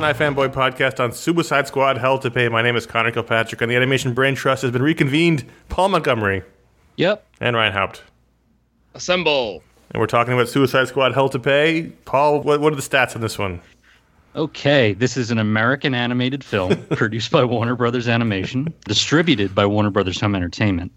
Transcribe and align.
Special 0.00 0.22
edition 0.22 0.34
iFanboy 0.34 0.54
podcast 0.54 0.98
on 0.98 1.12
Suicide 1.12 1.66
Squad 1.66 1.98
Hell 1.98 2.18
to 2.20 2.30
Pay. 2.30 2.48
My 2.48 2.62
name 2.62 2.74
is 2.74 2.86
Conor 2.86 3.10
Kilpatrick, 3.10 3.60
and 3.60 3.70
the 3.70 3.76
Animation 3.76 4.14
Brain 4.14 4.34
Trust 4.34 4.62
has 4.62 4.70
been 4.70 4.82
reconvened. 4.82 5.44
Paul 5.68 5.90
Montgomery. 5.90 6.42
Yep. 6.96 7.26
And 7.38 7.54
Ryan 7.54 7.74
Haupt. 7.74 8.02
Assemble. 8.94 9.62
And 9.90 10.00
we're 10.00 10.06
talking 10.06 10.32
about 10.32 10.48
Suicide 10.48 10.88
Squad 10.88 11.12
Hell 11.12 11.28
to 11.28 11.38
Pay. 11.38 11.92
Paul, 12.06 12.40
what, 12.40 12.62
what 12.62 12.72
are 12.72 12.76
the 12.76 12.82
stats 12.82 13.14
on 13.14 13.20
this 13.20 13.38
one? 13.38 13.60
Okay, 14.34 14.94
this 14.94 15.18
is 15.18 15.30
an 15.30 15.38
American 15.38 15.94
animated 15.94 16.42
film 16.42 16.82
produced 16.92 17.30
by 17.30 17.44
Warner 17.44 17.76
Brothers 17.76 18.08
Animation, 18.08 18.72
distributed 18.86 19.54
by 19.54 19.66
Warner 19.66 19.90
Brothers 19.90 20.18
Home 20.22 20.34
Entertainment. 20.34 20.92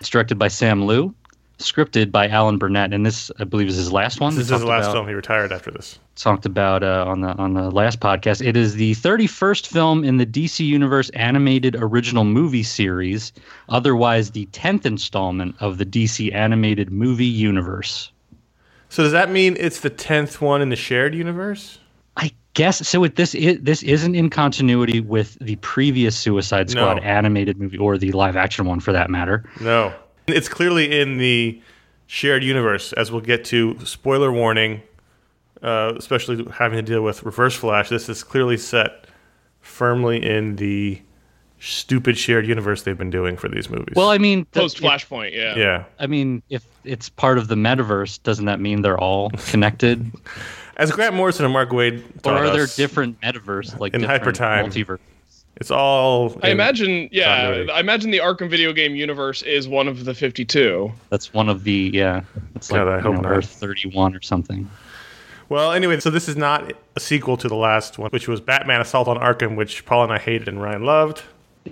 It's 0.00 0.08
directed 0.08 0.38
by 0.38 0.48
Sam 0.48 0.86
Liu, 0.86 1.14
scripted 1.58 2.10
by 2.10 2.26
Alan 2.26 2.56
Burnett, 2.56 2.94
and 2.94 3.04
this, 3.04 3.30
I 3.38 3.44
believe, 3.44 3.68
is 3.68 3.76
his 3.76 3.92
last 3.92 4.18
one. 4.18 4.34
This 4.34 4.44
is 4.44 4.50
his 4.50 4.64
last 4.64 4.84
about, 4.84 4.94
film. 4.94 5.08
He 5.08 5.14
retired 5.14 5.52
after 5.52 5.70
this. 5.70 5.98
Talked 6.16 6.46
about 6.46 6.82
uh, 6.82 7.04
on 7.06 7.20
the 7.20 7.28
on 7.36 7.52
the 7.52 7.70
last 7.70 8.00
podcast. 8.00 8.44
It 8.44 8.56
is 8.56 8.74
the 8.74 8.94
31st 8.94 9.66
film 9.66 10.02
in 10.02 10.16
the 10.16 10.24
DC 10.24 10.66
Universe 10.66 11.10
animated 11.10 11.76
original 11.78 12.24
movie 12.24 12.62
series, 12.62 13.32
otherwise 13.68 14.30
the 14.30 14.46
10th 14.46 14.86
installment 14.86 15.54
of 15.60 15.76
the 15.76 15.84
DC 15.84 16.34
animated 16.34 16.90
movie 16.90 17.26
universe. 17.26 18.10
So 18.88 19.02
does 19.02 19.12
that 19.12 19.30
mean 19.30 19.56
it's 19.60 19.80
the 19.80 19.90
10th 19.90 20.40
one 20.40 20.62
in 20.62 20.70
the 20.70 20.76
shared 20.76 21.14
universe? 21.14 21.78
I 22.16 22.32
guess 22.54 22.86
so. 22.88 22.98
With 22.98 23.16
this, 23.16 23.34
it, 23.34 23.64
this 23.64 23.82
isn't 23.82 24.14
in 24.14 24.30
continuity 24.30 25.00
with 25.00 25.36
the 25.40 25.56
previous 25.56 26.16
Suicide 26.16 26.70
Squad 26.70 26.94
no. 26.94 27.02
animated 27.02 27.58
movie 27.58 27.76
or 27.76 27.98
the 27.98 28.12
live 28.12 28.36
action 28.36 28.64
one, 28.64 28.80
for 28.80 28.92
that 28.92 29.10
matter. 29.10 29.44
No. 29.60 29.92
It's 30.26 30.48
clearly 30.48 30.98
in 30.98 31.18
the 31.18 31.60
shared 32.06 32.42
universe, 32.42 32.92
as 32.94 33.12
we'll 33.12 33.20
get 33.20 33.44
to. 33.46 33.78
Spoiler 33.84 34.32
warning, 34.32 34.82
uh, 35.62 35.94
especially 35.96 36.46
having 36.52 36.76
to 36.76 36.82
deal 36.82 37.02
with 37.02 37.22
Reverse 37.22 37.54
Flash. 37.54 37.88
This 37.88 38.08
is 38.08 38.22
clearly 38.22 38.56
set 38.56 39.06
firmly 39.60 40.24
in 40.24 40.56
the 40.56 41.00
stupid 41.58 42.18
shared 42.18 42.46
universe 42.46 42.82
they've 42.82 42.98
been 42.98 43.10
doing 43.10 43.36
for 43.36 43.48
these 43.48 43.70
movies. 43.70 43.94
Well, 43.96 44.10
I 44.10 44.18
mean, 44.18 44.44
Post 44.46 44.78
Flashpoint, 44.78 45.32
yeah. 45.32 45.56
yeah. 45.56 45.84
I 45.98 46.06
mean, 46.06 46.42
if 46.50 46.64
it's 46.84 47.08
part 47.08 47.38
of 47.38 47.48
the 47.48 47.54
metaverse, 47.54 48.22
doesn't 48.22 48.44
that 48.44 48.60
mean 48.60 48.82
they're 48.82 48.98
all 48.98 49.30
connected? 49.30 50.12
As 50.76 50.90
Grant 50.92 51.14
Morrison 51.14 51.46
and 51.46 51.54
Mark 51.54 51.70
Waid 51.70 52.02
or 52.24 52.32
are 52.32 52.50
there 52.50 52.64
us, 52.64 52.76
different 52.76 53.18
metaverse, 53.22 53.78
like 53.80 53.94
In 53.94 54.02
different 54.02 54.36
hypertime. 54.36 54.66
multiverse? 54.66 54.98
It's 55.58 55.70
all. 55.70 56.38
I 56.42 56.50
imagine, 56.50 57.08
yeah, 57.10 57.40
continuity. 57.40 57.72
I 57.72 57.80
imagine 57.80 58.10
the 58.10 58.18
Arkham 58.18 58.50
video 58.50 58.74
game 58.74 58.94
universe 58.94 59.40
is 59.42 59.66
one 59.66 59.88
of 59.88 60.04
the 60.04 60.12
52. 60.12 60.92
That's 61.08 61.32
one 61.32 61.48
of 61.48 61.64
the 61.64 61.90
yeah. 61.94 62.24
It's 62.54 62.70
like 62.70 62.84
God, 62.84 62.88
I 62.88 63.00
hope 63.00 63.22
know. 63.22 63.28
Earth 63.28 63.48
thirty 63.48 63.88
one 63.88 64.14
or 64.14 64.20
something. 64.20 64.68
Well, 65.48 65.72
anyway, 65.72 66.00
so 66.00 66.10
this 66.10 66.28
is 66.28 66.36
not 66.36 66.72
a 66.96 67.00
sequel 67.00 67.36
to 67.36 67.48
the 67.48 67.54
last 67.54 67.98
one, 67.98 68.10
which 68.10 68.26
was 68.26 68.40
Batman 68.40 68.80
Assault 68.80 69.06
on 69.08 69.16
Arkham, 69.16 69.56
which 69.56 69.84
Paul 69.86 70.04
and 70.04 70.12
I 70.12 70.18
hated 70.18 70.48
and 70.48 70.60
Ryan 70.60 70.84
loved. 70.84 71.22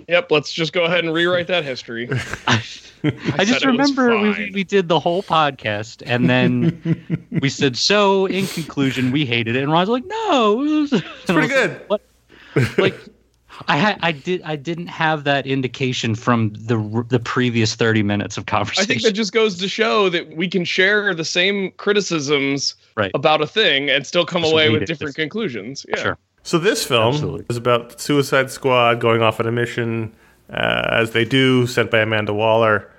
Yep, 0.07 0.31
let's 0.31 0.51
just 0.51 0.73
go 0.73 0.83
ahead 0.83 1.03
and 1.03 1.13
rewrite 1.13 1.47
that 1.47 1.63
history. 1.63 2.09
I 2.47 2.59
said 2.59 3.47
just 3.47 3.65
remember 3.65 4.17
we, 4.19 4.51
we 4.53 4.63
did 4.63 4.87
the 4.87 4.99
whole 4.99 5.23
podcast 5.23 6.01
and 6.05 6.29
then 6.29 7.27
we 7.41 7.49
said 7.49 7.77
so 7.77 8.25
in 8.25 8.47
conclusion 8.47 9.11
we 9.11 9.25
hated 9.25 9.55
it 9.55 9.63
and 9.63 9.71
Ron's 9.71 9.89
like 9.89 10.05
no 10.05 10.63
it 10.63 10.79
was, 10.79 10.93
it's 10.93 11.25
pretty 11.25 11.47
good. 11.49 11.81
what 11.87 12.01
like 12.77 12.95
I 13.67 13.77
had 13.77 13.97
I 14.01 14.11
did 14.11 14.41
I 14.43 14.55
didn't 14.55 14.87
have 14.87 15.23
that 15.25 15.45
indication 15.47 16.15
from 16.15 16.53
the 16.55 16.77
r- 16.77 17.03
the 17.07 17.19
previous 17.19 17.75
30 17.75 18.03
minutes 18.03 18.37
of 18.37 18.45
conversation. 18.45 18.83
I 18.83 18.85
think 18.85 19.01
that 19.03 19.13
just 19.13 19.31
goes 19.33 19.57
to 19.59 19.67
show 19.67 20.09
that 20.09 20.35
we 20.35 20.47
can 20.47 20.65
share 20.65 21.13
the 21.13 21.25
same 21.25 21.71
criticisms 21.77 22.75
Right. 22.95 23.11
about 23.13 23.41
a 23.41 23.47
thing 23.47 23.89
and 23.89 24.05
still 24.07 24.25
come 24.25 24.41
Just 24.43 24.53
away 24.53 24.69
with 24.69 24.81
it 24.83 24.85
different 24.85 25.15
different. 25.15 25.31
conclusions. 25.31 25.85
Yeah. 25.89 26.01
sure 26.01 26.17
So 26.43 26.57
this 26.57 26.85
film 26.85 27.13
Absolutely. 27.13 27.45
is 27.49 27.57
about 27.57 27.99
Suicide 27.99 28.51
Squad 28.51 28.99
going 29.01 29.21
off 29.21 29.39
on 29.39 29.47
a 29.47 29.51
mission, 29.51 30.13
uh, 30.49 30.87
as 30.91 31.11
they 31.11 31.25
do, 31.25 31.67
sent 31.67 31.91
by 31.91 31.99
Amanda 31.99 32.33
Waller 32.33 32.89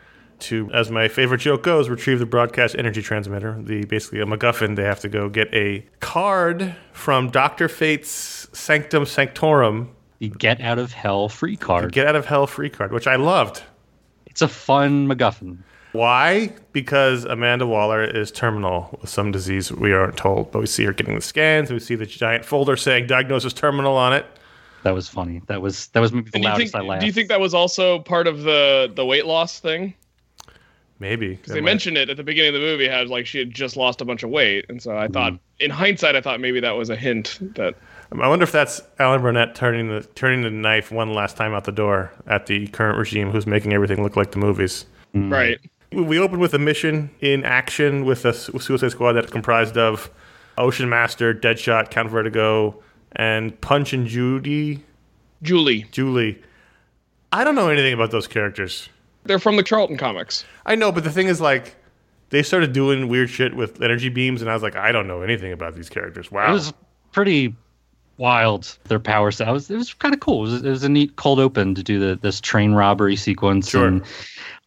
to, 0.41 0.69
as 0.75 0.91
my 0.91 1.09
favorite 1.09 1.38
joke 1.41 1.62
goes, 1.62 1.88
retrieve 1.88 2.19
the 2.19 2.26
broadcast 2.26 2.75
energy 2.76 3.00
transmitter. 3.00 3.56
The 3.62 3.87
basically 3.87 4.20
a 4.20 4.26
MacGuffin. 4.26 4.76
They 4.76 4.82
have 4.85 5.00
to 5.00 5.09
go 5.09 5.31
get 5.31 5.49
a 5.55 5.87
card 6.00 6.75
from 6.93 7.31
Doctor 7.31 7.69
Fate's 7.69 8.49
Sanctum 8.52 9.05
Sanctorum, 9.06 9.88
the 10.18 10.28
get 10.30 10.60
out 10.60 10.78
of 10.78 10.92
hell 10.92 11.28
free 11.28 11.56
card 11.56 11.92
get 11.92 12.06
out 12.06 12.16
of 12.16 12.26
hell 12.26 12.46
free 12.46 12.70
card, 12.70 12.92
which 12.92 13.06
I 13.06 13.16
loved. 13.16 13.62
it's 14.26 14.42
a 14.42 14.48
fun 14.48 15.06
MacGuffin 15.08 15.58
Why? 15.92 16.52
Because 16.72 17.24
Amanda 17.24 17.66
Waller 17.66 18.04
is 18.04 18.30
terminal 18.30 18.98
with 19.00 19.08
some 19.10 19.32
disease 19.32 19.72
we 19.72 19.92
aren't 19.92 20.16
told, 20.16 20.52
but 20.52 20.58
we 20.60 20.66
see 20.66 20.84
her 20.84 20.92
getting 20.92 21.14
the 21.14 21.22
scans. 21.22 21.70
and 21.70 21.76
We 21.76 21.80
see 21.80 21.94
the 21.94 22.06
giant 22.06 22.44
folder 22.44 22.76
saying 22.76 23.06
diagnosis 23.06 23.52
terminal 23.52 23.96
on 23.96 24.12
it. 24.12 24.26
that 24.82 24.92
was 24.92 25.08
funny 25.08 25.40
that 25.46 25.62
was 25.62 25.88
that 25.88 26.00
was 26.00 26.12
maybe 26.12 26.30
the 26.30 26.36
And 26.36 26.42
do 26.42 26.48
you, 26.48 26.52
loudest 26.52 26.72
think, 26.72 26.84
I 26.84 26.86
laughed 26.86 27.00
do 27.00 27.06
you 27.06 27.12
think 27.12 27.28
that 27.28 27.40
was 27.40 27.54
also 27.54 28.00
part 28.00 28.26
of 28.26 28.42
the 28.42 28.92
the 28.94 29.04
weight 29.04 29.26
loss 29.26 29.58
thing? 29.58 29.94
Maybe 30.98 31.34
Because 31.34 31.52
they 31.52 31.60
mentioned 31.60 31.98
it 31.98 32.08
at 32.08 32.16
the 32.16 32.22
beginning 32.22 32.54
of 32.54 32.60
the 32.60 32.66
movie, 32.66 32.88
had 32.88 33.08
like 33.08 33.26
she 33.26 33.38
had 33.38 33.52
just 33.52 33.76
lost 33.76 34.00
a 34.00 34.04
bunch 34.04 34.22
of 34.22 34.30
weight, 34.30 34.64
and 34.70 34.82
so 34.82 34.96
I 34.96 35.08
thought, 35.08 35.34
mm-hmm. 35.34 35.64
in 35.64 35.70
hindsight, 35.70 36.16
I 36.16 36.22
thought 36.22 36.40
maybe 36.40 36.60
that 36.60 36.70
was 36.70 36.88
a 36.88 36.96
hint 36.96 37.38
that 37.54 37.74
Um, 38.12 38.23
I 38.23 38.29
wonder 38.29 38.44
if 38.44 38.53
that's 38.53 38.81
Alan 38.99 39.20
Burnett 39.23 39.55
turning 39.55 39.88
the 39.88 40.03
turning 40.14 40.43
the 40.43 40.50
knife 40.50 40.91
one 40.93 41.12
last 41.12 41.37
time 41.37 41.53
out 41.55 41.64
the 41.64 41.73
door 41.73 42.12
at 42.26 42.47
the 42.47 42.67
current 42.69 42.99
regime, 42.99 43.31
who's 43.31 43.47
making 43.47 43.73
everything 43.73 44.03
look 44.03 44.17
like 44.17 44.32
the 44.32 44.38
movies. 44.38 44.87
Mm. 45.14 45.32
right. 45.32 45.58
We- 45.93 46.03
We 46.03 46.19
open 46.19 46.38
with 46.41 46.53
a 46.53 46.58
mission 46.58 47.11
in 47.20 47.44
action 47.44 48.05
with 48.05 48.25
a 48.25 48.32
Suicide 48.35 48.91
Squad 48.91 49.12
that's 49.14 49.31
comprised 49.31 49.76
of 49.79 50.11
Ocean 50.58 50.88
Master, 50.88 51.32
Deadshot, 51.32 51.91
Count 51.91 52.11
Vertigo, 52.11 52.82
and 53.12 53.58
Punch 53.61 53.93
and 53.93 54.06
Judy, 54.06 54.82
Jewelee, 55.43 55.87
Jewelee. 55.93 56.38
I 57.32 57.44
don't 57.44 57.55
know 57.55 57.69
anything 57.69 57.93
about 57.93 58.11
those 58.11 58.26
characters. 58.26 58.88
they're 59.25 59.38
from 59.41 59.56
the 59.56 59.62
Charlton 59.62 59.97
comics. 59.97 60.44
I 60.67 60.75
know, 60.76 60.93
but 60.93 61.02
the 61.05 61.11
thing 61.11 61.26
is, 61.29 61.41
like, 61.41 61.75
they 62.31 62.43
started 62.43 62.73
doing 62.73 63.09
weird 63.09 63.29
shit 63.31 63.55
with 63.56 63.81
energy 63.82 64.09
beams, 64.09 64.41
and 64.43 64.49
I 64.50 64.55
was 64.55 64.62
like, 64.62 64.76
I 64.76 64.93
don't 64.93 65.06
know 65.09 65.23
anything 65.23 65.52
about 65.52 65.75
these 65.75 65.88
characters. 65.88 66.31
Wow. 66.31 66.49
It 66.50 66.52
was 66.52 66.73
pretty 67.12 67.55
wild. 68.18 68.76
Their 68.84 68.98
power 68.98 69.30
set. 69.30 69.48
I 69.48 69.52
was. 69.52 69.70
It 69.70 69.76
was 69.76 69.94
kind 69.94 70.14
of 70.14 70.20
cool. 70.20 70.46
It 70.46 70.50
was, 70.50 70.64
it 70.64 70.70
was 70.70 70.84
a 70.84 70.88
neat 70.88 71.16
cold 71.16 71.38
open 71.38 71.74
to 71.74 71.82
do 71.82 71.98
the 71.98 72.16
this 72.16 72.40
train 72.40 72.72
robbery 72.72 73.16
sequence. 73.16 73.70
Sure. 73.70 73.86
And 73.86 74.02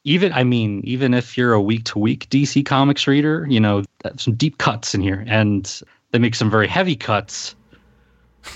even 0.03 0.33
I 0.33 0.43
mean, 0.43 0.81
even 0.83 1.13
if 1.13 1.37
you're 1.37 1.53
a 1.53 1.61
week 1.61 1.85
to 1.85 1.99
week 1.99 2.29
DC 2.29 2.65
Comics 2.65 3.07
reader, 3.07 3.45
you 3.49 3.59
know, 3.59 3.83
some 4.17 4.35
deep 4.35 4.57
cuts 4.57 4.95
in 4.95 5.01
here, 5.01 5.23
and 5.27 5.81
they 6.11 6.19
make 6.19 6.35
some 6.35 6.49
very 6.49 6.67
heavy 6.67 6.95
cuts. 6.95 7.55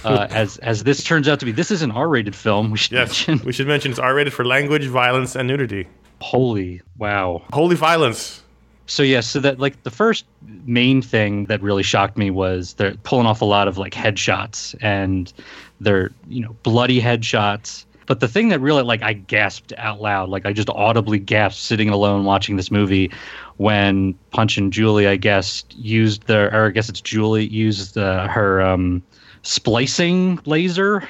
Uh, 0.06 0.28
as 0.32 0.58
as 0.60 0.86
this 0.86 1.04
turns 1.04 1.28
out 1.28 1.40
to 1.42 1.46
be, 1.46 1.52
this 1.52 1.70
is 1.70 1.82
an 1.82 1.92
R-rated 1.92 2.34
film. 2.34 2.72
We 2.72 2.78
should 2.78 2.94
yes, 2.94 3.28
mention. 3.28 3.46
we 3.46 3.52
should 3.52 3.68
mention 3.68 3.92
it's 3.92 4.00
R 4.00 4.16
rated 4.16 4.34
for 4.34 4.46
language, 4.46 4.86
violence, 4.86 5.36
and 5.36 5.46
nudity. 5.48 5.88
Holy 6.22 6.82
wow! 6.98 7.44
Holy 7.52 7.76
violence. 7.76 8.43
So 8.86 9.02
yeah, 9.04 9.22
so 9.22 9.40
that 9.40 9.60
like 9.60 9.84
the 9.84 9.92
first 9.92 10.26
main 10.66 11.02
thing 11.02 11.46
that 11.46 11.62
really 11.62 11.84
shocked 11.84 12.18
me 12.18 12.30
was 12.30 12.74
they're 12.74 12.96
pulling 13.04 13.26
off 13.26 13.42
a 13.42 13.46
lot 13.46 13.68
of 13.68 13.78
like 13.78 13.94
headshots 13.94 14.76
and 14.82 15.32
they're 15.80 16.12
you 16.28 16.42
know 16.42 16.56
bloody 16.64 17.02
headshots. 17.02 17.86
But 18.06 18.20
the 18.20 18.28
thing 18.28 18.50
that 18.50 18.60
really 18.60 18.84
like 18.84 19.02
I 19.02 19.14
gasped 19.14 19.72
out 19.78 20.02
loud, 20.02 20.28
like 20.28 20.46
I 20.46 20.52
just 20.52 20.70
audibly 20.70 21.20
gasped 21.20 21.62
sitting 21.62 21.90
alone 21.90 22.26
watching 22.26 22.58
this 22.58 22.70
movie 22.70 23.10
when 23.58 24.14
Punch 24.32 24.58
and 24.58 24.74
Jewelee, 24.74 25.08
I 25.08 25.16
guess, 25.16 25.64
used 25.70 26.28
their 26.28 26.54
or 26.54 26.68
I 26.68 26.72
guess 26.72 26.90
it's 26.90 27.00
Jewelee 27.00 27.46
used 27.46 27.98
uh, 27.98 28.28
her 28.28 28.62
um, 28.62 29.02
splicing 29.44 30.40
laser 30.46 31.08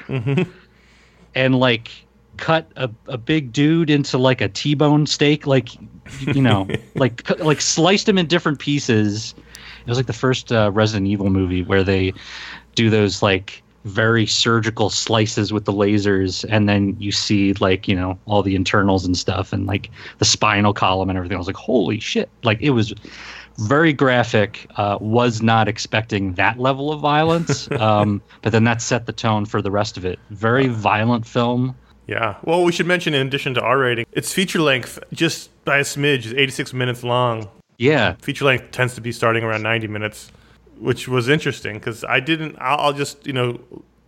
and 1.34 1.58
like 1.58 1.90
cut 2.36 2.70
a, 2.76 2.90
a 3.06 3.18
big 3.18 3.52
dude 3.52 3.90
into 3.90 4.18
like 4.18 4.40
a 4.40 4.48
T-bone 4.48 5.06
steak, 5.06 5.46
like 5.46 5.70
you 6.20 6.42
know, 6.42 6.68
like 6.94 7.28
like 7.40 7.60
sliced 7.60 8.08
him 8.08 8.18
in 8.18 8.26
different 8.26 8.58
pieces. 8.58 9.34
It 9.80 9.88
was 9.88 9.98
like 9.98 10.06
the 10.06 10.12
first 10.12 10.52
uh, 10.52 10.70
Resident 10.72 11.06
Evil 11.06 11.30
movie 11.30 11.62
where 11.62 11.84
they 11.84 12.12
do 12.74 12.90
those 12.90 13.22
like 13.22 13.62
very 13.84 14.24
surgical 14.24 14.88
slices 14.88 15.52
with 15.52 15.66
the 15.66 15.72
lasers, 15.72 16.44
and 16.48 16.68
then 16.68 16.96
you 16.98 17.12
see 17.12 17.52
like 17.54 17.86
you 17.86 17.94
know 17.94 18.18
all 18.26 18.42
the 18.42 18.54
internals 18.54 19.04
and 19.04 19.16
stuff, 19.16 19.52
and 19.52 19.66
like 19.66 19.90
the 20.18 20.24
spinal 20.24 20.72
column 20.72 21.10
and 21.10 21.16
everything. 21.16 21.36
I 21.36 21.38
was 21.38 21.46
like, 21.46 21.56
holy 21.56 22.00
shit! 22.00 22.28
Like 22.42 22.60
it 22.60 22.70
was 22.70 22.94
very 23.58 23.92
graphic. 23.92 24.66
Uh, 24.76 24.98
was 25.00 25.42
not 25.42 25.68
expecting 25.68 26.34
that 26.34 26.58
level 26.58 26.92
of 26.92 27.00
violence, 27.00 27.70
um, 27.78 28.22
but 28.42 28.52
then 28.52 28.64
that 28.64 28.80
set 28.80 29.06
the 29.06 29.12
tone 29.12 29.44
for 29.44 29.60
the 29.60 29.70
rest 29.70 29.96
of 29.96 30.04
it. 30.04 30.18
Very 30.30 30.68
violent 30.68 31.26
film. 31.26 31.76
Yeah. 32.06 32.36
Well, 32.42 32.64
we 32.64 32.72
should 32.72 32.86
mention 32.86 33.14
in 33.14 33.26
addition 33.26 33.54
to 33.54 33.60
R 33.60 33.78
rating, 33.78 34.06
its 34.12 34.32
feature 34.32 34.60
length 34.60 34.98
just 35.12 35.50
by 35.64 35.78
a 35.78 35.82
smidge 35.82 36.26
is 36.26 36.34
86 36.34 36.72
minutes 36.72 37.02
long. 37.02 37.48
Yeah, 37.78 38.14
Feature 38.20 38.44
length 38.44 38.70
tends 38.70 38.94
to 38.94 39.00
be 39.00 39.10
starting 39.10 39.42
around 39.42 39.62
90 39.62 39.88
minutes, 39.88 40.30
which 40.78 41.08
was 41.08 41.28
interesting 41.28 41.74
because 41.74 42.04
I 42.04 42.20
didn't. 42.20 42.56
I'll, 42.60 42.78
I'll 42.78 42.92
just 42.92 43.26
you 43.26 43.32
know 43.32 43.58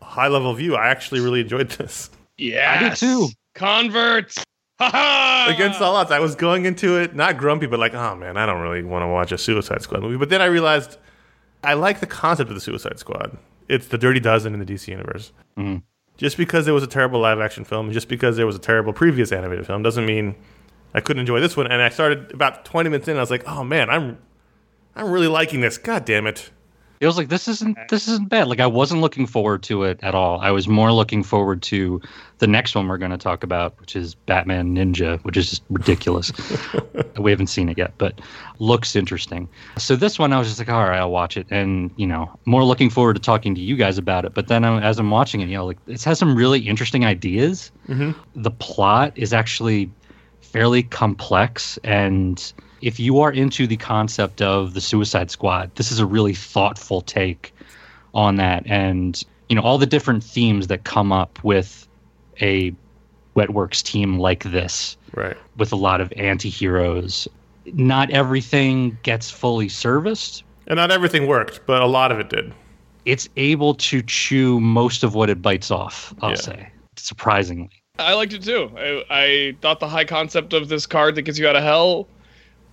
high 0.02 0.28
level 0.28 0.54
view. 0.54 0.76
I 0.76 0.88
actually 0.88 1.20
really 1.20 1.40
enjoyed 1.40 1.70
this. 1.70 2.10
Yeah, 2.38 2.76
I 2.78 2.88
did 2.88 2.96
too. 2.96 3.28
Converts. 3.54 4.36
Ha 4.78 4.90
ha! 4.90 5.46
Against 5.54 5.80
all 5.80 5.96
odds, 5.96 6.10
I 6.10 6.18
was 6.20 6.34
going 6.34 6.66
into 6.66 6.98
it 7.00 7.16
not 7.16 7.38
grumpy, 7.38 7.64
but 7.64 7.78
like, 7.78 7.94
oh 7.94 8.14
man, 8.14 8.36
I 8.36 8.44
don't 8.44 8.60
really 8.60 8.82
want 8.82 9.04
to 9.04 9.06
watch 9.06 9.32
a 9.32 9.38
Suicide 9.38 9.80
Squad 9.80 10.02
movie. 10.02 10.18
But 10.18 10.28
then 10.28 10.42
I 10.42 10.44
realized 10.44 10.98
I 11.64 11.72
like 11.72 12.00
the 12.00 12.06
concept 12.06 12.50
of 12.50 12.54
the 12.56 12.60
Suicide 12.60 12.98
Squad. 12.98 13.38
It's 13.70 13.86
the 13.88 13.96
Dirty 13.96 14.20
Dozen 14.20 14.52
in 14.52 14.60
the 14.60 14.66
DC 14.66 14.88
universe. 14.88 15.32
Mm-hmm. 15.56 15.78
Just 16.16 16.36
because 16.36 16.64
there 16.64 16.74
was 16.74 16.82
a 16.82 16.86
terrible 16.86 17.20
live 17.20 17.40
action 17.40 17.64
film, 17.64 17.92
just 17.92 18.08
because 18.08 18.36
there 18.36 18.46
was 18.46 18.56
a 18.56 18.60
terrible 18.60 18.92
previous 18.92 19.32
animated 19.32 19.66
film, 19.66 19.82
doesn't 19.82 20.06
mean 20.06 20.34
I 20.94 21.00
couldn't 21.00 21.20
enjoy 21.20 21.40
this 21.40 21.56
one. 21.56 21.66
And 21.66 21.82
I 21.82 21.90
started 21.90 22.32
about 22.32 22.64
20 22.64 22.88
minutes 22.88 23.06
in, 23.08 23.16
I 23.16 23.20
was 23.20 23.30
like, 23.30 23.46
oh 23.46 23.62
man, 23.62 23.90
I'm 23.90 24.18
I'm 24.94 25.10
really 25.10 25.28
liking 25.28 25.60
this. 25.60 25.76
God 25.76 26.06
damn 26.06 26.26
it. 26.26 26.50
It 27.00 27.06
was 27.06 27.16
like 27.16 27.28
this 27.28 27.48
isn't 27.48 27.76
this 27.88 28.08
isn't 28.08 28.28
bad. 28.28 28.48
Like 28.48 28.60
I 28.60 28.66
wasn't 28.66 29.00
looking 29.00 29.26
forward 29.26 29.62
to 29.64 29.84
it 29.84 30.00
at 30.02 30.14
all. 30.14 30.40
I 30.40 30.50
was 30.50 30.66
more 30.66 30.92
looking 30.92 31.22
forward 31.22 31.62
to 31.64 32.00
the 32.38 32.46
next 32.46 32.74
one 32.74 32.88
we're 32.88 32.98
going 32.98 33.10
to 33.10 33.18
talk 33.18 33.42
about, 33.42 33.78
which 33.80 33.96
is 33.96 34.14
Batman 34.14 34.74
Ninja, 34.74 35.22
which 35.22 35.36
is 35.36 35.50
just 35.50 35.62
ridiculous. 35.70 36.32
we 37.18 37.30
haven't 37.30 37.48
seen 37.48 37.68
it 37.68 37.78
yet, 37.78 37.92
but 37.98 38.20
looks 38.58 38.96
interesting. 38.96 39.48
So 39.78 39.96
this 39.96 40.18
one, 40.18 40.32
I 40.32 40.38
was 40.38 40.48
just 40.48 40.58
like, 40.58 40.68
all 40.68 40.84
right, 40.84 40.98
I'll 40.98 41.10
watch 41.10 41.36
it, 41.36 41.46
and 41.50 41.90
you 41.96 42.06
know, 42.06 42.30
more 42.44 42.64
looking 42.64 42.90
forward 42.90 43.14
to 43.14 43.22
talking 43.22 43.54
to 43.54 43.60
you 43.60 43.76
guys 43.76 43.98
about 43.98 44.24
it. 44.24 44.34
But 44.34 44.48
then 44.48 44.64
uh, 44.64 44.80
as 44.80 44.98
I'm 44.98 45.10
watching 45.10 45.40
it, 45.40 45.48
you 45.48 45.56
know, 45.56 45.66
like 45.66 45.78
it 45.86 46.02
has 46.04 46.18
some 46.18 46.34
really 46.34 46.60
interesting 46.60 47.04
ideas. 47.04 47.70
The 48.34 48.50
plot 48.50 49.12
is 49.16 49.32
actually 49.32 49.90
fairly 50.40 50.82
complex 50.82 51.78
and 51.84 52.52
if 52.82 53.00
you 53.00 53.20
are 53.20 53.32
into 53.32 53.66
the 53.66 53.76
concept 53.76 54.42
of 54.42 54.74
the 54.74 54.80
suicide 54.80 55.30
squad 55.30 55.70
this 55.76 55.90
is 55.92 55.98
a 55.98 56.06
really 56.06 56.34
thoughtful 56.34 57.00
take 57.00 57.52
on 58.14 58.36
that 58.36 58.62
and 58.66 59.22
you 59.48 59.56
know 59.56 59.62
all 59.62 59.78
the 59.78 59.86
different 59.86 60.22
themes 60.22 60.66
that 60.66 60.84
come 60.84 61.12
up 61.12 61.42
with 61.44 61.86
a 62.40 62.72
wetworks 63.36 63.82
team 63.82 64.18
like 64.18 64.44
this 64.44 64.96
Right. 65.14 65.36
with 65.56 65.72
a 65.72 65.76
lot 65.76 66.00
of 66.00 66.12
anti-heroes 66.16 67.28
not 67.72 68.10
everything 68.10 68.98
gets 69.02 69.30
fully 69.30 69.68
serviced 69.68 70.44
And 70.68 70.76
not 70.76 70.90
everything 70.90 71.26
worked, 71.26 71.60
but 71.66 71.82
a 71.82 71.86
lot 71.86 72.12
of 72.12 72.18
it 72.20 72.28
did. 72.28 72.52
it's 73.04 73.28
able 73.36 73.74
to 73.74 74.02
chew 74.02 74.60
most 74.60 75.02
of 75.04 75.14
what 75.14 75.30
it 75.30 75.40
bites 75.42 75.70
off 75.70 76.12
i'll 76.20 76.30
Yeah. 76.30 76.36
say 76.36 76.68
surprisingly 76.96 77.70
I 77.98 78.12
liked 78.12 78.34
it 78.34 78.42
too. 78.42 78.70
I, 78.76 79.04
I 79.08 79.56
thought 79.62 79.80
the 79.80 79.88
high 79.88 80.04
concept 80.04 80.52
of 80.52 80.68
this 80.68 80.84
card 80.84 81.14
that 81.14 81.22
gets 81.22 81.38
you 81.38 81.48
out 81.48 81.56
of 81.56 81.62
hell 81.62 82.06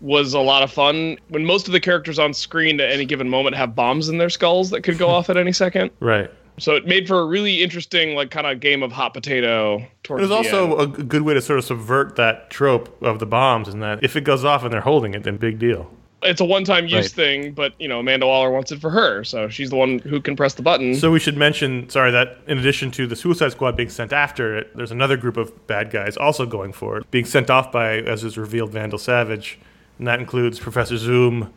was 0.04 0.34
a 0.34 0.40
lot 0.40 0.62
of 0.64 0.72
fun. 0.72 1.18
When 1.30 1.46
most 1.46 1.68
of 1.68 1.72
the 1.72 1.80
characters 1.80 2.20
on 2.20 2.34
screen 2.34 2.80
at 2.82 2.92
any 2.92 3.06
given 3.06 3.30
moment 3.30 3.56
have 3.56 3.74
bombs 3.74 4.10
in 4.10 4.18
their 4.18 4.30
skulls 4.30 4.70
that 4.72 4.82
could 4.82 4.98
go 4.98 5.08
off 5.10 5.30
at 5.30 5.38
any 5.38 5.54
second. 5.54 5.90
Right. 6.00 6.30
So 6.60 6.76
it 6.76 6.86
made 6.86 7.08
for 7.08 7.20
a 7.22 7.26
really 7.26 7.64
interesting, 7.64 8.14
like, 8.14 8.30
kind 8.30 8.46
of 8.46 8.60
game 8.60 8.84
of 8.84 8.92
hot 8.92 9.16
potato. 9.16 9.78
It 10.08 10.10
was 10.12 10.30
also 10.30 10.78
end. 10.78 10.94
a 10.94 10.98
g- 10.98 11.04
good 11.04 11.22
way 11.24 11.34
to 11.34 11.42
sort 11.42 11.58
of 11.58 11.66
subvert 11.66 12.16
that 12.18 12.52
trope 12.52 13.02
of 13.02 13.18
the 13.18 13.26
bombs, 13.26 13.68
and 13.70 13.82
that 13.82 14.04
if 14.04 14.16
it 14.16 14.24
goes 14.24 14.46
off 14.46 14.64
and 14.64 14.72
they're 14.72 14.82
holding 14.82 15.16
it, 15.16 15.24
then 15.24 15.38
big 15.38 15.58
deal. 15.58 15.90
it's 16.22 16.40
a 16.42 16.46
one-time 16.46 16.84
use 16.86 16.94
Right. 16.94 17.06
thing, 17.12 17.52
but 17.54 17.74
you 17.80 17.88
know 17.88 18.00
Amanda 18.00 18.28
Waller 18.28 18.52
wants 18.52 18.72
it 18.72 18.80
for 18.80 18.90
her, 18.92 19.24
so 19.24 19.50
she's 19.50 19.72
the 19.72 19.76
one 19.76 19.98
who 20.00 20.22
can 20.22 20.36
press 20.36 20.54
the 20.54 20.62
button. 20.62 20.94
So 20.96 21.10
we 21.12 21.20
should 21.20 21.36
mention, 21.38 21.90
sorry, 21.90 22.12
that 22.12 22.38
in 22.48 22.60
addition 22.60 22.92
to 22.92 23.08
the 23.08 23.16
Suicide 23.16 23.52
Squad 23.54 23.76
being 23.76 23.90
sent 23.90 24.14
after 24.14 24.56
it, 24.58 24.76
there's 24.78 24.92
another 24.92 25.18
group 25.18 25.38
of 25.38 25.66
bad 25.68 25.90
guys 25.92 26.16
also 26.18 26.46
going 26.46 26.72
for 26.72 26.98
it, 27.00 27.10
being 27.10 27.26
sent 27.26 27.50
off 27.50 27.72
by, 27.72 27.98
as 27.98 28.24
is 28.24 28.38
revealed, 28.38 28.72
Vandal 28.72 29.00
Savage, 29.00 29.58
and 30.00 30.08
that 30.08 30.20
includes 30.20 30.60
Professor 30.60 30.98
Zoom, 30.98 31.54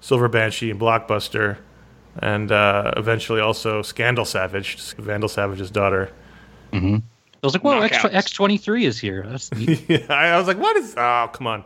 Silver 0.00 0.28
Banshee, 0.28 0.70
and 0.70 0.80
Blockbuster, 0.80 1.58
and 2.20 2.50
uh, 2.52 2.92
eventually 2.96 3.40
also 3.40 3.82
Scandal 3.82 4.24
Savage, 4.24 4.94
Vandal 4.94 5.28
Savage's 5.28 5.70
daughter. 5.70 6.10
I 6.72 7.46
was 7.46 7.54
like, 7.54 7.62
"Whoa, 7.62 7.80
X 7.80 7.96
Knockouts. 7.98 8.14
X 8.14 8.30
twenty 8.32 8.56
three 8.56 8.84
is 8.84 8.98
here." 8.98 9.24
That's 9.28 9.52
neat. 9.54 9.84
Yeah, 9.88 10.06
I 10.08 10.28
I 10.28 10.38
was 10.38 10.46
like, 10.46 10.58
what 10.58 10.76
is? 10.76 10.94
Oh, 10.96 11.30
come 11.32 11.46
on. 11.46 11.64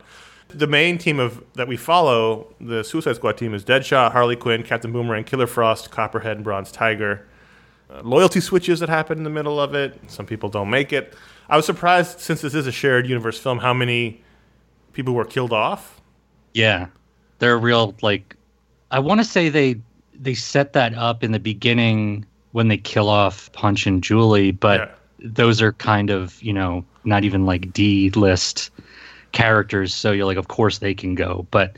The 0.49 0.67
main 0.67 0.99
team 0.99 1.19
of 1.19 1.43
that 1.55 1.67
we 1.67 1.77
follow, 1.77 2.53
the 2.61 2.83
Suicide 2.83 3.15
Squad 3.15 3.37
team, 3.37 3.53
is 3.55 3.63
Deadshot, 3.65 4.11
Harley 4.11 4.35
Quinn, 4.35 4.61
Captain 4.63 4.91
Boomerang, 4.91 5.23
Killer 5.23 5.47
Frost, 5.47 5.89
Copperhead, 5.89 6.37
and 6.37 6.43
Bronze 6.43 6.71
Tiger. 6.71 7.25
Uh, 7.89 8.01
loyalty 8.03 8.39
switches 8.39 8.79
that 8.79 8.89
happen 8.89 9.17
in 9.17 9.23
the 9.23 9.29
middle 9.31 9.59
of 9.59 9.73
it. 9.73 9.99
Some 10.07 10.25
people 10.27 10.49
don't 10.49 10.69
make 10.69 10.93
it. 10.93 11.15
I 11.49 11.57
was 11.57 11.65
surprised, 11.65 12.19
since 12.19 12.41
this 12.41 12.53
is 12.53 12.67
a 12.67 12.71
shared 12.71 13.07
universe 13.07 13.39
film, 13.39 13.59
how 13.59 13.73
many 13.73 14.21
people 14.93 15.15
were 15.15 15.25
killed 15.25 15.51
off. 15.53 15.99
Yeah, 16.53 16.87
they're 17.39 17.57
real. 17.57 17.95
Like, 18.01 18.35
I 18.91 18.99
want 18.99 19.19
to 19.19 19.25
say 19.25 19.49
they 19.49 19.79
they 20.13 20.33
set 20.33 20.73
that 20.73 20.93
up 20.93 21.23
in 21.23 21.31
the 21.31 21.39
beginning 21.39 22.25
when 22.51 22.67
they 22.67 22.77
kill 22.77 23.09
off 23.09 23.51
Punch 23.53 23.87
and 23.87 24.03
Jewelee, 24.03 24.51
but 24.51 24.79
Yeah. 24.79 25.29
those 25.31 25.61
are 25.61 25.73
kind 25.73 26.09
of 26.09 26.41
you 26.43 26.53
know 26.53 26.85
not 27.03 27.23
even 27.23 27.45
like 27.45 27.73
D 27.73 28.09
list 28.11 28.69
characters. 29.31 29.93
So 29.93 30.11
you're 30.11 30.25
like, 30.25 30.37
of 30.37 30.47
course 30.47 30.77
they 30.77 30.93
can 30.93 31.15
go, 31.15 31.47
but 31.51 31.75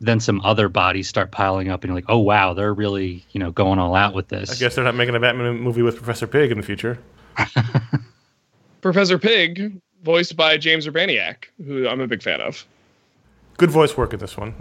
then 0.00 0.20
some 0.20 0.40
other 0.42 0.68
bodies 0.68 1.08
start 1.08 1.30
piling 1.30 1.68
up, 1.70 1.82
and 1.82 1.88
you're 1.88 1.94
like, 1.94 2.04
oh 2.08 2.18
wow, 2.18 2.52
they're 2.54 2.74
really 2.74 3.24
you 3.30 3.40
know 3.40 3.50
going 3.50 3.78
all 3.78 3.94
out 3.94 4.14
with 4.14 4.28
this. 4.28 4.50
I 4.50 4.54
guess 4.56 4.74
they're 4.74 4.84
not 4.84 4.94
making 4.94 5.14
a 5.14 5.20
Batman 5.20 5.58
movie 5.60 5.82
with 5.82 5.96
Professor 5.96 6.26
Pig 6.26 6.50
in 6.50 6.58
the 6.58 6.64
future. 6.64 6.98
Professor 8.80 9.18
Pig, 9.18 9.80
voiced 10.02 10.36
by 10.36 10.56
James 10.58 10.86
Urbaniak, 10.86 11.44
who 11.64 11.88
I'm 11.88 12.00
a 12.00 12.06
big 12.06 12.22
fan 12.22 12.40
of. 12.40 12.66
Good 13.58 13.70
voice 13.70 13.96
work 13.96 14.12
in 14.12 14.18
this 14.18 14.36
one. 14.36 14.54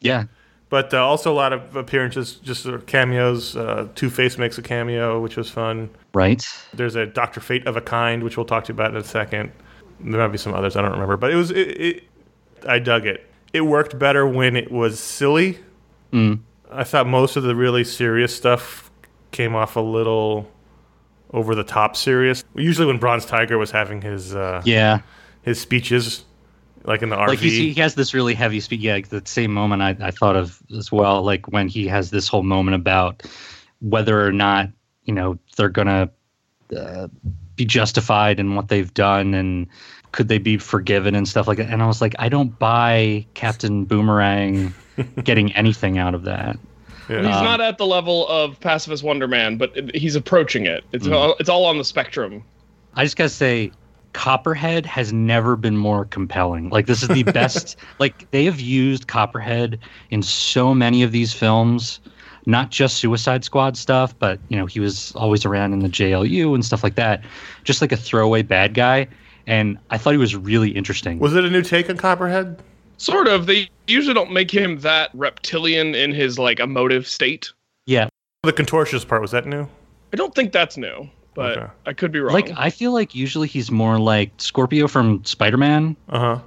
Yeah, 0.00 0.24
But 0.70 0.94
uh, 0.94 1.04
also 1.06 1.32
a 1.32 1.34
lot 1.34 1.52
of 1.52 1.76
appearances, 1.76 2.34
just 2.36 2.62
sort 2.62 2.74
of 2.74 2.86
cameos. 2.86 3.56
Uh, 3.56 3.88
Two 3.94 4.08
Face 4.08 4.38
makes 4.38 4.56
a 4.56 4.62
cameo, 4.62 5.20
which 5.20 5.36
was 5.36 5.50
fun. 5.50 5.90
right. 6.14 6.42
There's 6.72 6.94
a 6.96 7.06
Doctor 7.06 7.40
Fate 7.40 7.66
of 7.66 7.76
a 7.76 7.80
kind, 7.80 8.22
which 8.22 8.36
we'll 8.36 8.46
talk 8.46 8.64
to 8.64 8.72
you 8.72 8.74
about 8.76 8.90
in 8.90 8.96
a 8.96 9.04
second. 9.04 9.52
There 10.00 10.18
might 10.20 10.32
be 10.32 10.38
some 10.38 10.54
others 10.54 10.76
I 10.76 10.82
don't 10.82 10.92
remember, 10.92 11.16
but 11.18 11.30
it 11.30 11.36
was 11.36 11.50
it. 11.50 11.56
it 11.80 12.04
I 12.66 12.78
dug 12.78 13.06
it. 13.06 13.26
It 13.52 13.60
worked 13.62 13.98
better 13.98 14.26
when 14.26 14.56
it 14.56 14.70
was 14.72 14.98
silly. 14.98 15.58
Mm. 16.12 16.40
I 16.70 16.84
thought 16.84 17.06
most 17.06 17.36
of 17.36 17.42
the 17.42 17.54
really 17.54 17.84
serious 17.84 18.34
stuff 18.34 18.90
came 19.32 19.54
off 19.54 19.76
a 19.76 19.80
little 19.80 20.50
over 21.32 21.54
the 21.54 21.64
top 21.64 21.94
serious. 21.96 22.42
Usually 22.54 22.86
when 22.86 22.98
Bronze 22.98 23.26
Tiger 23.26 23.58
was 23.58 23.70
having 23.70 24.00
his 24.02 24.34
uh, 24.34 24.62
Yeah. 24.64 25.00
his 25.42 25.60
speeches, 25.60 26.24
like 26.84 27.02
in 27.02 27.08
the 27.10 27.16
RV. 27.16 27.28
like 27.28 27.38
he's, 27.38 27.52
he 27.58 27.74
has 27.80 27.94
this 27.94 28.14
really 28.14 28.34
heavy 28.34 28.60
speech. 28.60 28.80
Yeah, 28.80 28.94
like 28.94 29.08
the 29.08 29.22
same 29.24 29.52
moment 29.52 29.82
I, 29.82 29.96
I 30.00 30.10
thought 30.10 30.36
of 30.36 30.62
as 30.76 30.90
well. 30.90 31.22
Like 31.22 31.48
when 31.48 31.68
he 31.68 31.86
has 31.88 32.10
this 32.10 32.28
whole 32.28 32.42
moment 32.42 32.74
about 32.74 33.22
whether 33.80 34.24
or 34.26 34.32
not 34.32 34.68
you 35.04 35.14
know 35.14 35.38
they're 35.56 35.68
gonna 35.68 36.10
uh, 36.76 37.08
be 37.56 37.64
justified 37.64 38.38
in 38.40 38.54
what 38.54 38.68
they've 38.68 38.92
done 38.94 39.34
and 39.34 39.66
could 40.12 40.28
they 40.28 40.38
be 40.38 40.56
forgiven 40.58 41.14
and 41.14 41.28
stuff 41.28 41.46
like 41.46 41.58
that. 41.58 41.68
And 41.70 41.82
I 41.82 41.86
was 41.86 42.00
like, 42.00 42.14
I 42.18 42.28
don't 42.28 42.58
buy 42.58 43.24
Captain 43.34 43.84
Boomerang 43.84 44.74
getting 45.24 45.52
anything 45.52 45.98
out 45.98 46.14
of 46.14 46.24
that. 46.24 46.58
Yeah. 47.08 47.18
He's 47.18 47.26
Um, 47.36 47.44
not 47.44 47.60
at 47.60 47.78
the 47.78 47.86
level 47.86 48.26
of 48.28 48.58
Pacifist 48.60 49.02
Wonder 49.04 49.28
Man, 49.28 49.56
but 49.56 49.72
he's 49.94 50.16
approaching 50.16 50.66
it. 50.66 50.84
It's 50.92 51.06
Mm. 51.06 51.12
all, 51.14 51.36
it's 51.38 51.48
all 51.48 51.64
on 51.64 51.78
the 51.78 51.84
spectrum. 51.84 52.42
I 52.94 53.04
just 53.04 53.16
gotta 53.16 53.28
say, 53.30 53.70
Copperhead 54.12 54.86
has 54.86 55.12
never 55.12 55.56
been 55.56 55.76
more 55.76 56.04
compelling. 56.04 56.68
Like 56.70 56.86
this 56.86 57.02
is 57.02 57.08
the 57.08 57.22
best. 57.32 57.76
like 57.98 58.30
they 58.30 58.44
have 58.44 58.60
used 58.60 59.06
Copperhead 59.06 59.78
in 60.10 60.22
so 60.22 60.74
many 60.74 61.02
of 61.02 61.12
these 61.12 61.32
films, 61.32 62.00
not 62.46 62.70
just 62.70 62.96
Suicide 62.98 63.44
Squad 63.44 63.76
stuff, 63.76 64.18
but 64.18 64.38
you 64.48 64.56
know 64.56 64.66
he 64.66 64.80
was 64.80 65.12
always 65.14 65.44
around 65.44 65.72
in 65.72 65.78
the 65.80 65.88
JLU 65.88 66.54
and 66.54 66.64
stuff 66.64 66.82
like 66.82 66.96
that, 66.96 67.22
just 67.64 67.80
like 67.80 67.92
a 67.92 67.96
throwaway 67.96 68.42
bad 68.42 68.74
guy. 68.74 69.06
And 69.46 69.78
I 69.90 69.98
thought 69.98 70.10
he 70.12 70.18
was 70.18 70.36
really 70.36 70.70
interesting. 70.70 71.18
was 71.18 71.34
it 71.34 71.44
a 71.44 71.50
new 71.50 71.62
take 71.62 71.88
on 71.90 71.96
Copperhead? 71.96 72.60
Sort 72.98 73.26
of. 73.28 73.46
They 73.46 73.68
usually 73.86 74.12
don't 74.14 74.30
make 74.30 74.50
him 74.50 74.80
that 74.80 75.10
reptilian 75.14 75.94
in 75.94 76.12
his 76.12 76.38
like 76.38 76.60
emotive 76.60 77.06
state. 77.06 77.50
yeah, 77.86 78.08
The 78.42 78.52
contortionist 78.52 79.08
part 79.08 79.22
was 79.22 79.30
that 79.30 79.46
new? 79.46 79.66
I 80.12 80.16
don't 80.16 80.34
think 80.34 80.52
that's 80.52 80.76
new, 80.76 81.08
but 81.34 81.56
Okay. 81.58 81.66
I 81.86 81.92
could 81.92 82.12
be 82.12 82.20
wrong. 82.20 82.32
like 82.34 82.50
I 82.56 82.70
feel 82.70 82.92
like 82.92 83.14
usually 83.14 83.48
he's 83.48 83.70
more 83.70 83.98
like 83.98 84.30
Scorpio 84.38 84.88
from 84.88 85.24
Spider 85.24 85.56
Man. 85.56 85.96
Uh 86.08 86.18
huh. 86.18 86.38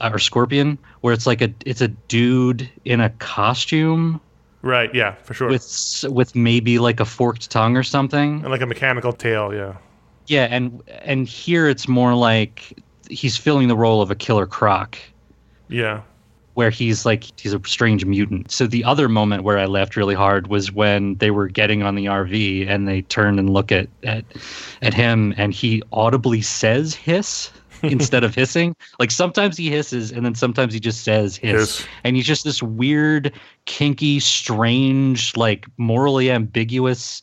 uh, 0.00 0.10
or 0.12 0.18
Scorpion, 0.18 0.78
where 1.00 1.12
it's 1.14 1.26
like 1.26 1.40
a 1.42 1.52
it's 1.66 1.80
a 1.80 1.88
dude 1.88 2.68
in 2.84 3.00
a 3.00 3.10
costume 3.10 4.20
Right. 4.60 4.92
Yeah, 4.92 5.14
for 5.22 5.34
sure. 5.34 5.48
with 5.48 6.04
with 6.08 6.34
maybe 6.34 6.78
like 6.80 6.98
a 7.00 7.04
forked 7.04 7.48
tongue 7.50 7.76
or 7.76 7.84
something. 7.84 8.40
and 8.42 8.50
like 8.50 8.60
a 8.60 8.66
mechanical 8.66 9.12
tail. 9.12 9.54
Yeah. 9.54 9.76
Yeah, 10.26 10.48
and 10.50 10.82
and 11.02 11.26
here 11.28 11.68
it's 11.68 11.86
more 11.88 12.14
like 12.14 12.76
he's 13.08 13.36
filling 13.36 13.68
the 13.68 13.76
role 13.76 14.02
of 14.02 14.10
a 14.10 14.14
killer 14.16 14.46
croc, 14.46 14.98
Yeah. 15.68 16.02
Where 16.58 16.70
he's 16.70 17.06
like 17.06 17.24
he's 17.40 17.54
a 17.54 17.60
strange 17.64 18.04
mutant. 18.04 18.50
So 18.50 18.66
the 18.66 18.82
other 18.82 19.08
moment 19.08 19.44
where 19.44 19.60
I 19.60 19.66
laughed 19.66 19.94
really 19.94 20.16
hard 20.16 20.48
was 20.48 20.72
when 20.72 21.14
they 21.18 21.30
were 21.30 21.46
getting 21.46 21.84
on 21.84 21.94
the 21.94 22.06
RV 22.06 22.68
and 22.68 22.88
they 22.88 23.02
turn 23.02 23.38
and 23.38 23.48
look 23.48 23.70
at 23.70 23.88
at 24.02 24.24
at 24.82 24.92
him 24.92 25.32
and 25.36 25.54
he 25.54 25.84
audibly 25.92 26.42
says 26.42 26.96
hiss 26.96 27.52
instead 27.84 28.24
of 28.24 28.34
hissing. 28.34 28.74
Like 28.98 29.12
sometimes 29.12 29.56
he 29.56 29.70
hisses 29.70 30.10
and 30.10 30.26
then 30.26 30.34
sometimes 30.34 30.74
he 30.74 30.80
just 30.80 31.04
says 31.04 31.36
hiss. 31.36 31.78
Hiss. 31.78 31.86
And 32.02 32.16
he's 32.16 32.26
just 32.26 32.42
this 32.42 32.60
weird, 32.60 33.32
kinky, 33.66 34.18
strange, 34.18 35.36
like 35.36 35.64
morally 35.76 36.28
ambiguous. 36.28 37.22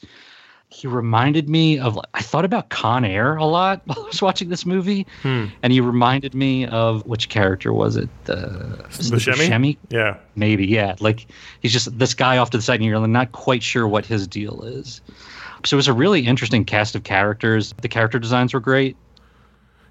He 0.69 0.87
reminded 0.87 1.47
me 1.47 1.79
of 1.79 1.97
I 2.13 2.21
thought 2.21 2.43
about 2.43 2.69
Con 2.69 3.05
Air 3.05 3.35
a 3.37 3.45
lot 3.45 3.81
while 3.85 3.99
I 4.03 4.07
was 4.07 4.21
watching 4.21 4.49
this 4.49 4.65
movie. 4.65 5.07
Hmm. 5.21 5.45
And 5.63 5.71
he 5.71 5.79
reminded 5.79 6.33
me 6.35 6.65
of 6.67 7.05
which 7.05 7.29
character 7.29 7.71
was 7.71 7.95
it? 7.95 8.09
The 8.25 8.35
Buscemi? 8.89 9.35
Buscemi? 9.35 9.77
Yeah. 9.89 10.17
Maybe, 10.35 10.65
yeah. 10.67 10.95
Like 10.99 11.27
he's 11.61 11.71
just 11.71 11.97
this 11.97 12.13
guy 12.13 12.37
off 12.37 12.49
to 12.49 12.57
the 12.57 12.61
side, 12.63 12.75
and 12.81 12.85
you're 12.85 13.07
not 13.07 13.31
quite 13.31 13.63
sure 13.63 13.87
what 13.87 14.05
his 14.05 14.27
deal 14.27 14.63
is. 14.63 15.01
So 15.63 15.75
it 15.75 15.77
was 15.77 15.87
a 15.87 15.93
really 15.93 16.25
interesting 16.27 16.65
cast 16.65 16.95
of 16.95 17.03
characters. 17.03 17.73
The 17.81 17.87
character 17.87 18.19
designs 18.19 18.53
were 18.53 18.59
great. 18.59 18.97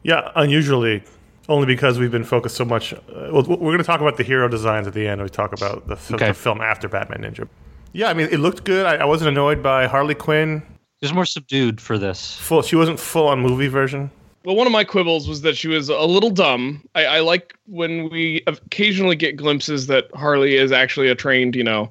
Yeah. 0.03 0.31
Unusually, 0.37 1.03
only 1.49 1.67
because 1.67 1.99
we've 1.99 2.11
been 2.13 2.25
focused 2.25 2.57
so 2.57 2.65
much. 2.65 2.93
Uh, 2.93 2.99
well, 3.33 3.43
we're 3.43 3.57
going 3.57 3.79
to 3.79 3.85
talk 3.85 4.01
about 4.01 4.17
the 4.19 4.23
hero 4.23 4.49
designs 4.49 4.87
at 4.87 4.93
the 4.95 5.09
end. 5.09 5.23
We 5.23 5.29
talk 5.31 5.53
about 5.53 5.87
the, 5.89 5.95
f- 5.95 6.13
Okay. 6.13 6.29
the 6.29 6.35
film 6.35 6.61
after 6.61 6.89
Batman 6.89 7.23
Ninja. 7.23 7.49
Yeah, 7.95 8.09
I 8.11 8.15
mean, 8.15 8.29
it 8.31 8.41
looked 8.41 8.65
good. 8.65 8.85
I, 8.85 8.97
I 8.97 9.05
wasn't 9.05 9.29
annoyed 9.29 9.63
by 9.63 9.87
Harley 9.87 10.15
Quinn. 10.15 10.57
It 11.01 11.07
was 11.07 11.15
more 11.15 11.25
subdued 11.25 11.81
for 11.81 11.97
this. 11.97 12.37
Full. 12.37 12.61
She 12.63 12.77
wasn't 12.77 12.99
full 13.01 13.29
on 13.29 13.41
movie 13.41 13.69
version. 13.69 14.11
Well, 14.45 14.57
one 14.57 14.67
of 14.67 14.73
my 14.73 14.85
quibbles 14.85 15.27
was 15.29 15.41
that 15.43 15.57
she 15.57 15.69
was 15.69 15.89
a 15.89 16.01
little 16.03 16.29
dumb. 16.31 16.87
I, 16.95 17.07
I 17.07 17.21
like 17.21 17.55
when 17.67 18.11
we 18.11 18.43
occasionally 18.47 19.17
get 19.17 19.37
glimpses 19.37 19.87
that 19.87 20.07
Harley 20.15 20.57
is 20.57 20.71
actually 20.73 21.09
a 21.09 21.15
trained, 21.15 21.55
you 21.57 21.65
know, 21.65 21.91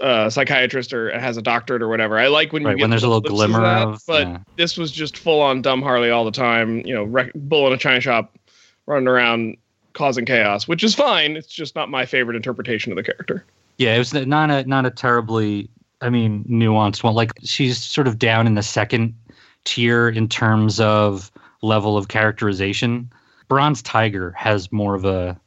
uh, 0.00 0.30
psychiatrist 0.30 0.94
or 0.94 1.10
has 1.18 1.36
a 1.36 1.42
doctorate 1.42 1.82
or 1.82 1.88
whatever. 1.88 2.18
I 2.18 2.28
like 2.28 2.52
when 2.54 2.62
you 2.62 2.68
Right, 2.68 2.76
get 2.78 2.82
when 2.84 2.90
there's 2.90 3.02
a 3.02 3.08
little 3.08 3.20
glimpses 3.20 3.44
of 3.44 3.50
glimmer 3.50 3.64
that, 3.66 3.88
of- 3.88 4.02
But 4.06 4.26
yeah. 4.28 4.38
this 4.56 4.78
was 4.78 4.92
just 4.92 5.16
full 5.18 5.42
on 5.42 5.60
dumb 5.60 5.82
Harley 5.82 6.10
all 6.10 6.24
the 6.24 6.30
time. 6.30 6.78
You 6.86 6.94
know, 6.94 7.04
wreck, 7.04 7.32
bull 7.34 7.66
in 7.66 7.72
a 7.74 7.76
china 7.78 8.00
shop, 8.00 8.34
running 8.86 9.08
around 9.08 9.56
causing 9.92 10.24
chaos, 10.24 10.66
which 10.66 10.82
is 10.82 10.94
fine. 10.94 11.36
It's 11.36 11.48
just 11.48 11.74
not 11.76 11.90
my 11.90 12.06
favorite 12.06 12.36
interpretation 12.36 12.92
of 12.92 12.96
the 12.96 13.02
character. 13.02 13.44
Yeah, 13.78 13.94
it 13.94 13.98
was 13.98 14.14
not 14.14 14.50
a 14.50 14.64
not 14.64 14.86
a 14.86 14.90
terribly, 14.90 15.68
I 16.00 16.10
mean, 16.10 16.44
nuanced 16.44 17.02
one. 17.02 17.14
Like 17.14 17.32
she's 17.42 17.78
sort 17.78 18.06
of 18.06 18.18
down 18.18 18.46
in 18.46 18.54
the 18.54 18.62
second 18.62 19.14
tier 19.64 20.08
in 20.08 20.28
terms 20.28 20.78
of 20.80 21.30
level 21.62 21.96
of 21.96 22.08
characterization. 22.08 23.10
Bronze 23.48 23.82
Tiger 23.82 24.30
has 24.32 24.70
more 24.72 24.94
of 24.94 25.04
a, 25.04 25.38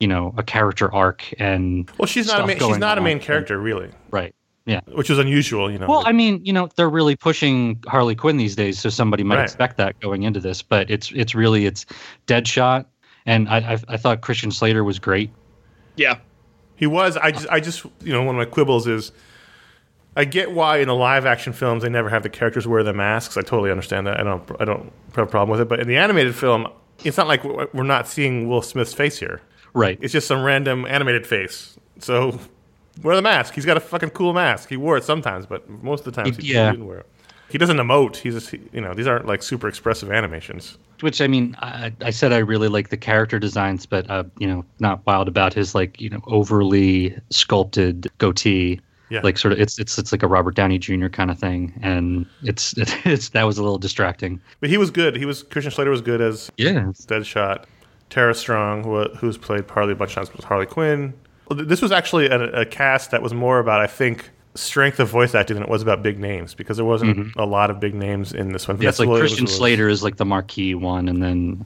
you 0.00 0.06
know, 0.08 0.34
a 0.36 0.42
character 0.42 0.92
arc 0.92 1.24
and 1.38 1.90
Well, 1.98 2.06
she's 2.06 2.26
not. 2.26 2.40
A 2.42 2.46
main, 2.46 2.56
she's 2.56 2.66
going 2.66 2.80
not 2.80 2.98
a 2.98 3.00
main 3.00 3.18
character, 3.20 3.58
really. 3.58 3.90
right. 4.10 4.34
Yeah. 4.66 4.80
which 4.94 5.10
is 5.10 5.18
unusual. 5.18 5.70
You 5.70 5.78
know, 5.78 5.86
Well, 5.86 6.04
I 6.06 6.12
mean, 6.12 6.40
you 6.42 6.50
know, 6.52 6.70
they're 6.76 6.88
really 6.88 7.16
pushing 7.16 7.82
Harley 7.86 8.14
Quinn 8.14 8.38
these 8.38 8.56
days, 8.56 8.78
so 8.78 8.88
somebody 8.88 9.22
might 9.22 9.36
Right. 9.36 9.42
expect 9.44 9.76
that 9.76 10.00
going 10.00 10.22
into 10.22 10.40
this. 10.40 10.62
But 10.62 10.90
it's 10.90 11.12
it's 11.14 11.34
really 11.34 11.66
it's 11.66 11.84
Deadshot, 12.26 12.86
and 13.26 13.46
I 13.48 13.58
I, 13.74 13.78
I 13.88 13.96
thought 13.98 14.22
Christian 14.22 14.50
Slater 14.50 14.82
was 14.82 14.98
great. 14.98 15.30
Yeah. 15.96 16.16
He 16.76 16.86
was. 16.86 17.16
I 17.16 17.30
just, 17.30 17.46
I 17.50 17.60
just, 17.60 17.84
you 18.02 18.12
know, 18.12 18.22
one 18.22 18.34
of 18.34 18.38
my 18.38 18.44
quibbles 18.52 18.86
is, 18.86 19.12
I 20.16 20.24
get 20.24 20.52
why 20.52 20.78
in 20.78 20.88
the 20.88 20.94
live 20.94 21.26
action 21.26 21.52
films 21.52 21.82
they 21.82 21.88
never 21.88 22.08
have 22.08 22.22
the 22.22 22.28
characters 22.28 22.66
wear 22.66 22.82
the 22.82 22.92
masks. 22.92 23.36
I 23.36 23.42
totally 23.42 23.70
understand 23.70 24.06
that. 24.06 24.20
I 24.20 24.22
don't, 24.22 24.42
I 24.60 24.64
don't 24.64 24.92
have 25.16 25.26
a 25.26 25.30
problem 25.30 25.50
with 25.50 25.60
it. 25.60 25.68
But 25.68 25.80
in 25.80 25.88
the 25.88 25.96
animated 25.96 26.34
film, 26.34 26.68
it's 27.04 27.16
not 27.16 27.26
like 27.26 27.42
we're 27.44 27.82
not 27.82 28.06
seeing 28.08 28.48
Will 28.48 28.62
Smith's 28.62 28.92
face 28.94 29.18
here. 29.18 29.40
Right. 29.72 29.98
It's 30.00 30.12
just 30.12 30.28
some 30.28 30.42
random 30.44 30.86
animated 30.86 31.26
face. 31.26 31.76
So 31.98 32.38
wear 33.02 33.16
the 33.16 33.22
mask. 33.22 33.54
He's 33.54 33.66
got 33.66 33.76
a 33.76 33.80
fucking 33.80 34.10
cool 34.10 34.32
mask. 34.32 34.68
He 34.68 34.76
wore 34.76 34.96
it 34.96 35.02
sometimes, 35.04 35.46
but 35.46 35.68
most 35.68 36.06
of 36.06 36.14
the 36.14 36.22
times 36.22 36.36
he, 36.36 36.52
Yeah. 36.52 36.66
he 36.66 36.76
didn't 36.76 36.86
wear 36.86 36.98
it. 36.98 37.06
He 37.50 37.58
doesn't 37.58 37.76
emote. 37.76 38.16
He's 38.16 38.34
just, 38.34 38.52
you 38.72 38.80
know, 38.80 38.94
these 38.94 39.06
aren't 39.06 39.26
like 39.26 39.42
super 39.42 39.68
expressive 39.68 40.10
animations. 40.10 40.76
Which 41.00 41.20
I 41.20 41.26
mean, 41.26 41.56
I, 41.60 41.92
I 42.00 42.10
said 42.10 42.32
I 42.32 42.38
really 42.38 42.68
like 42.68 42.88
the 42.88 42.96
character 42.96 43.38
designs, 43.38 43.84
but 43.86 44.08
uh, 44.10 44.24
you 44.38 44.46
know, 44.46 44.64
not 44.80 45.04
wild 45.06 45.28
about 45.28 45.52
his 45.52 45.74
like 45.74 46.00
you 46.00 46.08
know 46.10 46.20
overly 46.26 47.16
sculpted 47.30 48.10
goatee. 48.18 48.80
Yeah. 49.10 49.20
Like 49.22 49.36
sort 49.38 49.52
of, 49.52 49.60
it's 49.60 49.78
it's 49.78 49.98
it's 49.98 50.12
like 50.12 50.22
a 50.22 50.26
Robert 50.26 50.54
Downey 50.54 50.78
Jr. 50.78 51.08
kind 51.08 51.30
of 51.30 51.38
thing, 51.38 51.78
and 51.82 52.26
it's 52.42 52.74
it's 53.04 53.28
that 53.30 53.42
was 53.44 53.58
a 53.58 53.62
little 53.62 53.78
distracting. 53.78 54.40
But 54.60 54.70
he 54.70 54.78
was 54.78 54.90
good. 54.90 55.14
He 55.16 55.26
was 55.26 55.42
Christian 55.42 55.70
Slater 55.70 55.90
was 55.90 56.00
good 56.00 56.20
as 56.20 56.50
Yeah. 56.56 56.84
Deadshot. 57.06 57.64
Tara 58.10 58.34
Strong, 58.34 58.84
who, 58.84 59.04
who's 59.16 59.36
played 59.36 59.68
Harley 59.68 59.92
a 59.92 59.96
bunch 59.96 60.10
of 60.12 60.14
times, 60.16 60.32
was 60.34 60.44
Harley 60.44 60.66
Quinn. 60.66 61.14
This 61.50 61.82
was 61.82 61.90
actually 61.90 62.26
a, 62.26 62.60
a 62.60 62.64
cast 62.66 63.10
that 63.10 63.22
was 63.22 63.34
more 63.34 63.58
about, 63.58 63.80
I 63.80 63.86
think, 63.88 64.30
strength 64.54 65.00
of 65.00 65.08
voice 65.08 65.34
acting 65.34 65.54
than 65.54 65.62
it 65.64 65.68
was 65.68 65.82
about 65.82 66.02
big 66.02 66.18
names 66.18 66.54
because 66.54 66.76
there 66.76 66.86
wasn't 66.86 67.34
a 67.36 67.44
lot 67.44 67.70
of 67.70 67.80
big 67.80 67.94
names 67.94 68.32
in 68.32 68.52
this 68.52 68.68
one. 68.68 68.76
Mm-hmm. 68.76 68.84
Yeah, 68.84 68.88
it's 68.90 68.98
like 68.98 69.08
Vanessa 69.08 69.10
Williams 69.10 69.30
Christian 69.30 69.44
was- 69.46 69.56
Slater 69.56 69.88
is 69.88 70.02
like 70.02 70.16
the 70.16 70.24
marquee 70.24 70.74
one, 70.74 71.08
and 71.08 71.22
then 71.22 71.64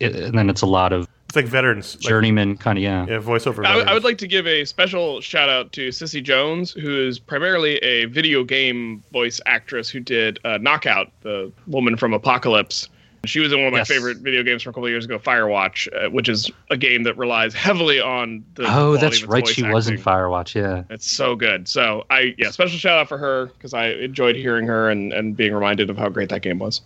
it, 0.00 0.14
and 0.14 0.36
then 0.36 0.50
it's 0.50 0.62
a 0.62 0.66
lot 0.66 0.92
of 0.92 1.08
It's 1.28 1.36
like 1.36 1.46
veterans, 1.46 1.94
like, 1.96 2.02
journeyman 2.02 2.56
kind 2.56 2.78
of 2.78 2.82
yeah. 2.82 3.06
yeah, 3.08 3.18
voiceover. 3.18 3.64
I, 3.64 3.80
I 3.80 3.94
would 3.94 4.04
like 4.04 4.18
to 4.18 4.26
give 4.26 4.46
a 4.46 4.64
special 4.64 5.20
shout 5.20 5.48
out 5.48 5.72
to 5.72 5.92
Cissy 5.92 6.20
Jones, 6.20 6.72
who 6.72 7.06
is 7.06 7.18
primarily 7.18 7.76
a 7.78 8.06
video 8.06 8.44
game 8.44 9.02
voice 9.12 9.40
actress 9.46 9.88
who 9.88 10.00
did 10.00 10.38
uh, 10.44 10.58
Knockout, 10.58 11.12
the 11.22 11.52
woman 11.66 11.96
from 11.96 12.12
Apocalypse. 12.12 12.88
She 13.24 13.40
was 13.40 13.52
in 13.52 13.58
one 13.58 13.66
of 13.68 13.72
my 13.72 13.78
Yes. 13.80 13.88
favorite 13.88 14.18
video 14.18 14.42
games 14.42 14.62
from 14.62 14.70
a 14.70 14.72
couple 14.74 14.84
of 14.84 14.90
years 14.90 15.04
ago, 15.04 15.18
Firewatch, 15.18 15.88
uh, 15.96 16.10
which 16.10 16.28
is 16.28 16.50
a 16.70 16.76
game 16.76 17.02
that 17.04 17.16
relies 17.16 17.54
heavily 17.54 18.00
on 18.00 18.44
the. 18.54 18.64
Oh, 18.68 18.92
that's 18.96 19.18
of 19.18 19.22
its 19.22 19.24
right. 19.24 19.44
voice 19.44 19.54
She 19.54 19.62
was 19.64 19.88
in. 19.88 19.96
Firewatch. 19.98 20.54
Yeah. 20.54 20.84
It's 20.90 21.10
so 21.10 21.34
good. 21.34 21.66
So 21.68 22.04
I 22.10 22.34
yeah, 22.38 22.50
special 22.50 22.78
shout 22.78 22.98
out 22.98 23.08
for 23.08 23.18
her 23.18 23.46
because 23.46 23.74
I 23.74 23.88
enjoyed 23.88 24.36
hearing 24.36 24.66
her 24.66 24.88
and, 24.90 25.12
and 25.12 25.36
being 25.36 25.52
reminded 25.54 25.90
of 25.90 25.96
how 25.98 26.08
great 26.08 26.28
that 26.28 26.42
game 26.42 26.58
was. 26.58 26.82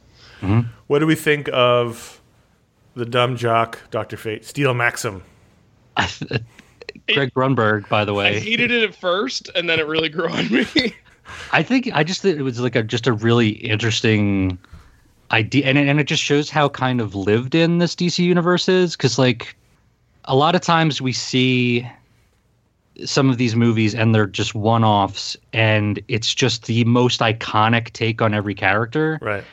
What 0.87 1.01
do 1.01 1.07
we 1.07 1.15
think 1.15 1.51
of 1.53 2.21
the 2.95 3.05
dumb 3.05 3.37
jock, 3.37 3.79
Doctor 3.91 4.17
Fate, 4.17 4.45
Steel 4.47 4.73
Maxum? 4.75 5.21
I, 5.99 6.09
Greg 7.13 7.35
Grunberg, 7.35 7.89
by 7.91 8.05
the 8.07 8.15
way. 8.15 8.29
I 8.29 8.31
way. 8.33 8.41
hated 8.41 8.71
it 8.71 8.83
at 8.89 8.95
first, 8.95 9.51
and 9.55 9.69
then 9.69 9.79
it 9.79 9.87
really 9.87 10.09
grew 10.09 10.29
on 10.31 10.51
me. 10.51 10.67
I 11.53 11.63
think 11.63 11.91
I 11.93 12.03
just 12.05 12.23
think 12.23 12.39
it 12.39 12.43
was 12.43 12.59
like 12.59 12.75
a 12.75 12.83
just 12.83 13.07
a 13.07 13.13
really 13.13 13.51
interesting 13.51 14.59
idea, 15.33 15.65
and 15.67 15.79
it, 15.79 15.89
and 15.89 16.01
it 16.01 16.05
just 16.05 16.23
shows 16.23 16.51
how 16.51 16.69
kind 16.69 17.01
of 17.01 17.15
lived 17.15 17.55
in 17.55 17.79
this 17.79 17.95
DC 17.95 18.19
universe 18.19 18.69
is. 18.69 18.97
Because 18.97 19.19
like 19.19 19.57
a 20.25 20.37
lot 20.37 20.55
of 20.55 20.61
times 20.61 21.01
we 21.01 21.13
see 21.13 21.89
some 23.05 23.31
of 23.31 23.39
these 23.39 23.57
movies, 23.57 23.95
and 23.95 24.15
they're 24.15 24.27
just 24.27 24.55
one 24.55 24.85
offs, 24.85 25.37
and 25.53 26.01
it's 26.09 26.35
just 26.35 26.67
the 26.67 26.85
most 26.85 27.21
iconic 27.21 27.91
take 27.93 28.21
on 28.21 28.35
every 28.35 28.55
character. 28.55 29.19
Right. 29.23 29.45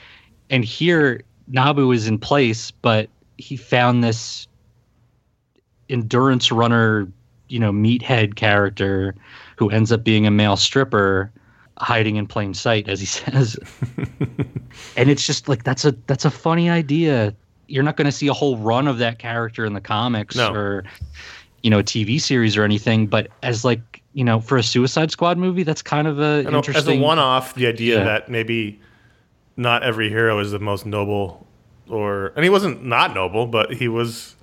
And 0.50 0.64
here 0.64 1.22
Nabu 1.48 1.92
is 1.92 2.08
in 2.08 2.18
place, 2.18 2.72
but 2.72 3.10
he 3.38 3.56
found 3.56 4.04
this 4.04 4.48
endurance 5.90 6.52
runner, 6.52 7.08
you 7.48 7.60
know, 7.60 7.72
meathead 7.72 8.36
character 8.36 9.16
who 9.56 9.70
ends 9.70 9.92
up 9.92 10.04
being 10.04 10.28
a 10.28 10.32
male 10.32 10.58
stripper 10.58 11.32
hiding 11.80 12.16
in 12.16 12.28
plain 12.28 12.54
sight 12.54 12.88
as 12.90 13.00
he 13.00 13.06
says. 13.06 13.58
and 14.96 15.10
it's 15.10 15.26
just 15.26 15.48
like 15.48 15.64
that's 15.64 15.86
a 15.86 15.92
that's 16.08 16.26
a 16.26 16.32
funny 16.32 16.70
idea. 16.70 17.34
You're 17.68 17.84
not 17.84 17.98
going 17.98 18.06
to 18.06 18.12
see 18.12 18.28
a 18.28 18.34
whole 18.34 18.58
run 18.58 18.88
of 18.88 18.98
that 19.00 19.20
character 19.20 19.66
in 19.66 19.74
the 19.74 19.82
comics 19.82 20.36
No. 20.36 20.54
or 20.54 20.84
you 21.64 21.70
know, 21.70 21.80
a 21.80 21.84
TV 21.84 22.22
series 22.22 22.56
or 22.56 22.64
anything, 22.64 23.08
but 23.08 23.28
as 23.44 23.66
like, 23.66 24.02
you 24.14 24.24
know, 24.24 24.40
for 24.40 24.58
a 24.58 24.64
Suicide 24.64 25.12
Squad 25.12 25.38
movie, 25.38 25.64
that's 25.64 25.82
kind 25.82 26.08
of 26.08 26.20
a 26.20 26.44
know, 26.44 26.50
as 26.60 26.68
interesting 26.68 27.00
a 27.02 27.04
one-off, 27.04 27.56
the 27.56 27.68
idea 27.68 27.98
Yeah. 27.98 28.04
that 28.06 28.30
maybe 28.30 28.80
not 29.58 29.82
every 29.84 30.08
hero 30.10 30.40
is 30.40 30.52
the 30.52 30.60
most 30.60 30.86
noble, 30.86 31.46
or 31.90 32.28
and 32.36 32.44
he 32.44 32.50
wasn't 32.50 32.86
not 32.86 33.14
noble, 33.16 33.48
but 33.48 33.74
he 33.74 33.88
was, 33.88 34.36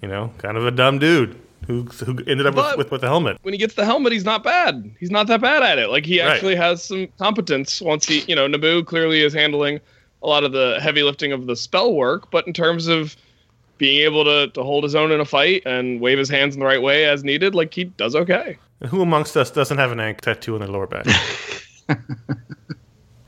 you 0.00 0.08
know, 0.08 0.32
kind 0.38 0.56
of 0.56 0.64
a 0.64 0.70
dumb 0.70 0.98
dude 0.98 1.36
who 1.66 1.82
who 1.84 2.18
ended 2.26 2.46
up 2.46 2.54
with, 2.54 2.76
with 2.76 2.90
with 2.90 3.00
the 3.00 3.08
helmet. 3.08 3.38
when 3.42 3.52
he 3.54 3.58
gets 3.58 3.74
the 3.74 3.84
helmet, 3.84 4.12
he's 4.12 4.24
not 4.24 4.42
bad. 4.44 4.90
He's 5.00 5.10
not 5.10 5.26
that 5.26 5.40
bad 5.40 5.62
at 5.62 5.78
it. 5.78 5.88
Like 5.90 6.06
he 6.06 6.20
Right. 6.20 6.30
actually 6.32 6.56
has 6.56 6.82
some 6.84 7.08
competence. 7.18 7.80
Once 7.80 8.06
he, 8.06 8.20
you 8.28 8.34
know, 8.36 8.46
Nabu 8.46 8.84
clearly 8.84 9.22
is 9.22 9.32
handling 9.34 9.80
a 10.22 10.26
lot 10.26 10.44
of 10.44 10.52
the 10.52 10.78
heavy 10.80 11.02
lifting 11.02 11.32
of 11.32 11.46
the 11.46 11.56
spell 11.56 11.92
work, 11.94 12.30
but 12.30 12.46
in 12.46 12.52
terms 12.52 12.86
of 12.86 13.16
being 13.78 14.00
able 14.02 14.24
to, 14.24 14.48
to 14.52 14.62
hold 14.62 14.82
his 14.84 14.94
own 14.94 15.12
in 15.12 15.20
a 15.20 15.24
fight 15.24 15.62
and 15.66 16.00
wave 16.00 16.18
his 16.18 16.28
hands 16.30 16.54
in 16.54 16.60
the 16.60 16.66
right 16.66 16.80
way 16.80 17.04
as 17.04 17.22
needed, 17.22 17.54
like 17.54 17.74
he 17.74 17.84
does 17.84 18.16
okay. 18.16 18.56
And 18.80 18.88
who 18.90 19.02
amongst 19.02 19.36
us 19.36 19.50
doesn't 19.50 19.76
have 19.78 19.92
an 19.92 20.00
ankh 20.00 20.22
tattoo 20.22 20.54
on 20.54 20.60
their 20.60 20.68
lower 20.70 20.86
back? 20.86 21.06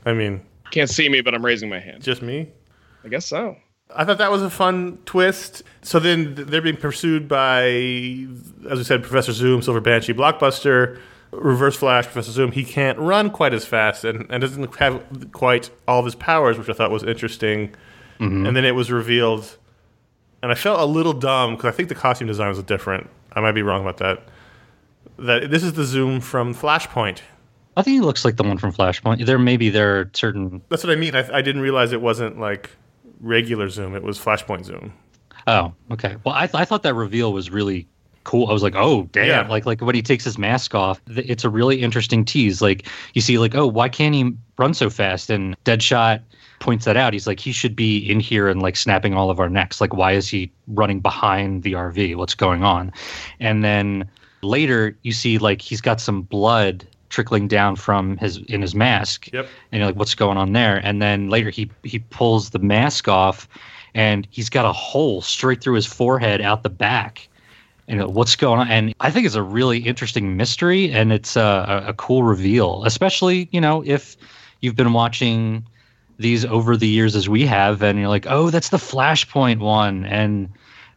I 0.05 0.13
mean, 0.13 0.41
Can't 0.71 0.89
see 0.89 1.07
me, 1.09 1.21
but 1.21 1.33
I'm 1.35 1.45
raising 1.45 1.69
my 1.69 1.79
hand. 1.79 2.01
just 2.01 2.21
me. 2.21 2.49
I 3.03 3.07
guess 3.09 3.25
so. 3.25 3.55
I 3.95 4.05
thought 4.05 4.19
that 4.19 4.31
was 4.31 4.43
a 4.43 4.49
fun 4.49 4.99
twist. 5.05 5.63
So 5.81 5.99
then 5.99 6.35
they're 6.35 6.61
being 6.61 6.77
pursued 6.77 7.27
by, 7.27 7.61
as 8.69 8.77
we 8.77 8.83
said, 8.83 9.01
Professor 9.01 9.31
Zoom, 9.31 9.61
Silver 9.61 9.81
Banshee, 9.81 10.13
Blockbuster, 10.13 10.99
Reverse 11.31 11.75
Flash, 11.75 12.05
Professor 12.05 12.31
Zoom. 12.31 12.51
He 12.51 12.63
can't 12.63 12.97
run 12.99 13.29
quite 13.29 13.53
as 13.53 13.65
fast 13.65 14.03
and, 14.03 14.27
and 14.29 14.41
doesn't 14.41 14.75
have 14.75 15.31
quite 15.31 15.69
all 15.87 15.99
of 15.99 16.05
his 16.05 16.15
powers, 16.15 16.57
which 16.57 16.69
I 16.69 16.73
thought 16.73 16.91
was 16.91 17.03
interesting. 17.03 17.75
Mm-hmm. 18.19 18.45
And 18.45 18.55
then 18.55 18.65
it 18.65 18.75
was 18.75 18.91
revealed, 18.91 19.57
and 20.43 20.51
I 20.51 20.55
felt 20.55 20.79
a 20.79 20.85
little 20.85 21.13
dumb 21.13 21.55
because 21.55 21.73
I 21.73 21.75
think 21.75 21.89
the 21.89 21.95
costume 21.95 22.27
design 22.27 22.49
was 22.49 22.61
different. 22.63 23.09
I 23.33 23.41
might 23.41 23.53
be 23.53 23.61
wrong 23.61 23.81
about 23.81 23.97
that. 23.97 24.23
That 25.17 25.49
this 25.49 25.63
is 25.63 25.73
the 25.73 25.85
Zoom 25.85 26.19
from 26.19 26.53
Flashpoint. 26.53 27.21
I 27.77 27.81
think 27.81 27.95
he 27.95 28.01
looks 28.01 28.25
like 28.25 28.35
the 28.35 28.43
one 28.43 28.57
from 28.57 28.73
Flashpoint. 28.73 29.25
There 29.25 29.39
maybe 29.39 29.69
there 29.69 29.99
are 29.99 30.11
certain 30.13 30.61
That's 30.69 30.83
what 30.83 30.91
I 30.91 30.95
mean. 30.95 31.15
I, 31.15 31.37
I 31.37 31.41
didn't 31.41 31.61
realize 31.61 31.93
it 31.93 32.01
wasn't 32.01 32.39
like 32.39 32.71
regular 33.19 33.69
Zoom. 33.69 33.95
It 33.95 34.03
was 34.03 34.19
Flashpoint 34.19 34.65
Zoom. 34.65 34.93
Oh, 35.47 35.73
okay. 35.91 36.17
Well, 36.23 36.35
I, 36.35 36.47
th- 36.47 36.55
I 36.55 36.65
thought 36.65 36.83
that 36.83 36.93
reveal 36.93 37.33
was 37.33 37.49
really 37.49 37.87
cool. 38.23 38.47
I 38.47 38.53
was 38.53 38.61
like, 38.63 38.75
oh, 38.75 39.03
damn! 39.11 39.27
Yeah. 39.27 39.47
Like 39.47 39.65
like 39.65 39.81
when 39.81 39.95
he 39.95 40.01
takes 40.01 40.23
his 40.23 40.37
mask 40.37 40.75
off, 40.75 41.03
th- 41.05 41.27
it's 41.27 41.43
a 41.43 41.49
really 41.49 41.81
interesting 41.81 42.25
tease. 42.25 42.61
Like 42.61 42.87
you 43.13 43.21
see, 43.21 43.37
like, 43.37 43.55
oh, 43.55 43.67
why 43.67 43.89
can't 43.89 44.13
he 44.13 44.31
run 44.57 44.73
so 44.73 44.89
fast? 44.89 45.29
And 45.29 45.55
Deadshot 45.63 46.21
points 46.59 46.85
that 46.85 46.97
out. 46.97 47.13
He's 47.13 47.25
like, 47.25 47.39
he 47.39 47.51
should 47.51 47.75
be 47.75 47.97
in 47.97 48.19
here 48.19 48.47
and 48.47 48.61
like 48.61 48.75
snapping 48.75 49.13
all 49.13 49.29
of 49.29 49.39
our 49.39 49.49
necks. 49.49 49.81
Like, 49.81 49.93
why 49.93 50.11
is 50.11 50.27
he 50.27 50.51
running 50.67 50.99
behind 50.99 51.63
the 51.63 51.73
RV? 51.73 52.15
What's 52.15 52.35
going 52.35 52.63
on? 52.63 52.91
And 53.39 53.63
then 53.63 54.09
later, 54.41 54.97
you 55.03 55.13
see 55.13 55.37
like 55.37 55.61
he's 55.61 55.81
got 55.81 55.99
some 55.99 56.21
blood 56.21 56.85
trickling 57.09 57.47
down 57.47 57.75
from 57.75 58.17
his 58.17 58.37
in 58.37 58.61
his 58.61 58.75
mask. 58.75 59.31
Yep. 59.31 59.47
and 59.71 59.79
you're 59.79 59.87
like 59.87 59.95
what's 59.95 60.15
going 60.15 60.37
on 60.37 60.53
there? 60.53 60.77
And 60.83 61.01
then 61.01 61.29
later 61.29 61.49
he 61.49 61.69
he 61.83 61.99
pulls 61.99 62.51
the 62.51 62.59
mask 62.59 63.07
off 63.07 63.47
and 63.93 64.27
he's 64.29 64.49
got 64.49 64.65
a 64.65 64.73
hole 64.73 65.21
straight 65.21 65.61
through 65.61 65.75
his 65.75 65.85
forehead 65.85 66.41
out 66.41 66.63
the 66.63 66.69
back. 66.69 67.27
And 67.87 68.05
what's 68.13 68.35
going 68.35 68.59
on? 68.59 68.67
And 68.69 68.93
i 68.99 69.09
think 69.09 69.25
it's 69.25 69.35
a 69.35 69.43
really 69.43 69.79
interesting 69.79 70.37
mystery 70.37 70.91
and 70.91 71.11
it's 71.11 71.35
a, 71.35 71.85
a, 71.87 71.93
cool 71.93 72.21
reveal 72.21 72.83
especially 72.85 73.49
you 73.51 73.59
know 73.59 73.83
if 73.83 74.15
you've 74.61 74.75
been 74.75 74.93
watching 74.93 75.65
these 76.19 76.45
over 76.45 76.77
the 76.77 76.87
years 76.87 77.15
as 77.15 77.27
we 77.27 77.47
have 77.47 77.81
and 77.81 77.97
you're 77.97 78.09
like 78.09 78.27
oh 78.27 78.51
that's 78.51 78.69
the 78.69 78.77
flashpoint 78.77 79.59
one. 79.59 80.05
And 80.05 80.49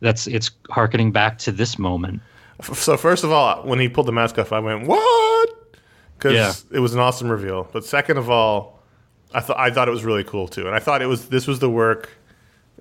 that's 0.02 0.26
it's 0.26 0.50
harkening 0.68 1.12
back 1.12 1.38
to 1.38 1.52
this 1.52 1.78
moment. 1.78 2.20
So 2.74 2.96
first 2.96 3.24
of 3.24 3.32
all, 3.32 3.62
when 3.62 3.78
he 3.80 3.88
pulled 3.88 4.06
the 4.06 4.12
mask 4.12 4.38
off, 4.38 4.52
I 4.52 4.60
went, 4.60 4.86
"What?" 4.86 5.31
Because 6.22 6.34
Yeah. 6.70 6.76
it 6.76 6.80
was 6.80 6.94
an 6.94 7.00
awesome 7.00 7.28
reveal. 7.28 7.68
But 7.72 7.84
second 7.84 8.16
of 8.16 8.30
all, 8.30 8.80
I 9.34 9.40
thought 9.40 9.58
I 9.58 9.70
thought 9.70 9.88
it 9.88 9.90
was 9.92 10.04
really 10.04 10.24
cool 10.24 10.46
too, 10.46 10.66
and 10.66 10.74
I 10.74 10.78
thought 10.78 11.02
it 11.02 11.06
was 11.06 11.28
this 11.28 11.46
was 11.46 11.58
the 11.58 11.70
work 11.70 12.10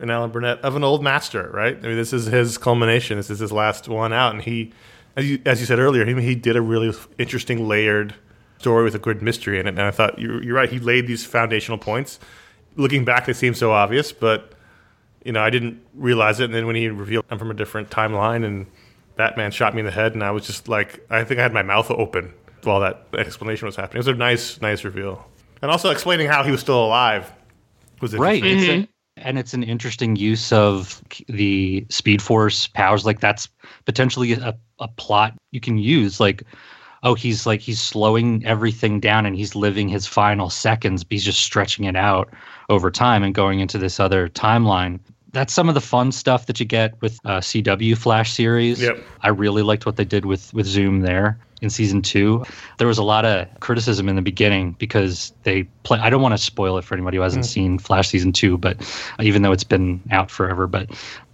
in 0.01 0.09
Alan 0.11 0.31
Burnett 0.31 0.59
of 0.61 0.75
an 0.75 0.83
old 0.83 1.03
master, 1.03 1.49
right? 1.53 1.75
I 1.77 1.87
mean, 1.87 1.95
this 1.97 2.13
is 2.13 2.25
his 2.27 2.57
culmination. 2.57 3.17
This 3.17 3.29
is 3.29 3.39
his 3.39 3.51
last 3.51 3.87
one 3.87 4.13
out, 4.13 4.33
and 4.33 4.43
he, 4.43 4.73
as 5.15 5.29
you, 5.29 5.39
as 5.45 5.59
you 5.59 5.65
said 5.65 5.79
earlier, 5.79 6.05
he 6.05 6.13
he 6.21 6.35
did 6.35 6.55
a 6.55 6.61
really 6.61 6.93
interesting 7.17 7.67
layered 7.67 8.13
story 8.59 8.83
with 8.83 8.93
a 8.93 8.99
good 8.99 9.21
mystery 9.23 9.59
in 9.59 9.65
it. 9.65 9.69
And 9.69 9.81
I 9.81 9.89
thought 9.91 10.19
you're, 10.19 10.43
you're 10.43 10.55
right. 10.55 10.69
He 10.69 10.77
laid 10.79 11.07
these 11.07 11.25
foundational 11.25 11.79
points. 11.79 12.19
Looking 12.75 13.03
back, 13.05 13.25
they 13.25 13.33
seem 13.33 13.55
so 13.55 13.71
obvious, 13.71 14.11
but 14.11 14.53
you 15.25 15.31
know, 15.31 15.41
I 15.41 15.49
didn't 15.49 15.81
realize 15.95 16.39
it. 16.39 16.45
And 16.45 16.53
then 16.53 16.67
when 16.67 16.75
he 16.75 16.87
revealed 16.89 17.25
I'm 17.31 17.39
from 17.39 17.49
a 17.49 17.55
different 17.55 17.89
timeline 17.89 18.45
and 18.45 18.67
Batman 19.15 19.51
shot 19.51 19.73
me 19.73 19.79
in 19.79 19.85
the 19.85 19.91
head, 19.91 20.13
and 20.13 20.23
I 20.23 20.31
was 20.31 20.45
just 20.45 20.67
like, 20.67 21.03
I 21.09 21.23
think 21.23 21.39
I 21.39 21.43
had 21.43 21.53
my 21.53 21.63
mouth 21.63 21.89
open. 21.91 22.33
While 22.63 22.79
that 22.81 23.07
explanation 23.17 23.65
was 23.65 23.75
happening. 23.75 23.97
It 23.97 23.99
was 23.99 24.07
a 24.07 24.13
nice, 24.15 24.61
nice 24.61 24.83
reveal, 24.83 25.25
and 25.61 25.71
also 25.71 25.89
explaining 25.89 26.27
how 26.27 26.43
he 26.43 26.51
was 26.51 26.59
still 26.61 26.83
alive 26.83 27.31
was 28.01 28.15
Right. 28.15 28.43
interesting. 28.43 28.81
It's 28.81 28.89
a, 29.23 29.27
and 29.27 29.37
it's 29.37 29.53
an 29.53 29.63
interesting 29.63 30.15
use 30.15 30.51
of 30.51 31.01
the 31.27 31.85
Speed 31.89 32.21
Force 32.21 32.67
powers. 32.67 33.05
Like 33.05 33.19
that's 33.19 33.47
potentially 33.85 34.33
a, 34.33 34.57
a 34.79 34.87
plot 34.87 35.33
you 35.51 35.59
can 35.59 35.77
use. 35.77 36.19
Like, 36.19 36.43
oh, 37.03 37.13
he's 37.13 37.45
like 37.45 37.59
he's 37.61 37.79
slowing 37.81 38.43
everything 38.45 38.99
down 38.99 39.25
and 39.25 39.35
he's 39.35 39.53
living 39.55 39.89
his 39.89 40.07
final 40.07 40.49
seconds. 40.49 41.03
But 41.03 41.11
he's 41.13 41.25
just 41.25 41.41
stretching 41.41 41.85
it 41.85 41.95
out 41.95 42.33
over 42.69 42.89
time 42.89 43.21
and 43.23 43.35
going 43.35 43.59
into 43.59 43.77
this 43.77 43.99
other 43.99 44.29
timeline. 44.29 44.99
That's 45.33 45.53
some 45.53 45.69
of 45.69 45.75
the 45.75 45.81
fun 45.81 46.11
stuff 46.11 46.47
that 46.47 46.59
you 46.59 46.65
get 46.65 46.99
with 47.01 47.17
uh, 47.23 47.39
CW 47.39 47.97
Flash 47.97 48.33
series. 48.33 48.81
Yep. 48.81 48.97
I 49.21 49.29
really 49.29 49.61
liked 49.61 49.85
what 49.85 49.95
they 49.97 50.05
did 50.05 50.25
with 50.25 50.53
with 50.53 50.65
Zoom 50.65 51.01
there 51.01 51.37
in 51.61 51.69
season 51.69 52.01
two. 52.01 52.43
There 52.77 52.87
was 52.87 52.97
a 52.97 53.03
lot 53.03 53.23
of 53.25 53.47
criticism 53.59 54.09
in 54.09 54.15
the 54.15 54.21
beginning 54.21 54.73
because 54.73 55.31
they 55.43 55.63
play. 55.83 55.99
I 55.99 56.09
don't 56.09 56.21
want 56.21 56.33
to 56.33 56.37
spoil 56.37 56.77
it 56.77 56.83
for 56.83 56.95
anybody 56.95 57.17
who 57.17 57.23
hasn't 57.23 57.45
mm. 57.45 57.49
seen 57.49 57.79
Flash 57.79 58.09
season 58.09 58.33
two, 58.33 58.57
but 58.57 58.77
even 59.19 59.41
though 59.41 59.51
it's 59.51 59.63
been 59.63 60.01
out 60.11 60.29
forever, 60.29 60.67
but 60.67 60.89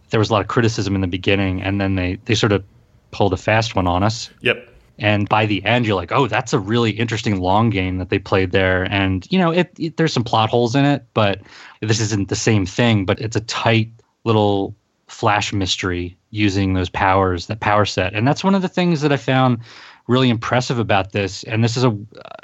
there 0.10 0.20
was 0.20 0.30
a 0.30 0.34
lot 0.34 0.42
of 0.42 0.48
criticism 0.48 0.96
in 0.96 1.02
the 1.02 1.08
beginning, 1.08 1.62
and 1.62 1.82
then 1.82 1.96
they 1.96 2.20
they 2.26 2.36
sort 2.36 2.52
of 2.52 2.64
pulled 3.12 3.34
a 3.34 3.38
fast 3.38 3.76
one 3.76 3.88
on 3.88 4.04
us. 4.04 4.30
Yep. 4.42 4.76
And 5.00 5.30
by 5.30 5.46
the 5.46 5.64
end, 5.64 5.86
you're 5.86 5.96
like, 5.96 6.12
oh, 6.12 6.28
that's 6.28 6.54
a 6.54 6.60
really 6.60 6.92
interesting 6.92 7.40
long 7.40 7.70
game 7.70 7.98
that 8.00 8.10
they 8.10 8.18
played 8.18 8.52
there. 8.52 8.84
And 8.92 9.28
you 9.32 9.38
know, 9.38 9.52
it, 9.52 9.72
it 9.78 9.98
there's 9.98 10.14
some 10.14 10.24
plot 10.24 10.50
holes 10.50 10.76
in 10.76 10.86
it, 10.86 11.06
but 11.14 11.42
this 11.82 12.00
isn't 12.00 12.30
the 12.30 12.36
same 12.36 12.66
thing. 12.66 13.06
But 13.06 13.22
it's 13.22 13.36
a 13.36 13.42
tight 13.42 13.92
little 14.24 14.76
flash 15.08 15.54
mystery 15.54 16.18
using 16.32 16.74
those 16.74 16.90
powers, 16.90 17.48
that 17.48 17.60
power 17.60 17.86
set. 17.86 18.14
And 18.14 18.28
that's 18.28 18.44
one 18.44 18.56
of 18.56 18.62
the 18.62 18.68
things 18.68 19.02
that 19.02 19.12
I 19.12 19.18
found 19.18 19.60
really 20.08 20.30
impressive 20.30 20.80
about 20.80 21.12
this. 21.12 21.44
And 21.44 21.64
this 21.64 21.78
is 21.78 21.84
a 21.84 21.96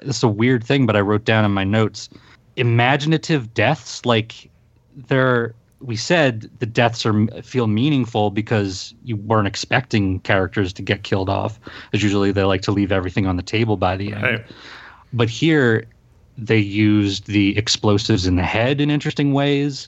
this 0.04 0.17
is 0.17 0.23
a 0.23 0.28
weird 0.28 0.63
thing, 0.63 0.86
but 0.86 0.95
I 0.95 1.02
wrote 1.02 1.26
down 1.26 1.45
in 1.45 1.52
my 1.52 1.63
notes, 1.63 2.10
imaginative 2.56 3.54
deaths. 3.54 4.06
Like 4.06 4.49
they're 4.95 5.56
we 5.84 5.95
said 5.95 6.49
the 6.60 6.65
deaths 6.65 7.06
are 7.06 7.28
feel 7.41 7.67
meaningful 7.67 8.32
because 8.32 8.93
you 9.04 9.17
weren't 9.17 9.47
expecting 9.47 10.19
characters 10.21 10.73
to 10.73 10.82
get 10.82 11.04
killed 11.04 11.30
off. 11.30 11.60
As 11.93 12.02
usually 12.02 12.32
they 12.32 12.43
like 12.43 12.62
to 12.62 12.71
leave 12.71 12.91
everything 12.91 13.28
on 13.28 13.36
the 13.36 13.43
table 13.43 13.78
by 13.78 13.97
the 13.97 14.13
end. 14.13 14.23
Right. 14.23 14.45
But 15.12 15.30
here 15.30 15.86
they 16.38 16.58
used 16.58 17.28
the 17.28 17.58
explosives 17.58 18.26
in 18.26 18.36
the 18.36 18.43
head 18.43 18.82
in 18.82 18.89
interesting 18.89 19.34
ways. 19.34 19.88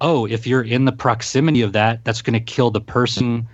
Oh, 0.00 0.26
if 0.26 0.46
you're 0.46 0.62
in 0.62 0.86
the 0.86 0.92
proximity 0.92 1.62
of 1.62 1.72
that, 1.72 2.04
that's 2.04 2.20
going 2.20 2.34
to 2.34 2.40
kill 2.40 2.70
the 2.70 2.80
person, 2.80 3.46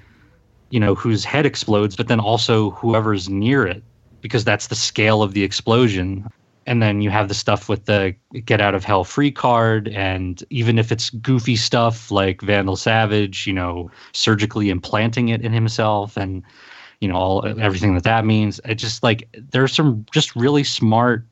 you 0.71 0.81
know, 0.81 0.95
whose 0.95 1.25
head 1.25 1.47
explodes, 1.47 1.97
but 1.97 2.09
then 2.09 2.21
also 2.21 2.71
whoever's 2.71 3.29
near 3.29 3.67
it 3.67 3.83
because 4.21 4.45
that's 4.45 4.69
the 4.69 4.75
scale 4.75 5.23
of 5.23 5.35
the 5.35 5.43
explosion. 5.43 6.29
And 6.67 6.83
then 6.83 7.01
you 7.01 7.11
have 7.11 7.29
the 7.29 7.35
stuff 7.35 7.69
with 7.69 7.87
the 7.87 8.15
get 8.45 8.61
out 8.61 8.75
of 8.75 8.85
hell 8.85 9.03
free 9.03 9.33
card. 9.33 9.89
And 9.89 10.43
even 10.51 10.79
if 10.79 10.93
it's 10.93 11.11
goofy 11.11 11.57
stuff 11.57 12.11
like 12.11 12.43
Vandal 12.43 12.77
Savage, 12.77 13.47
you 13.47 13.53
know, 13.53 13.91
surgically 14.13 14.71
implanting 14.71 15.31
it 15.31 15.43
in 15.43 15.53
himself 15.53 16.17
and, 16.17 16.43
you 17.01 17.09
know, 17.09 17.17
all 17.17 17.61
everything 17.61 17.95
that 17.95 18.05
that 18.05 18.25
means. 18.25 18.61
It 18.65 18.77
just 18.77 19.03
like 19.03 19.29
there's 19.51 19.73
some 19.73 20.07
just 20.13 20.37
really 20.37 20.65
smart 20.65 21.25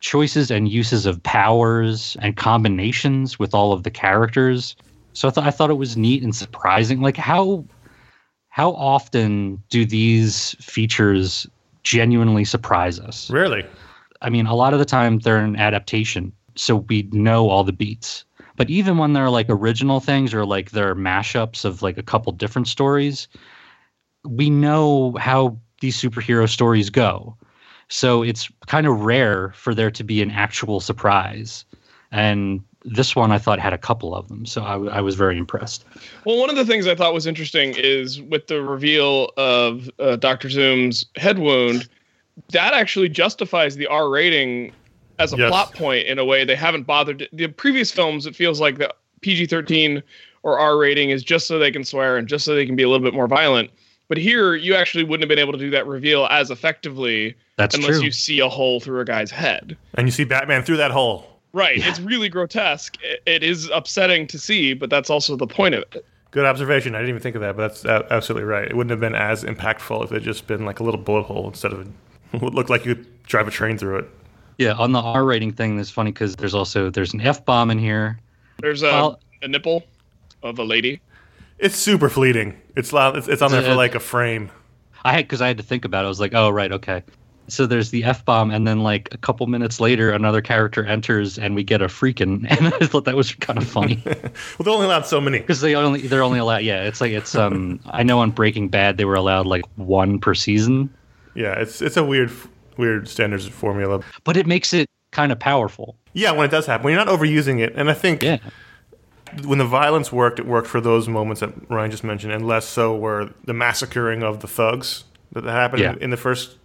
choices 0.00 0.50
and 0.50 0.68
uses 0.68 1.06
of 1.06 1.22
powers 1.22 2.16
and 2.20 2.36
combinations 2.36 3.38
with 3.38 3.54
all 3.54 3.72
of 3.72 3.82
the 3.82 3.90
characters. 3.90 4.76
So 5.14 5.28
I 5.28 5.30
thought 5.30 5.46
I 5.46 5.50
thought 5.50 5.70
it 5.70 5.74
was 5.74 5.96
neat 5.96 6.22
and 6.22 6.36
surprising. 6.36 7.00
Like 7.00 7.16
how 7.16 7.64
how 8.56 8.70
often 8.72 9.62
do 9.68 9.84
these 9.84 10.56
features 10.62 11.46
genuinely 11.82 12.42
surprise 12.42 12.98
us? 12.98 13.28
Really. 13.28 13.66
I 14.22 14.30
mean, 14.30 14.46
a 14.46 14.54
lot 14.54 14.72
of 14.72 14.78
the 14.78 14.86
time 14.86 15.18
they're 15.18 15.36
an 15.36 15.56
adaptation, 15.56 16.32
so 16.54 16.76
we 16.76 17.02
know 17.12 17.50
all 17.50 17.64
the 17.64 17.72
beats. 17.74 18.24
But 18.56 18.70
even 18.70 18.96
when 18.96 19.12
they're 19.12 19.28
like 19.28 19.44
original 19.50 20.00
things 20.00 20.32
or 20.32 20.46
like 20.46 20.70
they're 20.70 20.94
mashups 20.94 21.66
of 21.66 21.82
like 21.82 21.98
a 21.98 22.02
couple 22.02 22.32
different 22.32 22.66
stories, 22.66 23.28
we 24.24 24.48
know 24.48 25.14
how 25.18 25.58
these 25.82 26.00
superhero 26.00 26.48
stories 26.48 26.88
go. 26.88 27.36
So 27.88 28.22
it's 28.22 28.48
kind 28.68 28.86
of 28.86 29.00
rare 29.00 29.50
for 29.50 29.74
there 29.74 29.90
to 29.90 30.02
be 30.02 30.22
an 30.22 30.30
actual 30.30 30.80
surprise. 30.80 31.66
And 32.10 32.64
this 32.86 33.16
one 33.16 33.32
I 33.32 33.38
thought 33.38 33.58
had 33.58 33.72
a 33.72 33.78
couple 33.78 34.14
of 34.14 34.28
them. 34.28 34.46
So 34.46 34.62
I, 34.62 34.72
w- 34.72 34.90
I 34.90 35.00
was 35.00 35.14
very 35.16 35.36
impressed. 35.36 35.84
Well, 36.24 36.38
one 36.38 36.48
of 36.50 36.56
the 36.56 36.64
things 36.64 36.86
I 36.86 36.94
thought 36.94 37.12
was 37.12 37.26
interesting 37.26 37.74
is 37.76 38.20
with 38.22 38.46
the 38.46 38.62
reveal 38.62 39.30
of 39.36 39.90
uh, 39.98 40.16
Doctor 40.16 40.48
Zoom's 40.48 41.04
head 41.16 41.38
wound, 41.38 41.88
that 42.52 42.72
actually 42.74 43.08
justifies 43.08 43.76
the 43.76 43.86
R 43.88 44.08
rating 44.08 44.72
as 45.18 45.32
a 45.32 45.36
Yes. 45.36 45.48
plot 45.50 45.74
point 45.74 46.06
in 46.06 46.18
a 46.18 46.24
way 46.24 46.44
they 46.44 46.54
haven't 46.54 46.84
bothered. 46.84 47.28
The 47.32 47.48
previous 47.48 47.90
films, 47.90 48.26
it 48.26 48.36
feels 48.36 48.60
like 48.60 48.78
the 48.78 48.94
PG 49.22 49.46
13 49.46 50.02
or 50.42 50.58
R 50.58 50.76
rating 50.78 51.10
is 51.10 51.24
just 51.24 51.46
so 51.48 51.58
they 51.58 51.72
can 51.72 51.82
swear 51.84 52.16
and 52.16 52.28
just 52.28 52.44
so 52.44 52.54
they 52.54 52.66
can 52.66 52.76
be 52.76 52.82
a 52.84 52.88
little 52.88 53.04
bit 53.04 53.14
more 53.14 53.26
violent. 53.26 53.70
But 54.08 54.18
here, 54.18 54.54
you 54.54 54.76
actually 54.76 55.02
wouldn't 55.02 55.22
have 55.24 55.28
been 55.28 55.40
able 55.40 55.52
to 55.54 55.58
do 55.58 55.70
that 55.70 55.84
reveal 55.86 56.26
as 56.26 56.50
effectively 56.52 57.34
That's 57.56 57.74
unless 57.74 57.96
true. 57.96 58.04
you 58.04 58.10
see 58.12 58.38
a 58.38 58.48
hole 58.48 58.78
through 58.78 59.00
a 59.00 59.04
guy's 59.04 59.32
head. 59.32 59.76
And 59.94 60.06
you 60.06 60.12
see 60.12 60.22
Batman 60.22 60.62
through 60.62 60.76
that 60.76 60.92
hole. 60.92 61.35
Right. 61.56 61.78
It's 61.78 61.98
really 62.00 62.28
grotesque. 62.28 62.98
It, 63.02 63.22
it 63.24 63.42
is 63.42 63.70
upsetting 63.70 64.26
to 64.26 64.38
see, 64.38 64.74
but 64.74 64.90
that's 64.90 65.08
also 65.08 65.36
the 65.36 65.46
point 65.46 65.74
of 65.74 65.84
it. 65.94 66.04
Good 66.30 66.44
observation. 66.44 66.94
I 66.94 66.98
didn't 66.98 67.08
even 67.08 67.22
think 67.22 67.34
of 67.34 67.40
that, 67.40 67.56
but 67.56 67.80
that's 67.82 68.10
absolutely 68.10 68.44
right. 68.46 68.66
It 68.68 68.76
wouldn't 68.76 68.90
have 68.90 69.00
been 69.00 69.14
as 69.14 69.42
impactful 69.42 70.04
if 70.04 70.10
it 70.12 70.16
had 70.16 70.22
just 70.22 70.46
been 70.46 70.66
like 70.66 70.80
a 70.80 70.84
little 70.84 71.00
bullet 71.00 71.22
hole 71.22 71.48
instead 71.48 71.72
of 71.72 71.88
what 72.32 72.52
looked 72.52 72.68
like 72.68 72.84
you 72.84 72.94
could 72.94 73.22
drive 73.22 73.48
a 73.48 73.50
train 73.50 73.78
through 73.78 74.00
it. 74.00 74.10
Yeah, 74.58 74.74
on 74.74 74.92
the 74.92 75.00
R 75.00 75.24
rating 75.24 75.52
thing, 75.52 75.78
that's 75.78 75.88
funny 75.88 76.12
because 76.12 76.36
there's 76.36 76.54
also 76.54 76.90
there's 76.90 77.14
an 77.14 77.22
F 77.22 77.42
bomb 77.46 77.70
in 77.70 77.78
here. 77.78 78.18
There's 78.60 78.82
a, 78.82 78.88
Well- 78.88 79.20
a 79.40 79.48
nipple 79.48 79.82
of 80.42 80.58
a 80.58 80.64
lady. 80.64 81.00
It's 81.58 81.76
super 81.76 82.10
fleeting. 82.10 82.60
It's 82.76 82.92
loud. 82.92 83.16
It's, 83.16 83.28
it's 83.28 83.40
on 83.40 83.50
there 83.50 83.62
for 83.62 83.74
like 83.74 83.94
a 83.94 84.00
frame. 84.00 84.50
I 85.04 85.12
had 85.12 85.24
because 85.24 85.40
I 85.40 85.46
had 85.48 85.56
to 85.56 85.62
think 85.62 85.86
about 85.86 86.04
it. 86.04 86.06
I 86.06 86.08
was 86.08 86.20
like, 86.20 86.34
oh 86.34 86.50
right, 86.50 86.70
okay. 86.70 87.02
So 87.48 87.66
there's 87.66 87.90
the 87.90 88.02
f 88.04 88.24
bomb, 88.24 88.50
and 88.50 88.66
then 88.66 88.82
like 88.82 89.08
a 89.12 89.18
couple 89.18 89.46
minutes 89.46 89.80
later, 89.80 90.10
another 90.10 90.40
character 90.40 90.84
enters, 90.84 91.38
and 91.38 91.54
we 91.54 91.62
get 91.62 91.80
a 91.82 91.86
freaking. 91.86 92.46
And 92.58 92.74
I 92.74 92.86
thought 92.86 93.04
that 93.04 93.14
was 93.16 93.34
kind 93.34 93.58
of 93.58 93.66
funny 93.68 94.02
Well, 94.04 94.64
they're 94.64 94.72
only 94.74 94.86
allowed 94.86 95.06
so 95.06 95.20
many. 95.20 95.38
because 95.40 95.60
they 95.60 95.74
only 95.76 96.02
they're 96.02 96.22
only 96.24 96.38
allowed. 96.38 96.58
Yeah, 96.64 96.82
it's 96.84 97.00
like 97.00 97.12
it's 97.12 97.34
um. 97.34 97.80
I 97.86 98.02
know 98.02 98.18
on 98.20 98.30
Breaking 98.30 98.68
Bad 98.68 98.96
they 98.96 99.04
were 99.04 99.14
allowed 99.14 99.46
like 99.46 99.64
one 99.76 100.18
per 100.18 100.34
season, 100.34 100.90
Yeah, 101.34 101.52
it's 101.60 101.80
it's 101.80 101.96
a 101.96 102.04
weird 102.04 102.30
weird 102.76 103.08
standards 103.08 103.46
formula. 103.46 104.00
but 104.24 104.36
it 104.36 104.46
makes 104.46 104.72
it 104.72 104.88
kind 105.12 105.30
of 105.32 105.38
powerful. 105.38 105.96
Yeah, 106.12 106.32
when 106.32 106.46
it 106.46 106.50
does 106.50 106.66
happen, 106.66 106.84
when 106.84 106.94
you're 106.94 107.04
not 107.04 107.12
overusing 107.16 107.60
it, 107.60 107.72
and 107.76 107.88
I 107.88 107.94
think 107.94 108.22
Yeah, 108.22 108.38
when 109.44 109.58
the 109.58 109.64
violence 109.64 110.10
worked, 110.12 110.38
it 110.38 110.46
worked 110.46 110.66
for 110.68 110.80
those 110.80 111.08
moments 111.08 111.40
that 111.40 111.52
Ryan 111.70 111.90
just 111.90 112.04
mentioned, 112.04 112.32
and 112.32 112.46
less 112.46 112.66
so 112.66 112.94
where 112.94 113.30
the 113.44 113.52
massacring 113.54 114.22
of 114.22 114.40
the 114.40 114.48
thugs 114.48 115.04
that 115.32 115.44
happened 115.44 115.82
Yeah. 115.82 115.94
in 116.00 116.10
the 116.10 116.16
first 116.16 116.56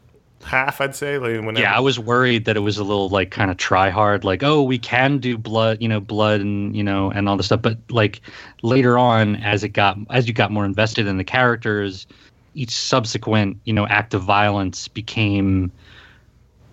half. 0.44 0.82
I'd 0.82 0.96
say, 0.96 1.18
like 1.18 1.44
when 1.46 1.56
yeah. 1.56 1.76
I 1.76 1.80
was 1.80 2.00
worried 2.00 2.46
that 2.46 2.58
it 2.58 2.62
was 2.62 2.78
a 2.78 2.84
little 2.84 3.10
like 3.10 3.32
kind 3.32 3.52
of 3.52 3.58
try 3.58 3.90
hard, 3.90 4.24
like 4.24 4.44
oh 4.44 4.62
we 4.62 4.78
can 4.78 5.18
do 5.18 5.38
blood, 5.38 5.82
you 5.82 5.88
know, 5.88 6.00
blood 6.00 6.42
and 6.42 6.76
you 6.76 6.84
know 6.84 7.12
and 7.12 7.28
all 7.28 7.38
this 7.38 7.48
stuff. 7.48 7.62
But 7.62 7.78
like 7.90 8.22
later 8.62 8.98
on, 8.98 9.38
as 9.38 9.64
it 9.64 9.70
got 9.70 9.98
as 10.10 10.28
you 10.28 10.34
got 10.34 10.52
more 10.52 10.66
invested 10.66 11.08
in 11.08 11.18
the 11.18 11.24
characters, 11.24 12.08
each 12.56 12.72
subsequent 12.72 13.58
you 13.66 13.74
know 13.74 13.88
act 13.88 14.14
of 14.14 14.24
violence 14.24 14.88
became 14.88 15.72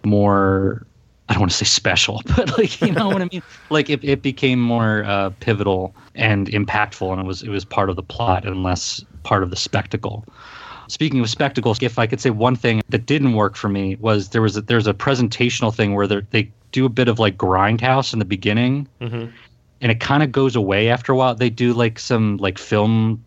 more 0.05 0.87
I 1.29 1.35
don't 1.35 1.41
want 1.41 1.53
to 1.53 1.59
say 1.59 1.67
special, 1.67 2.23
but 2.37 2.57
like 2.57 2.81
you 2.81 2.93
know 2.93 3.09
what 3.09 3.23
I 3.23 3.29
mean. 3.31 3.43
Like 3.71 3.91
it, 3.91 4.03
it 4.03 4.23
became 4.23 4.61
more 4.61 5.05
uh, 5.05 5.31
pivotal 5.41 5.95
and 6.15 6.49
impactful, 6.49 7.13
and 7.13 7.21
it 7.21 7.27
was 7.27 7.43
it 7.43 7.51
was 7.51 7.65
part 7.65 7.91
of 7.91 7.97
the 7.97 8.03
plot 8.03 8.47
and 8.47 8.63
less 8.63 9.05
part 9.25 9.43
of 9.43 9.51
the 9.51 9.57
spectacle. 9.57 10.25
Speaking 10.89 11.21
of 11.21 11.31
spectacles, 11.31 11.79
if 11.83 11.99
I 11.99 12.07
could 12.07 12.21
say 12.21 12.31
one 12.31 12.57
thing 12.57 12.83
that 12.89 13.07
didn't 13.07 13.35
work 13.35 13.57
for 13.57 13.69
me 13.69 13.97
was 14.01 14.31
there 14.31 14.43
was 14.43 14.57
a, 14.57 14.63
there's 14.63 14.87
a 14.87 14.95
presentational 14.95 15.75
thing 15.75 15.95
where 15.95 16.07
they 16.07 16.51
do 16.73 16.85
a 16.85 16.89
bit 16.89 17.09
of 17.09 17.19
like 17.19 17.37
grindhouse 17.37 18.13
in 18.13 18.19
the 18.19 18.25
beginning, 18.25 18.89
Mhm. 19.01 19.31
and 19.81 19.93
it 19.93 20.01
kind 20.01 20.23
of 20.23 20.33
goes 20.33 20.57
away 20.57 20.89
after 20.89 21.13
a 21.13 21.17
while. 21.17 21.35
They 21.35 21.51
do 21.51 21.73
like 21.73 21.99
some 21.99 22.37
like 22.39 22.59
film 22.59 23.23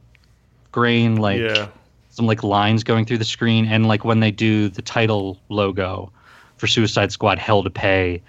grain, 0.71 1.15
like 1.17 1.39
yeah, 1.41 1.67
some 2.09 2.25
like 2.25 2.43
lines 2.43 2.83
going 2.83 3.05
through 3.05 3.17
the 3.19 3.25
screen 3.25 3.65
and 3.65 3.87
like 3.87 4.03
when 4.05 4.19
they 4.19 4.31
do 4.31 4.67
the 4.69 4.81
title 4.81 5.39
logo 5.49 6.11
for 6.57 6.67
Suicide 6.67 7.11
Squad 7.11 7.39
Hell 7.39 7.63
to 7.63 7.69
Pay 7.69 8.21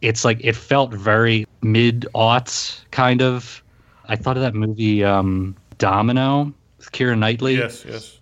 it's 0.00 0.24
like 0.24 0.38
it 0.44 0.54
felt 0.54 0.92
very 0.94 1.44
mid 1.62 2.06
aughts 2.14 2.80
kind 2.92 3.20
of 3.20 3.62
I 4.08 4.14
thought 4.14 4.36
of 4.36 4.42
that 4.42 4.54
movie 4.54 5.02
um 5.02 5.56
Domino 5.78 6.52
with 6.76 6.92
Keira 6.92 7.18
Knightley 7.18 7.56
yes, 7.56 7.84
yes. 7.88 8.17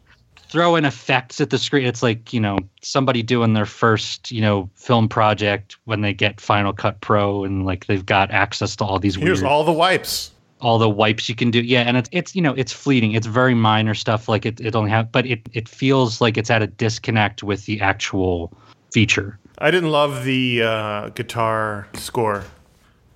Throw 0.49 0.77
in 0.77 0.85
effects 0.85 1.41
at 1.41 1.51
the 1.51 1.59
screen 1.59 1.85
it's 1.87 2.03
like 2.03 2.33
you 2.33 2.41
know 2.41 2.59
somebody 2.83 3.23
doing 3.23 3.53
their 3.55 3.67
first 3.67 4.31
you 4.31 4.41
know 4.41 4.71
film 4.75 5.09
project 5.09 5.77
when 5.85 6.01
they 6.03 6.13
get 6.15 6.41
Final 6.41 6.73
Cut 6.73 7.01
Pro 7.01 7.45
and 7.45 7.67
like 7.67 7.87
they've 7.87 8.07
got 8.07 8.31
access 8.31 8.77
to 8.77 8.85
all 8.85 8.99
these 8.99 9.17
Here's 9.17 9.41
weird 9.41 9.51
all 9.51 9.65
the 9.65 9.73
wipes. 9.73 10.31
all 10.61 10.79
the 10.79 10.89
wipes 10.89 11.29
you 11.29 11.35
can 11.35 11.51
do. 11.51 11.61
Yeah, 11.61 11.83
and 11.83 11.97
it's 11.97 12.09
it's 12.13 12.35
you 12.37 12.43
know 12.43 12.55
it's 12.55 12.73
fleeting. 12.73 13.13
It's 13.13 13.27
very 13.27 13.55
minor 13.55 13.95
stuff. 13.95 14.29
Like 14.29 14.47
it 14.47 14.61
it 14.61 14.75
only 14.77 14.91
have, 14.91 15.11
but 15.13 15.27
it 15.27 15.41
it 15.53 15.69
feels 15.69 16.21
like 16.21 16.39
it's 16.39 16.51
at 16.51 16.63
a 16.63 16.67
disconnect 16.67 17.43
with 17.43 17.67
the 17.67 17.81
actual 17.81 18.53
feature. 18.93 19.39
I 19.59 19.71
didn't 19.71 19.91
love 19.91 20.25
the 20.25 20.63
uh, 20.63 21.09
guitar 21.11 21.89
score. 21.95 22.45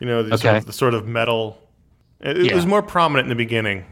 You 0.01 0.07
know, 0.07 0.23
the, 0.23 0.37
sort 0.38 0.57
of, 0.57 0.66
the 0.66 0.73
sort 0.73 0.95
of 0.95 1.07
metal. 1.07 1.59
It, 2.21 2.38
it 2.38 2.47
Yeah. 2.47 2.55
was 2.55 2.66
more 2.66 2.83
prominent 2.83 3.27
in 3.27 3.29
the 3.31 3.35
beginning. 3.45 3.85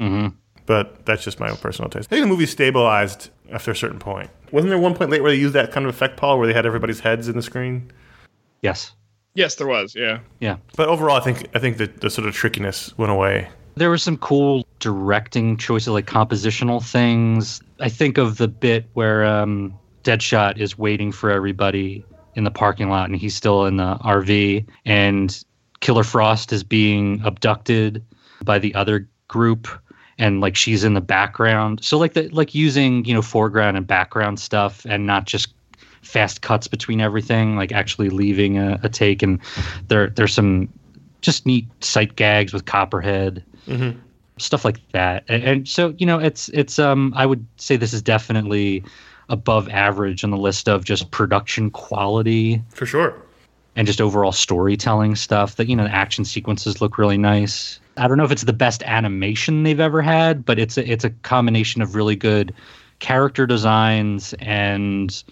hmm 0.00 0.28
but 0.66 1.04
that's 1.06 1.24
just 1.24 1.40
my 1.40 1.50
own 1.50 1.56
personal 1.56 1.90
taste. 1.90 2.08
I 2.10 2.16
think 2.16 2.24
the 2.24 2.28
movie 2.28 2.46
stabilized 2.46 3.30
after 3.50 3.70
a 3.70 3.76
certain 3.76 3.98
point. 3.98 4.30
Wasn't 4.50 4.68
there 4.68 4.78
one 4.78 4.94
point 4.94 5.10
late 5.10 5.22
where 5.22 5.30
they 5.30 5.38
used 5.38 5.54
that 5.54 5.72
kind 5.72 5.86
of 5.86 5.94
effect, 5.94 6.16
Paul, 6.16 6.38
where 6.38 6.46
they 6.46 6.52
had 6.52 6.66
everybody's 6.66 7.00
heads 7.00 7.28
in 7.28 7.36
the 7.36 7.42
screen? 7.42 7.90
Yes. 8.60 8.92
Yes, 9.34 9.54
there 9.56 9.66
was. 9.66 9.94
Yeah. 9.94 10.20
Yeah. 10.40 10.56
But 10.76 10.88
overall, 10.88 11.16
I 11.16 11.20
think 11.20 11.48
I 11.54 11.58
think 11.58 11.78
that 11.78 12.00
the 12.00 12.10
sort 12.10 12.28
of 12.28 12.34
trickiness 12.34 12.96
went 12.98 13.10
away. 13.10 13.48
There 13.74 13.88
were 13.88 13.98
some 13.98 14.18
cool 14.18 14.66
directing 14.80 15.56
choices, 15.56 15.88
like 15.88 16.06
compositional 16.06 16.84
things. 16.84 17.62
I 17.80 17.88
think 17.88 18.18
of 18.18 18.36
the 18.36 18.48
bit 18.48 18.86
where 18.92 19.24
um, 19.24 19.78
Deadshot 20.04 20.58
is 20.58 20.76
waiting 20.76 21.12
for 21.12 21.30
everybody 21.30 22.04
in 22.34 22.44
the 22.44 22.50
parking 22.50 22.90
lot, 22.90 23.08
and 23.08 23.18
he's 23.18 23.34
still 23.34 23.64
in 23.64 23.78
the 23.78 23.96
RV, 24.04 24.66
and 24.84 25.44
Killer 25.80 26.04
Frost 26.04 26.52
is 26.52 26.62
being 26.62 27.20
abducted 27.24 28.04
by 28.44 28.58
the 28.58 28.74
other 28.74 29.08
group, 29.28 29.68
and 30.18 30.40
like 30.40 30.56
she's 30.56 30.84
in 30.84 30.94
the 30.94 31.00
background. 31.00 31.82
So 31.82 31.98
like 31.98 32.14
the 32.14 32.28
like 32.28 32.54
using 32.54 33.04
you 33.04 33.14
know 33.14 33.22
foreground 33.22 33.76
and 33.76 33.86
background 33.86 34.40
stuff, 34.40 34.84
and 34.84 35.06
not 35.06 35.26
just 35.26 35.54
fast 36.02 36.42
cuts 36.42 36.68
between 36.68 37.00
everything, 37.00 37.56
like 37.56 37.72
actually 37.72 38.10
leaving 38.10 38.58
a, 38.58 38.78
a 38.82 38.88
take. 38.88 39.22
And 39.22 39.40
there 39.88 40.08
there's 40.08 40.34
some 40.34 40.68
just 41.20 41.46
neat 41.46 41.66
sight 41.80 42.16
gags 42.16 42.52
with 42.52 42.64
Copperhead 42.64 43.44
stuff 44.38 44.64
like 44.64 44.78
that. 44.92 45.24
And, 45.28 45.42
and 45.42 45.68
so, 45.68 45.94
you 45.98 46.06
know, 46.06 46.18
it's 46.18 46.48
it's 46.50 46.78
um 46.78 47.12
I 47.16 47.26
would 47.26 47.46
say 47.56 47.76
this 47.76 47.92
is 47.92 48.02
definitely 48.02 48.84
above 49.28 49.68
average 49.68 50.24
on 50.24 50.30
the 50.30 50.36
list 50.36 50.68
of 50.68 50.84
just 50.84 51.10
production 51.10 51.70
quality 51.70 52.62
For 52.70 52.86
sure. 52.86 53.14
And 53.76 53.86
just 53.86 54.00
overall 54.00 54.32
storytelling 54.32 55.16
stuff. 55.16 55.56
That 55.56 55.68
you 55.68 55.76
know, 55.76 55.84
the 55.84 55.94
action 55.94 56.24
sequences 56.24 56.80
look 56.80 56.98
really 56.98 57.18
nice. 57.18 57.80
I 57.96 58.08
don't 58.08 58.16
know 58.16 58.24
if 58.24 58.32
it's 58.32 58.44
the 58.44 58.52
best 58.52 58.82
animation 58.84 59.62
they've 59.64 59.80
ever 59.80 60.00
had, 60.00 60.44
but 60.44 60.58
it's 60.58 60.78
a, 60.78 60.90
it's 60.90 61.04
a 61.04 61.10
combination 61.10 61.82
of 61.82 61.94
really 61.94 62.16
good 62.16 62.54
character 63.00 63.46
designs 63.46 64.32
and 64.34 65.22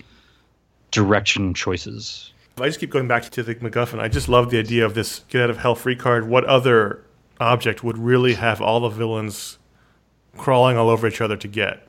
direction 0.91 1.55
choices. 1.55 2.33
I 2.59 2.67
just 2.67 2.81
keep 2.81 2.91
going 2.91 3.09
back 3.09 3.31
to 3.31 3.43
the 3.43 3.55
MacGuffin. 3.55 4.01
I 4.01 4.09
just 4.09 4.29
love 4.29 4.51
the 4.51 4.59
idea 4.59 4.85
of 4.85 4.95
this 4.95 5.21
get 5.29 5.43
out 5.43 5.51
of 5.51 5.59
hell 5.59 5.75
free 5.75 5.97
card. 5.97 6.29
What 6.29 6.45
other 6.45 7.03
object 7.39 7.83
would 7.83 7.97
really 7.97 8.35
have 8.35 8.61
all 8.61 8.81
the 8.81 8.91
villains 8.91 9.59
crawling 10.37 10.77
all 10.77 10.91
over 10.91 11.07
each 11.07 11.23
other 11.23 11.37
to 11.39 11.49
get? 11.49 11.87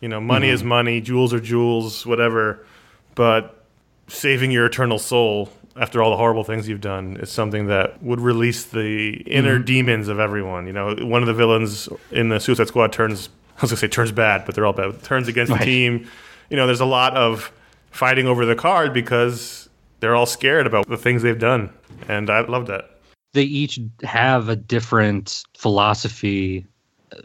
You 0.00 0.08
know, 0.08 0.20
money 0.20 0.48
mm-hmm. 0.48 0.54
is 0.54 0.64
money, 0.64 1.00
jewels 1.00 1.32
are 1.32 1.40
jewels, 1.40 2.04
whatever. 2.04 2.66
But 3.14 3.64
saving 4.08 4.50
your 4.50 4.66
eternal 4.66 4.98
soul 4.98 5.50
after 5.78 6.02
all 6.02 6.10
the 6.10 6.16
horrible 6.16 6.44
things 6.44 6.68
you've 6.68 6.80
done 6.80 7.16
is 7.18 7.30
something 7.30 7.66
that 7.66 8.02
would 8.02 8.20
release 8.20 8.64
the 8.64 9.16
inner 9.26 9.56
mm-hmm. 9.56 9.64
demons 9.64 10.08
of 10.08 10.18
everyone. 10.18 10.66
You 10.66 10.72
know, 10.72 10.94
one 11.00 11.22
of 11.22 11.26
the 11.26 11.34
villains 11.34 11.88
in 12.10 12.28
the 12.28 12.40
Suicide 12.40 12.68
Squad 12.68 12.92
turns, 12.92 13.28
I 13.58 13.62
was 13.62 13.70
gonna 13.70 13.78
say 13.78 13.88
turns 13.88 14.12
bad, 14.12 14.44
but 14.46 14.54
they're 14.54 14.66
all 14.66 14.72
bad. 14.72 15.02
Turns 15.02 15.28
against 15.28 15.52
the 15.52 15.58
team. 15.58 16.08
You 16.50 16.56
know, 16.56 16.66
there's 16.66 16.80
a 16.80 16.86
lot 16.86 17.16
of 17.16 17.52
fighting 17.90 18.26
over 18.26 18.46
the 18.46 18.54
card 18.54 18.92
because 18.94 19.68
they're 20.00 20.14
all 20.14 20.26
scared 20.26 20.66
about 20.66 20.88
the 20.88 20.96
things 20.96 21.22
they've 21.22 21.38
done, 21.38 21.70
and 22.08 22.30
I 22.30 22.40
love 22.40 22.66
that. 22.68 22.90
they 23.32 23.42
each 23.42 23.78
have 24.02 24.48
a 24.48 24.56
different 24.56 25.44
philosophy 25.56 26.66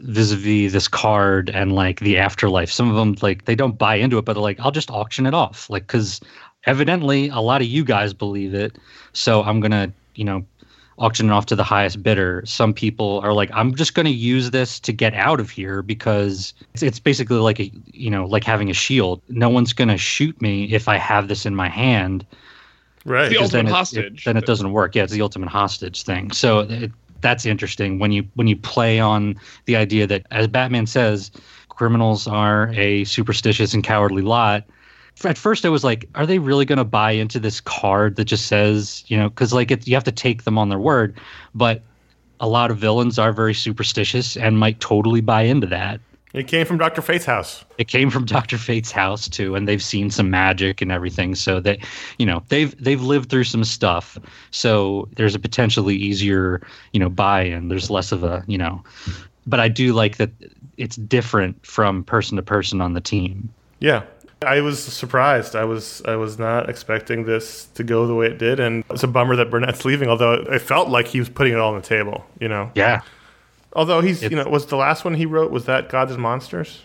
vis-a-vis 0.00 0.72
this 0.72 0.88
card 0.88 1.50
and 1.50 1.72
like 1.72 2.00
the 2.00 2.16
afterlife 2.16 2.70
some 2.70 2.88
of 2.88 2.94
them 2.94 3.16
like 3.20 3.46
they 3.46 3.54
don't 3.54 3.78
buy 3.78 3.96
into 3.96 4.16
it 4.16 4.24
but 4.24 4.34
they're 4.34 4.42
like 4.42 4.60
i'll 4.60 4.70
just 4.70 4.90
auction 4.90 5.26
it 5.26 5.34
off 5.34 5.68
like 5.68 5.86
because 5.86 6.20
evidently 6.66 7.28
a 7.28 7.40
lot 7.40 7.60
of 7.60 7.66
you 7.66 7.84
guys 7.84 8.12
believe 8.12 8.54
it 8.54 8.76
so 9.12 9.42
i'm 9.42 9.60
gonna 9.60 9.92
you 10.14 10.24
know 10.24 10.44
auction 10.98 11.28
it 11.28 11.32
off 11.32 11.46
to 11.46 11.56
the 11.56 11.64
highest 11.64 12.02
bidder 12.02 12.42
some 12.46 12.72
people 12.72 13.20
are 13.24 13.32
like 13.32 13.50
i'm 13.52 13.74
just 13.74 13.94
gonna 13.94 14.10
use 14.10 14.50
this 14.50 14.78
to 14.78 14.92
get 14.92 15.14
out 15.14 15.40
of 15.40 15.50
here 15.50 15.82
because 15.82 16.54
it's, 16.74 16.82
it's 16.82 17.00
basically 17.00 17.36
like 17.38 17.58
a 17.58 17.70
you 17.92 18.10
know 18.10 18.24
like 18.26 18.44
having 18.44 18.70
a 18.70 18.74
shield 18.74 19.20
no 19.28 19.48
one's 19.48 19.72
gonna 19.72 19.96
shoot 19.96 20.40
me 20.40 20.64
if 20.72 20.88
i 20.88 20.96
have 20.96 21.28
this 21.28 21.44
in 21.46 21.54
my 21.54 21.68
hand 21.68 22.24
Right. 23.04 23.24
The 23.24 23.30
because 23.30 23.50
then 23.50 23.66
ultimate 23.66 23.66
it- 23.66 23.72
it- 23.72 23.74
hostage. 24.12 24.24
then 24.26 24.36
it 24.36 24.46
doesn't 24.46 24.70
work. 24.70 24.94
Yeah, 24.94 25.02
it's 25.02 25.12
the 25.12 25.22
ultimate 25.22 25.48
hostage 25.48 26.04
thing. 26.04 26.30
So 26.30 26.60
it, 26.60 26.92
that's 27.20 27.44
interesting 27.44 27.98
when 27.98 28.12
you 28.12 28.24
when 28.34 28.46
you 28.46 28.54
play 28.54 29.00
on 29.00 29.34
the 29.64 29.74
idea 29.74 30.06
that, 30.06 30.24
as 30.30 30.46
Batman 30.46 30.86
says, 30.86 31.32
criminals 31.68 32.28
are 32.28 32.68
a 32.76 33.02
superstitious 33.02 33.74
and 33.74 33.82
cowardly 33.82 34.22
lot. 34.22 34.62
At 35.24 35.38
first, 35.38 35.64
I 35.64 35.68
was 35.68 35.84
like, 35.84 36.08
are 36.14 36.26
they 36.26 36.38
really 36.38 36.64
going 36.64 36.78
to 36.78 36.84
buy 36.84 37.12
into 37.12 37.38
this 37.38 37.60
card 37.60 38.16
that 38.16 38.24
just 38.24 38.46
says, 38.46 39.04
you 39.06 39.16
know, 39.16 39.28
because 39.28 39.52
like 39.52 39.70
it, 39.70 39.86
you 39.86 39.94
have 39.94 40.04
to 40.04 40.12
take 40.12 40.44
them 40.44 40.58
on 40.58 40.68
their 40.68 40.78
word, 40.78 41.16
but 41.54 41.82
a 42.40 42.48
lot 42.48 42.70
of 42.70 42.78
villains 42.78 43.18
are 43.18 43.32
very 43.32 43.54
superstitious 43.54 44.36
and 44.36 44.58
might 44.58 44.80
totally 44.80 45.20
buy 45.20 45.42
into 45.42 45.66
that. 45.68 46.00
It 46.32 46.48
came 46.48 46.64
from 46.64 46.78
Doctor 46.78 47.02
Fate's 47.02 47.26
house. 47.26 47.64
It 47.76 47.88
came 47.88 48.08
from 48.10 48.24
Doctor 48.26 48.56
Fate's 48.56 48.90
house 48.90 49.28
too, 49.28 49.54
and 49.54 49.68
they've 49.68 49.82
seen 49.82 50.10
some 50.10 50.30
magic 50.30 50.80
and 50.80 50.90
everything. 50.90 51.34
So 51.34 51.60
that 51.60 51.78
you 52.18 52.26
know 52.26 52.42
they've 52.48 52.74
they've 52.82 53.02
lived 53.02 53.28
through 53.28 53.44
some 53.44 53.64
stuff. 53.64 54.18
So 54.50 55.08
there's 55.16 55.34
a 55.34 55.38
potentially 55.38 55.94
easier 55.94 56.66
you 56.92 57.00
know 57.00 57.10
buy-in. 57.10 57.68
There's 57.68 57.90
less 57.90 58.12
of 58.12 58.24
a 58.24 58.42
you 58.46 58.56
know, 58.56 58.82
but 59.46 59.60
I 59.60 59.68
do 59.68 59.92
like 59.92 60.16
that 60.16 60.30
it's 60.78 60.96
different 60.96 61.64
from 61.66 62.02
person 62.02 62.36
to 62.36 62.42
person 62.42 62.80
on 62.80 62.94
the 62.94 63.00
team. 63.00 63.52
Yeah. 63.80 64.04
I 64.42 64.60
was 64.60 64.82
surprised. 64.82 65.54
I 65.56 65.64
was 65.64 66.02
I 66.06 66.16
was 66.16 66.38
not 66.38 66.68
expecting 66.68 67.24
this 67.24 67.66
to 67.74 67.84
go 67.84 68.06
the 68.06 68.14
way 68.14 68.26
it 68.26 68.38
did, 68.38 68.60
and 68.60 68.84
it's 68.90 69.02
a 69.02 69.08
bummer 69.08 69.36
that 69.36 69.50
Burnett's 69.50 69.84
leaving. 69.84 70.08
Although 70.08 70.34
it 70.34 70.60
felt 70.60 70.88
like 70.88 71.06
he 71.08 71.18
was 71.18 71.28
putting 71.28 71.52
it 71.52 71.58
all 71.58 71.74
on 71.74 71.80
the 71.80 71.86
table, 71.86 72.24
you 72.40 72.48
know. 72.48 72.70
Yeah, 72.74 73.00
Although 73.74 74.00
he's, 74.02 74.22
you 74.22 74.30
know, 74.30 74.46
was 74.48 74.66
the 74.66 74.76
last 74.76 75.04
one 75.04 75.14
he 75.14 75.24
wrote 75.26 75.50
was 75.50 75.64
that 75.66 75.88
Gods 75.88 76.12
and 76.12 76.20
Monsters? 76.22 76.84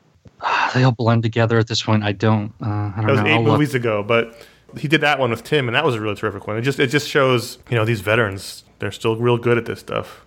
they 0.74 0.84
all 0.84 0.92
blend 0.92 1.24
together 1.24 1.58
at 1.58 1.68
this 1.68 1.82
point. 1.82 2.04
I 2.04 2.12
don't. 2.12 2.54
Uh, 2.62 2.66
I 2.66 2.94
don't 2.98 3.06
That 3.08 3.12
was 3.12 3.20
know. 3.22 3.26
8 3.28 3.32
I'll 3.34 3.44
look. 3.44 3.52
movies 3.54 3.74
ago, 3.76 4.04
but 4.04 4.36
he 4.78 4.88
did 4.88 5.02
that 5.02 5.18
one 5.20 5.32
with 5.32 5.44
Tim, 5.44 5.68
and 5.68 5.76
that 5.76 5.84
was 5.84 5.96
a 5.96 6.00
really 6.02 6.16
terrific 6.16 6.46
one. 6.48 6.58
It 6.58 6.62
just 6.62 6.80
it 6.80 6.88
just 6.88 7.10
shows, 7.10 7.58
you 7.70 7.76
know, 7.76 7.86
these 7.86 8.02
veterans 8.02 8.64
they're 8.80 8.92
still 8.92 9.16
real 9.16 9.38
good 9.38 9.58
at 9.58 9.66
this 9.66 9.80
stuff. 9.80 10.24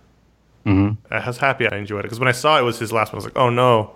Mhm. 0.65 0.97
I 1.09 1.25
was 1.25 1.37
happy 1.37 1.67
I 1.71 1.77
enjoyed 1.77 1.99
it 2.01 2.03
because 2.03 2.19
when 2.19 2.27
I 2.27 2.33
saw 2.33 2.59
it 2.59 2.63
was 2.63 2.77
his 2.77 2.91
last 2.91 3.11
one, 3.13 3.15
I 3.15 3.19
was 3.19 3.25
like, 3.25 3.37
oh 3.37 3.49
no, 3.49 3.91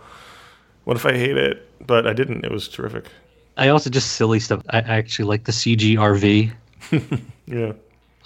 what 0.86 0.96
if 0.98 1.06
I 1.06 1.12
hate 1.14 1.38
it? 1.38 1.70
But 1.86 2.08
I 2.08 2.14
didn't. 2.14 2.44
It 2.46 2.52
was 2.52 2.68
terrific. 2.68 3.06
I 3.58 3.70
also 3.70 3.90
just 3.90 4.14
silly 4.14 4.40
stuff. 4.40 4.62
I 4.70 4.78
I 4.80 4.96
actually 4.98 5.26
like 5.26 5.46
the 5.46 5.52
CGRV. 5.52 6.52
Yeah. 7.48 7.74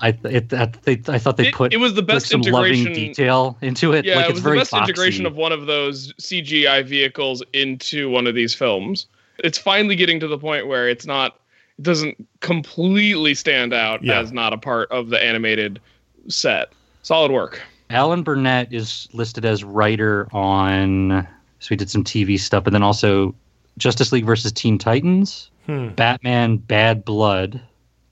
I 0.02 0.18
it, 0.24 0.54
I, 0.54 0.72
they, 0.84 1.02
I 1.10 1.20
thought 1.20 1.36
they 1.36 1.50
It- 1.50 1.54
put 1.54 1.74
it 1.74 1.78
was 1.78 1.94
the 1.94 2.00
like, 2.02 2.08
best 2.08 2.28
some 2.28 2.40
loving 2.42 2.72
integration- 2.80 2.94
detail 2.94 3.58
into 3.62 3.92
it. 3.92 4.06
Yeah, 4.06 4.16
like 4.16 4.26
it 4.26 4.30
it's 4.30 4.34
was 4.36 4.44
the 4.44 4.50
very 4.50 4.58
best 4.60 4.74
integration 4.74 5.26
of 5.26 5.36
one 5.36 5.52
of 5.52 5.66
those 5.66 6.14
CGI 6.14 6.86
vehicles 6.86 7.44
into 7.52 8.10
one 8.10 8.26
of 8.26 8.34
these 8.34 8.56
films. 8.56 9.08
It's 9.40 9.58
finally 9.58 9.98
getting 9.98 10.18
to 10.22 10.28
the 10.28 10.38
point 10.38 10.68
where 10.68 10.88
it's 10.88 11.06
not, 11.06 11.38
it 11.78 11.84
doesn't 11.84 12.16
completely 12.40 13.34
stand 13.34 13.74
out 13.74 14.02
Yeah. 14.02 14.20
as 14.22 14.32
not 14.32 14.54
a 14.54 14.58
part 14.58 14.90
of 14.90 15.10
the 15.10 15.22
animated 15.22 15.82
set. 16.30 16.72
Solid 17.04 17.32
work. 17.34 17.62
Alan 17.90 18.24
Burnett 18.24 18.72
is 18.74 19.10
listed 19.12 19.44
as 19.44 19.66
writer 19.66 20.30
on. 20.32 21.28
So 21.60 21.68
he 21.70 21.76
did 21.76 21.90
some 21.90 22.06
TV 22.06 22.40
stuff, 22.40 22.64
but 22.64 22.72
then 22.72 22.84
also 22.84 23.36
Justice 23.78 24.12
League 24.12 24.26
versus 24.26 24.52
Teen 24.52 24.78
Titans, 24.78 25.52
Hmm. 25.66 25.90
Batman 25.90 26.58
Bad 26.58 27.06
Blood, 27.06 27.62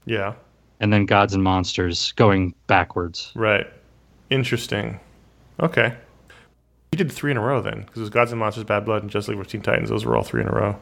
Yeah. 0.06 0.34
and 0.80 0.94
then 0.94 1.06
Gods 1.06 1.34
and 1.34 1.44
Monsters 1.44 2.12
going 2.14 2.54
backwards. 2.68 3.32
Right. 3.36 3.68
Interesting. 4.30 5.00
Okay. 5.60 5.94
You 6.92 6.98
did 6.98 7.12
three 7.12 7.32
in 7.32 7.38
a 7.38 7.42
row 7.42 7.62
then, 7.62 7.82
because 7.82 7.98
it 7.98 8.02
was 8.02 8.10
Gods 8.10 8.32
and 8.32 8.40
Monsters, 8.40 8.64
Bad 8.64 8.86
Blood, 8.86 9.02
and 9.02 9.12
Just 9.12 9.28
League 9.28 9.38
with 9.38 9.48
Teen 9.48 9.62
Titans. 9.62 9.90
Those 9.90 10.06
were 10.06 10.16
all 10.16 10.24
three 10.24 10.42
in 10.42 10.48
a 10.48 10.52
row. 10.52 10.76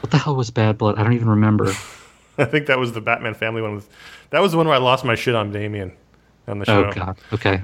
What 0.00 0.10
the 0.10 0.18
hell 0.18 0.36
was 0.36 0.50
Bad 0.50 0.78
Blood? 0.78 0.98
I 0.98 1.02
don't 1.02 1.12
even 1.14 1.28
remember. 1.28 1.66
I 2.38 2.44
think 2.44 2.66
that 2.66 2.78
was 2.78 2.92
the 2.92 3.00
Batman 3.00 3.34
family 3.34 3.60
one. 3.60 3.74
With 3.74 3.88
that 4.30 4.40
was 4.40 4.52
the 4.52 4.58
one 4.58 4.66
where 4.66 4.76
I 4.76 4.78
lost 4.78 5.04
my 5.04 5.14
shit 5.14 5.34
on 5.34 5.50
Damian 5.52 5.92
on 6.48 6.58
the 6.58 6.64
show. 6.64 6.86
oh 6.86 6.92
God. 6.92 7.18
Okay. 7.32 7.62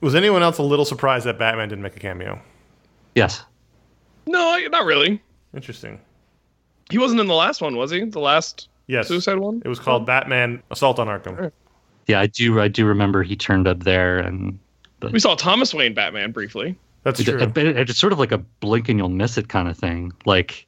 Was 0.00 0.14
anyone 0.14 0.42
else 0.42 0.58
a 0.58 0.62
little 0.62 0.84
surprised 0.84 1.24
that 1.26 1.38
Batman 1.38 1.68
didn't 1.68 1.82
make 1.82 1.96
a 1.96 2.00
cameo? 2.00 2.40
Yes. 3.14 3.42
No, 4.26 4.58
not 4.70 4.84
really. 4.84 5.22
Interesting. 5.54 6.00
He 6.90 6.98
wasn't 6.98 7.20
in 7.20 7.26
the 7.26 7.34
last 7.34 7.60
one, 7.60 7.76
was 7.76 7.90
he? 7.90 8.04
The 8.04 8.20
last 8.20 8.68
Yes. 8.86 9.08
Suicide 9.08 9.38
one? 9.38 9.62
It 9.64 9.68
was 9.68 9.78
called 9.80 10.02
oh. 10.02 10.06
Batman 10.06 10.62
Assault 10.70 10.98
on 10.98 11.06
Arkham. 11.08 11.50
Yeah, 12.06 12.20
I 12.20 12.26
do. 12.26 12.60
I 12.60 12.68
do 12.68 12.84
remember 12.84 13.22
he 13.22 13.34
turned 13.34 13.66
up 13.66 13.82
there, 13.82 14.18
and 14.18 14.58
We 15.10 15.18
saw 15.18 15.34
Thomas 15.34 15.72
Wayne 15.72 15.94
Batman 15.94 16.32
briefly. 16.32 16.76
That's 17.02 17.20
it, 17.20 17.24
true. 17.24 17.38
it- 17.40 17.56
it- 17.56 17.90
it's 17.90 17.98
sort 17.98 18.12
of 18.12 18.18
like 18.18 18.32
a 18.32 18.38
blink 18.38 18.88
and 18.90 18.98
you'll 18.98 19.08
miss 19.08 19.38
it 19.38 19.48
kind 19.48 19.68
of 19.68 19.78
thing. 19.78 20.12
Like, 20.26 20.66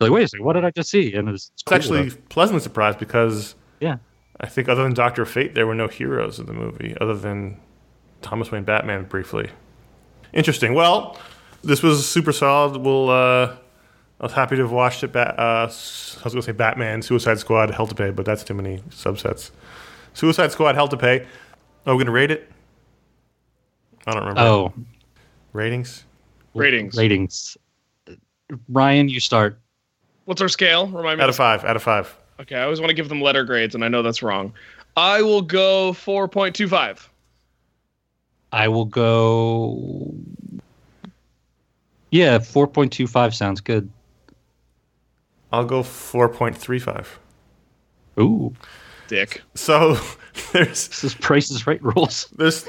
like 0.00 0.10
wait 0.10 0.24
a 0.24 0.28
second, 0.28 0.44
what 0.44 0.52
did 0.54 0.64
I 0.66 0.70
just 0.70 0.90
see? 0.90 1.14
And 1.14 1.28
it 1.28 1.32
was 1.32 1.50
It's 1.54 1.72
actually 1.72 2.10
pleasantly 2.28 2.60
surprised 2.60 2.98
because 2.98 3.54
yeah. 3.80 3.96
I 4.40 4.46
think 4.46 4.68
other 4.68 4.82
than 4.82 4.92
Doctor 4.92 5.24
Fate, 5.24 5.54
there 5.54 5.66
were 5.66 5.74
no 5.74 5.88
heroes 5.88 6.38
in 6.38 6.44
the 6.46 6.52
movie 6.52 6.94
other 7.00 7.14
than 7.16 7.58
Thomas 8.20 8.50
Wayne 8.50 8.64
Batman 8.64 9.04
briefly. 9.04 9.48
Interesting. 10.34 10.74
Well, 10.74 11.18
this 11.66 11.82
was 11.82 12.08
super 12.08 12.32
solid. 12.32 12.76
We'll 12.80 13.10
uh, 13.10 13.56
I 14.20 14.22
was 14.24 14.32
happy 14.32 14.56
to 14.56 14.62
have 14.62 14.72
watched 14.72 15.02
it. 15.04 15.12
Ba- 15.12 15.38
uh, 15.40 15.66
s- 15.66 16.16
I 16.20 16.24
was 16.24 16.32
going 16.32 16.42
to 16.42 16.46
say 16.46 16.52
Batman, 16.52 17.02
Suicide 17.02 17.38
Squad, 17.38 17.70
Hell 17.70 17.86
to 17.86 17.94
Pay, 17.94 18.10
but 18.10 18.24
that's 18.24 18.42
too 18.44 18.54
many 18.54 18.78
subsets. 18.90 19.50
Suicide 20.14 20.52
Squad, 20.52 20.74
Hell 20.74 20.88
to 20.88 20.96
Pay. 20.96 21.26
Are 21.86 21.94
we 21.94 21.98
going 21.98 22.06
to 22.06 22.12
rate 22.12 22.30
it? 22.30 22.50
I 24.06 24.12
don't 24.12 24.22
remember. 24.22 24.40
Oh, 24.40 24.72
Ratings? 25.52 26.04
Ratings. 26.54 26.96
ratings. 26.96 27.56
Ryan, 28.68 29.08
you 29.08 29.20
start. 29.20 29.58
What's 30.24 30.40
our 30.40 30.48
scale? 30.48 30.86
Remind 30.88 31.18
me. 31.18 31.22
Out 31.22 31.28
of 31.28 31.36
five. 31.36 31.64
Out 31.64 31.76
of 31.76 31.82
five. 31.82 32.16
Okay, 32.40 32.54
I 32.56 32.62
always 32.64 32.80
want 32.80 32.90
to 32.90 32.94
give 32.94 33.08
them 33.08 33.20
letter 33.20 33.44
grades, 33.44 33.74
and 33.74 33.84
I 33.84 33.88
know 33.88 34.02
that's 34.02 34.22
wrong. 34.22 34.52
I 34.96 35.22
will 35.22 35.42
go 35.42 35.92
4.25. 35.92 37.08
I 38.52 38.68
will 38.68 38.84
go. 38.84 40.14
Yeah, 42.10 42.38
four 42.38 42.66
point 42.66 42.92
two 42.92 43.06
five 43.06 43.34
sounds 43.34 43.60
good. 43.60 43.90
I'll 45.52 45.64
go 45.64 45.82
4.35. 45.82 47.06
Ooh, 48.18 48.52
Dick. 49.06 49.42
So 49.54 49.94
there's 50.52 50.88
this 50.88 51.04
is 51.04 51.14
Price 51.14 51.50
is 51.50 51.66
Right 51.66 51.82
rules. 51.82 52.28
there's 52.36 52.64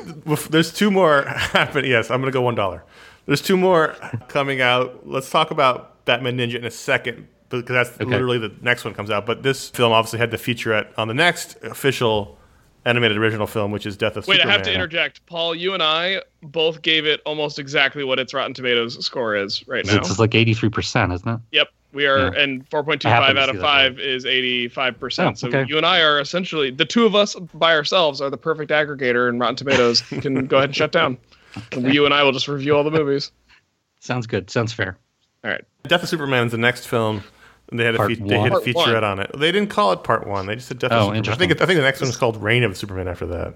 there's 0.50 0.71
two 0.73 0.91
more 0.91 1.23
happening. 1.28 1.89
Yes, 1.91 2.12
I'm 2.12 2.21
gonna 2.21 2.32
go 2.32 2.41
one 2.41 2.56
dollar. 2.56 2.84
There's 3.26 3.41
two 3.41 3.58
more 3.58 3.89
coming 4.30 4.62
out. 4.62 5.08
Let's 5.08 5.30
talk 5.30 5.52
about 5.52 6.06
Batman 6.06 6.38
Ninja 6.38 6.56
in 6.56 6.65
a 6.65 6.71
second 6.71 7.28
because 7.50 7.65
that's 7.67 7.89
Okay. 8.02 8.06
literally 8.06 8.38
the 8.38 8.54
next 8.62 8.86
one 8.86 8.93
comes 8.93 9.10
out. 9.10 9.26
But 9.26 9.43
this 9.43 9.69
film 9.69 9.91
obviously 9.91 10.19
had 10.19 10.32
the 10.32 10.38
featurette 10.38 10.88
on 10.97 11.08
the 11.08 11.13
next 11.13 11.58
official 11.63 12.38
animated 12.88 13.17
original 13.17 13.47
film, 13.47 13.71
which 13.71 13.86
is 13.86 13.97
Death 13.97 14.15
of 14.17 14.23
Superman. 14.26 14.38
Wait, 14.38 14.41
Superman. 14.41 14.50
I 14.50 14.58
have 14.58 14.65
to 14.65 14.73
interject. 14.73 15.26
Paul, 15.26 15.54
you 15.54 15.73
and 15.73 15.84
I 15.84 16.21
both 16.41 16.82
gave 16.82 17.06
it 17.06 17.21
almost 17.26 17.60
exactly 17.60 18.04
what 18.04 18.17
its 18.19 18.34
Rotten 18.34 18.54
Tomatoes 18.54 19.04
score 19.06 19.36
is 19.36 19.67
right 19.67 19.86
now. 19.86 19.97
It's 19.97 20.17
like 20.19 20.34
eighty 20.36 20.54
three 20.54 20.69
percent, 20.69 21.12
isn't 21.13 21.28
it? 21.28 21.39
Yep. 21.52 21.67
We 21.93 22.06
are, 22.06 22.34
Yeah. 22.36 22.41
and 22.41 22.69
4.25 22.69 23.38
out 23.38 23.50
of 23.50 23.60
5 23.60 23.97
is 23.97 24.26
85%. 24.26 25.32
Oh, 25.32 25.34
So 25.36 25.47
okay. 25.47 25.65
you 25.67 25.78
and 25.78 25.86
I 25.86 26.02
are 26.02 26.19
essentially, 26.19 26.69
the 26.69 26.84
two 26.86 27.06
of 27.06 27.15
us 27.15 27.34
by 27.56 27.73
ourselves 27.73 28.19
are 28.19 28.30
the 28.30 28.38
perfect 28.38 28.71
aggregator, 28.71 29.30
and 29.30 29.39
Rotten 29.39 29.56
Tomatoes 29.56 30.02
can 30.21 30.45
go 30.47 30.58
ahead 30.58 30.69
and 30.69 30.76
shut 30.76 30.91
down. 30.91 31.17
And 31.71 31.91
you 31.91 32.04
and 32.06 32.13
I 32.13 32.23
will 32.23 32.34
just 32.34 32.50
review 32.50 32.76
all 32.76 32.84
the 32.84 32.91
movies. 32.91 33.32
Sounds 34.02 34.28
good. 34.28 34.50
Sounds 34.50 34.73
fair. 34.73 34.97
All 35.45 35.50
right. 35.50 35.63
Death 35.88 36.04
of 36.04 36.10
Superman 36.10 36.47
is 36.47 36.52
the 36.52 36.58
next 36.58 36.88
film. 36.88 37.23
And 37.69 37.80
they 37.80 37.84
had 37.86 37.95
a 37.95 38.08
fe- 38.08 38.15
they 38.15 38.39
had 38.39 38.53
a 38.53 38.56
featurette 38.60 38.93
one. 38.93 39.03
on 39.03 39.19
it. 39.19 39.32
They 39.38 39.51
didn't 39.51 39.69
call 39.69 39.91
it 39.91 40.03
part 40.03 40.25
one. 40.25 40.45
They 40.45 40.56
just 40.56 40.67
said 40.69 40.80
Death 40.80 40.91
Oh, 40.93 40.95
of 41.12 41.15
Superman. 41.17 41.34
I 41.34 41.36
think 41.36 41.51
it, 41.51 41.62
I 41.62 41.65
think 41.65 41.77
the 41.77 41.84
next 41.84 41.99
one 42.01 42.10
is 42.10 42.15
called 42.17 42.41
Reign 42.41 42.63
of 42.63 42.77
Superman 42.77 43.08
after 43.08 43.25
that. 43.27 43.53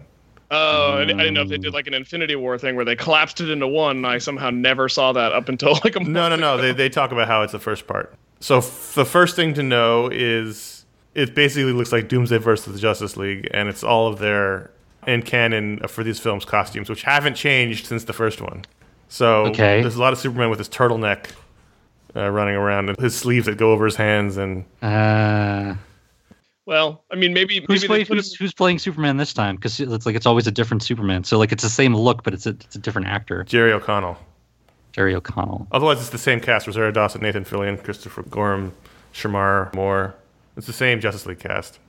Oh, 0.54 0.96
I, 0.98 1.02
I 1.04 1.06
didn't 1.06 1.34
know 1.34 1.44
if 1.44 1.48
they 1.48 1.58
did 1.58 1.74
like 1.74 1.88
an 1.88 1.94
Infinity 1.94 2.36
War 2.36 2.58
thing 2.58 2.76
where 2.76 2.84
they 2.84 2.96
collapsed 2.98 3.40
it 3.40 3.50
into 3.50 3.68
one. 3.68 4.04
I 4.04 4.18
somehow 4.18 4.50
never 4.50 4.90
saw 4.90 5.14
that 5.14 5.32
up 5.32 5.48
until 5.48 5.74
like 5.84 5.96
a 5.96 6.00
month 6.02 6.10
No, 6.12 6.28
no, 6.28 6.36
no. 6.36 6.56
ago. 6.56 6.62
They, 6.64 6.72
they 6.74 6.90
talk 6.90 7.14
about 7.14 7.28
how 7.30 7.42
it's 7.44 7.54
the 7.54 7.60
first 7.60 7.88
part. 7.88 8.14
So 8.42 8.58
f- 8.58 8.94
the 8.96 9.06
first 9.06 9.38
thing 9.38 9.54
to 9.54 9.64
know 9.64 10.10
is 10.12 10.86
it 11.16 11.34
basically 11.34 11.72
looks 11.72 11.94
like 11.94 12.10
Doomsday 12.10 12.38
versus 12.40 12.74
the 12.74 12.80
Justice 12.80 13.16
League, 13.16 13.48
and 13.54 13.70
it's 13.70 13.82
all 13.84 14.08
of 14.08 14.20
their 14.20 14.72
in 15.08 15.22
canon 15.22 15.80
for 15.88 16.04
these 16.04 16.20
films 16.20 16.44
costumes, 16.44 16.90
which 16.90 17.04
haven't 17.04 17.36
changed 17.36 17.86
since 17.88 18.04
the 18.04 18.14
first 18.14 18.42
one. 18.42 18.66
So 19.08 19.46
Okay. 19.48 19.82
there's 19.82 19.96
a 19.96 20.00
lot 20.02 20.12
of 20.14 20.20
Superman 20.20 20.50
with 20.50 20.60
his 20.60 20.70
turtleneck 20.70 21.28
uh, 22.16 22.30
running 22.30 22.56
around, 22.56 22.90
and 22.90 22.98
his 23.00 23.16
sleeves 23.16 23.46
that 23.46 23.58
go 23.58 23.72
over 23.72 23.86
his 23.86 23.96
hands, 23.96 24.38
and 24.38 24.66
Uh, 24.82 25.76
Well, 26.66 27.04
I 27.12 27.16
mean, 27.16 27.34
maybe 27.34 27.60
who's, 27.68 27.82
maybe 27.82 27.88
play, 27.88 28.04
they 28.04 28.16
who's, 28.16 28.34
him, 28.34 28.38
who's 28.46 28.54
playing 28.54 28.80
Superman 28.80 29.18
this 29.18 29.34
time? 29.34 29.56
Because 29.56 29.80
it's 29.80 30.06
like 30.06 30.16
it's 30.16 30.26
always 30.26 30.48
a 30.48 30.52
different 30.52 30.84
Superman. 30.84 31.24
So 31.24 31.38
like 31.38 31.52
it's 31.52 31.64
the 31.64 31.70
same 31.70 31.96
look, 31.96 32.24
but 32.24 32.34
it's 32.34 32.46
a, 32.46 32.52
it's 32.52 32.76
a 32.76 32.80
different 32.80 33.08
actor. 33.08 33.44
Jerry 33.44 33.74
O'Connell. 33.74 34.18
Jerry 34.94 35.16
O'Connell. 35.16 35.68
Otherwise, 35.72 36.00
it's 36.00 36.10
the 36.10 36.18
same 36.18 36.40
cast: 36.40 36.68
Rosario 36.68 36.92
Dawson, 36.92 37.22
Nathan 37.22 37.46
Fillion, 37.46 37.82
Christopher 37.84 38.24
Gorham, 38.24 38.74
Shemar 39.14 39.74
Moore. 39.74 40.14
It's 40.58 40.68
the 40.68 40.74
same 40.74 41.00
Justice 41.00 41.26
League 41.26 41.40
cast. 41.40 41.80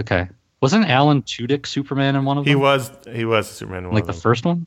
Okay. 0.00 0.28
Wasn't 0.60 0.84
Alan 0.90 1.22
Tudyk 1.22 1.64
Superman 1.64 2.16
in 2.16 2.24
one 2.24 2.36
of 2.36 2.44
them? 2.44 2.50
He 2.50 2.56
was 2.56 2.90
he 3.10 3.24
was 3.24 3.48
Superman. 3.50 3.84
in 3.84 3.90
one 3.90 3.94
like 3.94 4.02
of 4.02 4.08
the 4.08 4.12
them. 4.12 4.20
first 4.20 4.44
one. 4.44 4.66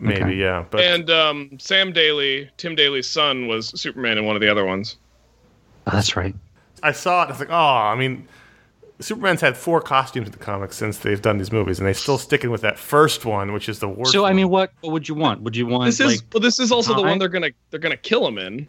Maybe 0.00 0.22
okay. 0.22 0.34
yeah, 0.34 0.64
but 0.70 0.80
and 0.80 1.08
um, 1.10 1.50
Sam 1.58 1.92
Daly, 1.92 2.50
Tim 2.56 2.74
Daly's 2.74 3.08
son, 3.08 3.46
was 3.46 3.68
Superman 3.80 4.18
in 4.18 4.24
one 4.24 4.36
of 4.36 4.42
the 4.42 4.48
other 4.48 4.64
ones. 4.64 4.96
Oh, 5.86 5.90
that's 5.92 6.16
right. 6.16 6.34
I 6.82 6.92
saw 6.92 7.22
it. 7.22 7.26
I 7.26 7.28
was 7.30 7.40
like, 7.40 7.50
oh, 7.50 7.54
I 7.54 7.94
mean, 7.94 8.26
Superman's 9.00 9.40
had 9.40 9.56
four 9.56 9.80
costumes 9.80 10.26
in 10.26 10.32
the 10.32 10.38
comics 10.38 10.76
since 10.76 10.98
they've 10.98 11.20
done 11.20 11.38
these 11.38 11.52
movies, 11.52 11.78
and 11.78 11.86
they're 11.86 11.94
still 11.94 12.18
sticking 12.18 12.50
with 12.50 12.60
that 12.62 12.78
first 12.78 13.24
one, 13.24 13.52
which 13.52 13.68
is 13.68 13.78
the 13.80 13.88
worst. 13.88 14.12
So 14.12 14.24
I 14.24 14.32
mean, 14.32 14.48
what 14.48 14.72
what 14.80 14.92
would 14.92 15.08
you 15.08 15.14
want? 15.14 15.42
Would 15.42 15.56
you 15.56 15.66
want 15.66 15.86
This 15.86 16.00
is 16.00 16.06
like 16.06 16.20
well, 16.32 16.40
this 16.40 16.58
is 16.60 16.70
also 16.72 16.94
the 16.94 17.02
one 17.02 17.18
they're 17.18 17.28
gonna 17.28 17.50
they're 17.70 17.80
gonna 17.80 17.96
kill 17.96 18.26
him 18.26 18.38
in. 18.38 18.68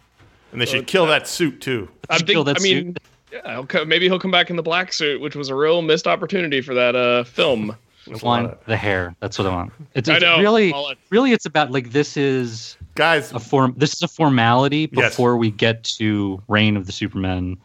and 0.52 0.62
they 0.62 0.66
should 0.66 0.88
kill 0.88 1.06
that 1.08 1.28
suit 1.28 1.62
too. 1.62 1.90
I 2.10 2.18
Kill 2.20 2.44
think. 2.44 2.58
that 2.58 2.60
I 2.60 2.64
mean, 2.64 2.96
yeah, 3.32 3.54
he'll 3.56 3.66
co- 3.66 3.86
maybe 3.86 4.06
he'll 4.08 4.20
come 4.20 4.32
back 4.32 4.50
in 4.50 4.56
the 4.56 4.64
black 4.64 4.94
suit, 4.94 5.22
which 5.22 5.36
was 5.36 5.50
a 5.50 5.56
real 5.56 5.82
missed 5.82 6.08
opportunity 6.08 6.62
for 6.62 6.74
that 6.74 6.96
uh, 6.96 7.24
film. 7.24 7.76
That's 8.08 8.22
a 8.22 8.26
want 8.26 8.52
of- 8.52 8.58
the 8.66 8.78
hair? 8.78 9.16
That's 9.20 9.38
what 9.40 9.48
I 9.48 9.56
want. 9.56 9.74
It's, 9.94 10.08
I 10.10 10.16
it's 10.16 10.22
know. 10.24 10.40
really 10.40 10.74
I'll 10.74 10.94
really 11.10 11.32
it's 11.32 11.46
about 11.46 11.72
like 11.72 11.92
this 11.92 12.18
is 12.18 12.78
Guys, 12.96 13.32
a 13.34 13.40
form. 13.40 13.74
This 13.78 13.94
is 13.94 14.02
a 14.02 14.08
formality 14.08 14.90
Yes. 14.92 15.12
before 15.12 15.38
we 15.38 15.52
get 15.52 15.84
to 16.00 16.42
Reign 16.48 16.78
of 16.78 16.86
the 16.86 16.92
Supermen, 16.94 17.58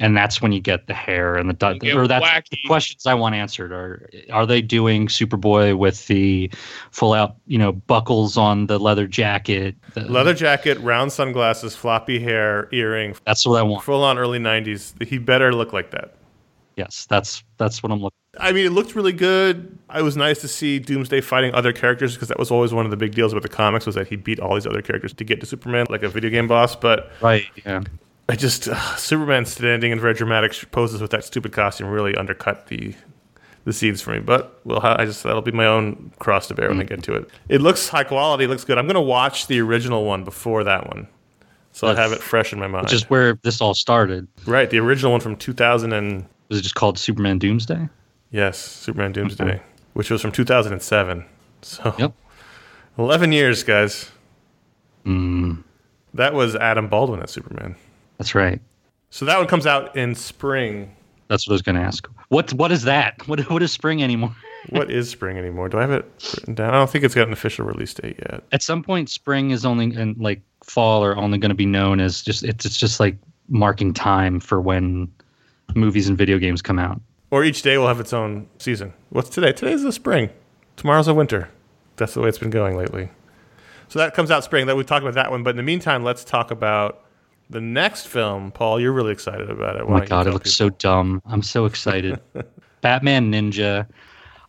and 0.00 0.14
that's 0.14 0.42
when 0.42 0.52
you 0.52 0.60
get 0.60 0.86
the 0.86 0.92
hair 0.92 1.36
and 1.36 1.48
the 1.48 1.72
You 1.72 1.78
get 1.80 1.96
or 1.96 2.06
that's 2.06 2.50
the 2.50 2.58
questions 2.66 3.06
I 3.06 3.14
want 3.14 3.34
answered. 3.34 3.72
Are 3.72 4.10
are 4.30 4.44
they 4.44 4.60
doing 4.60 5.06
Superboy 5.06 5.78
with 5.78 6.06
the 6.08 6.50
full 6.90 7.14
out 7.14 7.36
you 7.46 7.56
know 7.56 7.72
buckles 7.72 8.36
on 8.36 8.66
the 8.66 8.78
leather 8.78 9.06
jacket? 9.06 9.76
The- 9.94 10.02
leather 10.02 10.34
jacket, 10.34 10.78
round 10.80 11.10
sunglasses, 11.12 11.74
floppy 11.74 12.18
hair, 12.18 12.68
earring, 12.72 13.14
That's 13.24 13.46
what 13.46 13.58
I 13.58 13.62
want. 13.62 13.82
full 13.84 14.04
on 14.04 14.18
early 14.18 14.38
'90s. 14.38 15.00
He 15.06 15.16
better 15.16 15.54
look 15.54 15.72
like 15.72 15.90
that. 15.92 16.14
Yes, 16.76 17.06
that's 17.08 17.42
that's 17.56 17.82
what 17.82 17.90
I'm 17.90 18.00
looking. 18.02 18.18
I 18.38 18.52
mean, 18.52 18.66
it 18.66 18.70
looked 18.70 18.94
really 18.94 19.12
good. 19.12 19.78
It 19.94 20.02
was 20.02 20.16
nice 20.16 20.40
to 20.40 20.48
see 20.48 20.78
Doomsday 20.78 21.20
fighting 21.20 21.54
other 21.54 21.72
characters 21.72 22.14
because 22.14 22.28
that 22.28 22.38
was 22.38 22.50
always 22.50 22.72
one 22.72 22.84
of 22.84 22.90
the 22.90 22.96
big 22.96 23.14
deals 23.14 23.32
with 23.32 23.42
the 23.42 23.48
comics 23.48 23.86
was 23.86 23.94
that 23.94 24.08
he 24.08 24.16
beat 24.16 24.40
all 24.40 24.54
these 24.54 24.66
other 24.66 24.82
characters 24.82 25.12
to 25.14 25.24
get 25.24 25.40
to 25.40 25.46
Superman, 25.46 25.86
like 25.88 26.02
a 26.02 26.08
video 26.08 26.30
game 26.30 26.48
boss. 26.48 26.76
But 26.76 27.10
Right. 27.20 27.46
Yeah. 27.64 27.82
I 28.28 28.36
just 28.36 28.68
uh, 28.68 28.96
Superman 28.96 29.46
standing 29.46 29.92
in 29.92 30.00
very 30.00 30.14
dramatic 30.14 30.52
poses 30.72 31.00
with 31.00 31.10
that 31.12 31.24
stupid 31.24 31.52
costume 31.52 31.88
really 31.88 32.16
undercut 32.16 32.66
the 32.66 32.94
the 33.64 33.72
scenes 33.72 34.00
for 34.00 34.12
me. 34.12 34.20
But 34.20 34.60
well, 34.64 34.80
I 34.82 35.04
just 35.04 35.22
that'll 35.22 35.42
be 35.42 35.52
my 35.52 35.66
own 35.66 36.12
cross 36.18 36.48
to 36.48 36.54
bear 36.54 36.68
when 36.68 36.80
I 36.80 36.84
get 36.84 37.02
to 37.04 37.14
it. 37.14 37.30
It 37.48 37.60
looks 37.60 37.88
high 37.88 38.04
quality. 38.04 38.44
It 38.44 38.48
looks 38.48 38.64
good. 38.64 38.78
I'm 38.78 38.86
gonna 38.86 39.00
watch 39.00 39.46
the 39.46 39.60
original 39.60 40.04
one 40.04 40.24
before 40.24 40.64
that 40.64 40.88
one, 40.88 41.06
so 41.72 41.86
I 41.86 41.94
have 41.94 42.12
it 42.12 42.20
fresh 42.20 42.52
in 42.52 42.58
my 42.58 42.66
mind. 42.66 42.84
Which 42.84 42.94
is 42.94 43.10
where 43.10 43.38
this 43.42 43.60
all 43.60 43.74
started. 43.74 44.26
right, 44.46 44.70
the 44.70 44.78
original 44.78 45.12
one 45.12 45.20
from 45.20 45.36
2000 45.36 45.92
and 45.92 46.26
Was 46.48 46.58
it 46.58 46.62
just 46.62 46.74
called 46.74 46.98
Superman 46.98 47.38
Doomsday? 47.38 47.88
Yes, 48.30 48.58
Superman 48.58 49.12
Doomsday, 49.12 49.60
which 49.94 50.10
was 50.10 50.20
from 50.22 50.32
2007. 50.32 51.24
So 51.62 51.94
Yep. 51.98 52.12
11 52.98 53.32
years, 53.32 53.62
guys. 53.62 54.10
Mm, 55.04 55.62
That 56.14 56.34
was 56.34 56.54
Adam 56.56 56.88
Baldwin 56.88 57.22
as 57.22 57.30
Superman. 57.30 57.76
that's 58.18 58.34
right. 58.34 58.60
So 59.10 59.24
that 59.24 59.38
one 59.38 59.46
comes 59.46 59.66
out 59.66 59.94
in 59.96 60.14
spring. 60.14 60.94
That's 61.28 61.46
what 61.46 61.52
I 61.52 61.54
was 61.54 61.62
going 61.62 61.76
to 61.76 61.82
ask. 61.82 62.06
What 62.28 62.52
what 62.54 62.70
is 62.72 62.82
that? 62.84 63.26
What 63.28 63.40
what 63.50 63.62
is 63.62 63.72
spring 63.72 64.02
anymore? 64.02 64.34
What 64.70 64.90
is 64.90 65.08
spring 65.08 65.38
anymore? 65.38 65.68
Do 65.68 65.78
I 65.78 65.82
have 65.82 65.92
it 65.92 66.04
written 66.36 66.54
down? 66.56 66.70
I 66.74 66.78
don't 66.78 66.90
think 66.90 67.04
it's 67.04 67.14
got 67.14 67.28
an 67.28 67.32
official 67.32 67.64
release 67.64 67.94
date 67.94 68.16
yet. 68.18 68.42
At 68.50 68.64
some 68.64 68.82
point, 68.82 69.08
spring 69.08 69.52
is 69.52 69.64
only 69.64 69.94
and 69.94 70.18
like 70.18 70.40
fall 70.64 71.04
are 71.04 71.16
only 71.16 71.38
going 71.38 71.50
to 71.50 71.54
be 71.56 71.66
known 71.66 72.00
as 72.00 72.20
just 72.20 72.42
it's 72.42 72.66
it's 72.66 72.76
just 72.76 72.98
like 72.98 73.16
marking 73.48 73.94
time 73.94 74.40
for 74.40 74.60
when 74.60 75.08
movies 75.76 76.08
and 76.08 76.18
video 76.18 76.36
games 76.38 76.62
come 76.62 76.80
out. 76.80 77.00
Or 77.36 77.44
each 77.44 77.60
day 77.60 77.76
will 77.76 77.86
have 77.86 78.00
its 78.00 78.14
own 78.14 78.48
season. 78.58 78.94
What's 79.10 79.28
today? 79.28 79.52
Today's 79.52 79.82
the 79.82 79.92
spring. 79.92 80.30
Tomorrow's 80.76 81.06
a 81.06 81.12
winter. 81.12 81.50
That's 81.96 82.14
the 82.14 82.22
way 82.22 82.30
it's 82.30 82.38
been 82.38 82.48
going 82.48 82.78
lately. 82.78 83.10
So 83.88 83.98
that 83.98 84.14
comes 84.14 84.30
out 84.30 84.42
spring. 84.42 84.68
That 84.68 84.74
we 84.74 84.84
talked 84.84 85.02
about 85.02 85.16
that 85.16 85.30
one. 85.30 85.42
But 85.42 85.50
in 85.50 85.56
the 85.58 85.62
meantime, 85.62 86.02
let's 86.02 86.24
talk 86.24 86.50
about 86.50 87.04
the 87.50 87.60
next 87.60 88.06
film. 88.06 88.52
Paul, 88.52 88.80
you're 88.80 88.94
really 88.94 89.12
excited 89.12 89.50
about 89.50 89.76
it. 89.76 89.82
Oh 89.82 89.90
my 89.90 90.06
god, 90.06 90.26
it 90.26 90.32
looks 90.32 90.54
so 90.54 90.70
dumb. 90.70 91.20
I'm 91.26 91.42
so 91.42 91.66
excited. 91.66 92.18
Batman 92.80 93.30
Ninja. 93.30 93.86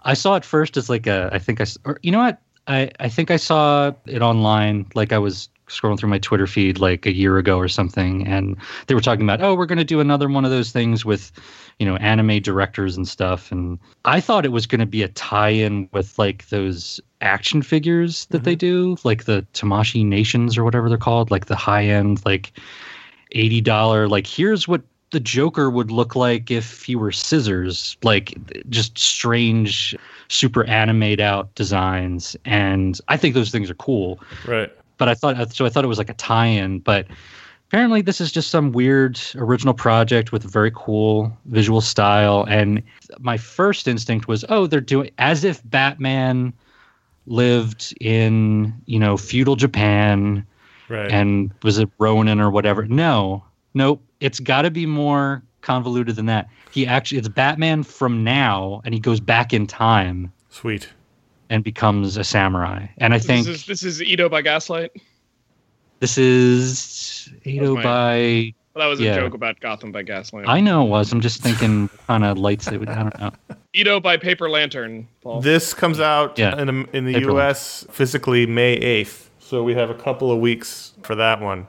I 0.03 0.13
saw 0.13 0.35
it 0.35 0.45
first 0.45 0.77
as 0.77 0.89
like 0.89 1.07
a 1.07 1.29
I 1.33 1.39
think 1.39 1.59
I 1.59 1.65
or 1.83 1.99
you 2.03 2.11
know 2.13 2.19
what? 2.19 2.39
I 2.67 2.89
I 3.01 3.09
think 3.09 3.31
I 3.31 3.35
saw 3.35 3.91
it 4.05 4.21
online 4.21 4.85
like 4.95 5.11
I 5.11 5.17
was 5.17 5.49
scrolling 5.67 5.99
through 5.99 6.09
my 6.09 6.19
Twitter 6.19 6.47
feed 6.47 6.79
like 6.79 7.05
a 7.05 7.13
year 7.13 7.37
ago 7.37 7.57
or 7.57 7.67
something 7.67 8.25
and 8.27 8.57
they 8.87 8.95
were 8.95 9.01
talking 9.01 9.23
about, 9.23 9.41
"Oh, 9.41 9.55
we're 9.55 9.65
going 9.65 9.77
to 9.77 9.83
do 9.83 9.99
another 9.99 10.29
one 10.29 10.45
of 10.45 10.51
those 10.51 10.71
things 10.71 11.05
with, 11.05 11.31
you 11.79 11.85
know, 11.85 11.95
anime 11.97 12.41
directors 12.41 12.95
and 12.95 13.07
stuff." 13.07 13.51
And 13.51 13.79
I 14.05 14.19
thought 14.19 14.45
it 14.45 14.51
was 14.51 14.65
going 14.65 14.79
to 14.79 14.85
be 14.85 15.03
a 15.03 15.09
tie-in 15.09 15.89
with 15.91 16.17
like 16.17 16.47
those 16.49 16.99
action 17.21 17.61
figures 17.61 18.25
that 18.27 18.43
they 18.43 18.55
mm-hmm. 18.55 18.95
do, 18.95 18.97
like 19.03 19.25
the 19.25 19.45
Tamashii 19.53 20.05
Nations 20.05 20.57
or 20.57 20.63
whatever 20.63 20.89
they're 20.89 20.97
called, 20.97 21.31
like 21.31 21.47
the 21.47 21.55
high-end 21.55 22.25
like 22.25 22.53
$80 23.35 24.09
like 24.09 24.25
here's 24.25 24.67
what 24.67 24.81
the 25.11 25.19
Joker 25.19 25.69
would 25.69 25.91
look 25.91 26.15
like 26.15 26.51
if 26.51 26.83
he 26.83 26.95
were 26.95 27.11
scissors, 27.11 27.97
like 28.03 28.37
just 28.69 28.97
strange, 28.97 29.95
super 30.27 30.65
animate 30.65 31.19
out 31.19 31.53
designs. 31.55 32.35
And 32.43 32.99
I 33.07 33.15
think 33.15 33.33
those 33.33 33.51
things 33.51 33.69
are 33.69 33.75
cool. 33.75 34.19
Right. 34.45 34.71
But 34.97 35.09
I 35.09 35.13
thought 35.13 35.39
uh, 35.39 35.47
so. 35.47 35.65
I 35.65 35.69
thought 35.69 35.83
it 35.83 35.87
was 35.87 35.97
like 35.97 36.09
a 36.09 36.15
tie-in. 36.15 36.79
But 36.79 37.07
apparently 37.67 38.01
this 38.01 38.21
is 38.21 38.31
just 38.31 38.49
some 38.49 38.71
weird 38.71 39.19
original 39.35 39.73
project 39.73 40.31
with 40.31 40.45
a 40.45 40.47
very 40.47 40.71
cool 40.73 41.35
visual 41.45 41.81
style 41.81 42.45
and 42.49 42.81
my 43.19 43.37
first 43.37 43.87
instinct 43.87 44.27
was 44.27 44.45
oh 44.49 44.67
they're 44.67 44.79
doing 44.79 45.09
as 45.17 45.43
if 45.43 45.61
batman 45.69 46.53
lived 47.25 47.93
in 47.99 48.73
you 48.85 48.97
know 48.99 49.17
feudal 49.17 49.55
japan 49.55 50.45
Right. 50.89 51.11
and 51.11 51.51
was 51.63 51.77
it 51.79 51.89
ronin 51.99 52.39
or 52.39 52.49
whatever 52.49 52.85
no 52.85 53.43
nope 53.73 54.01
it's 54.21 54.39
got 54.39 54.61
to 54.61 54.71
be 54.71 54.85
more 54.85 55.43
convoluted 55.59 56.15
than 56.15 56.27
that 56.27 56.47
he 56.71 56.87
actually 56.87 57.17
it's 57.17 57.27
batman 57.27 57.83
from 57.83 58.23
now 58.23 58.81
and 58.85 58.93
he 58.93 58.99
goes 59.01 59.19
back 59.19 59.53
in 59.53 59.67
time 59.67 60.31
Sweet. 60.49 60.87
And 61.49 61.63
becomes 61.63 62.17
a 62.17 62.23
samurai 62.23 62.87
and 62.97 63.13
i 63.13 63.19
think 63.19 63.45
this 63.45 63.55
is 63.61 63.65
this 63.65 63.83
is 63.83 64.01
Edo 64.01 64.27
by 64.29 64.41
Gaslight. 64.41 64.91
this 65.99 66.17
is 66.17 67.29
Ado 67.45 67.75
my- 67.75 67.83
by 67.83 68.53
Well, 68.75 68.83
that 68.85 68.89
was 68.89 68.99
a 68.99 69.15
joke 69.15 69.33
about 69.33 69.59
Gotham 69.59 69.91
by 69.91 70.03
Gaslight. 70.03 70.47
I 70.47 70.59
know 70.61 70.85
it 70.85 70.89
was. 70.89 71.11
I'm 71.11 71.21
just 71.21 71.41
thinking 71.41 71.89
kind 72.05 72.23
of 72.23 72.37
lights. 72.37 72.67
It 72.67 72.77
would, 72.79 72.89
I 72.89 73.01
don't 73.03 73.19
know. 73.19 73.31
Edo 73.73 73.99
by 73.99 74.17
Paper 74.17 74.49
Lantern. 74.49 75.07
Paul. 75.21 75.41
This 75.41 75.73
comes 75.73 75.99
out 75.99 76.37
Yeah. 76.37 76.59
in, 76.61 76.67
the- 76.67 76.89
in 76.97 77.05
the 77.05 77.15
April. 77.15 77.37
U.S. 77.37 77.87
physically 77.89 78.45
May 78.45 78.77
8th. 78.79 79.29
So 79.39 79.63
we 79.63 79.73
have 79.73 79.89
a 79.89 79.95
couple 79.95 80.31
of 80.31 80.39
weeks 80.39 80.93
for 81.01 81.15
that 81.15 81.41
one. 81.41 81.65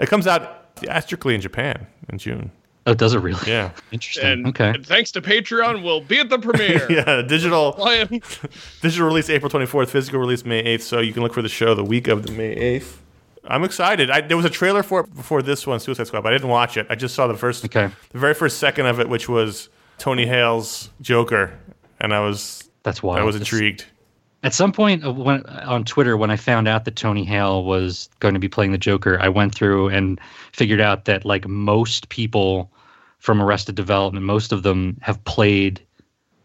It 0.00 0.08
comes 0.08 0.26
out 0.26 0.74
theatrically 0.76 1.34
in 1.36 1.40
Japan 1.40 1.86
in 2.08 2.18
June. 2.18 2.50
Oh, 2.90 2.94
does 2.94 3.14
it 3.14 3.18
really? 3.20 3.40
Yeah. 3.46 3.70
Interesting. 3.92 4.24
and, 4.26 4.46
okay. 4.48 4.70
and 4.70 4.86
thanks 4.86 5.10
to 5.12 5.20
Patreon, 5.22 5.82
we'll 5.82 6.00
be 6.00 6.18
at 6.18 6.28
the 6.30 6.38
premiere. 6.38 6.86
Yeah, 6.90 7.22
digital 7.22 7.72
digital 8.82 9.06
release 9.06 9.30
April 9.30 9.50
24th, 9.50 9.88
physical 9.88 10.18
release 10.20 10.44
May 10.44 10.62
8th. 10.76 10.82
So 10.82 11.00
you 11.00 11.12
can 11.12 11.22
look 11.22 11.34
for 11.34 11.42
the 11.42 11.48
show 11.48 11.74
the 11.74 11.84
week 11.84 12.08
of 12.08 12.24
the 12.26 12.32
May 12.32 12.78
8th. 12.80 12.96
I'm 13.44 13.64
excited. 13.64 14.10
I, 14.10 14.20
there 14.20 14.36
was 14.36 14.44
a 14.46 14.50
trailer 14.50 14.82
for 14.82 15.00
it 15.00 15.14
before 15.14 15.40
this 15.42 15.66
one, 15.66 15.80
Suicide 15.80 16.06
Squad, 16.06 16.22
but 16.22 16.32
I 16.32 16.36
didn't 16.36 16.50
watch 16.50 16.76
it. 16.76 16.86
I 16.90 16.94
just 16.96 17.14
saw 17.14 17.26
the 17.26 17.34
first, 17.36 17.64
Okay. 17.64 17.88
the 18.10 18.18
very 18.18 18.34
first 18.34 18.58
second 18.58 18.86
of 18.86 19.00
it, 19.00 19.08
which 19.08 19.28
was 19.28 19.68
Tony 19.96 20.26
Hale's 20.26 20.90
Joker, 21.00 21.58
and 22.00 22.12
I 22.14 22.20
was 22.20 22.68
That's 22.82 23.02
wild. 23.02 23.20
I 23.20 23.24
was 23.24 23.36
It's- 23.36 23.50
intrigued. 23.50 23.84
At 24.44 24.54
some 24.54 24.70
point 24.70 25.04
uh, 25.04 25.12
when, 25.12 25.44
on 25.46 25.82
Twitter, 25.84 26.16
when 26.16 26.30
I 26.30 26.36
found 26.36 26.68
out 26.68 26.84
that 26.84 26.94
Tony 26.94 27.24
Hale 27.24 27.64
was 27.64 28.08
going 28.20 28.34
to 28.34 28.40
be 28.40 28.48
playing 28.48 28.70
the 28.70 28.78
Joker, 28.78 29.18
I 29.20 29.28
went 29.28 29.52
through 29.52 29.88
and 29.88 30.20
figured 30.52 30.80
out 30.80 31.06
that 31.06 31.24
like 31.24 31.48
most 31.48 32.08
people 32.08 32.70
from 33.18 33.42
Arrested 33.42 33.74
Development, 33.74 34.24
most 34.24 34.52
of 34.52 34.62
them 34.62 34.96
have 35.00 35.22
played 35.24 35.80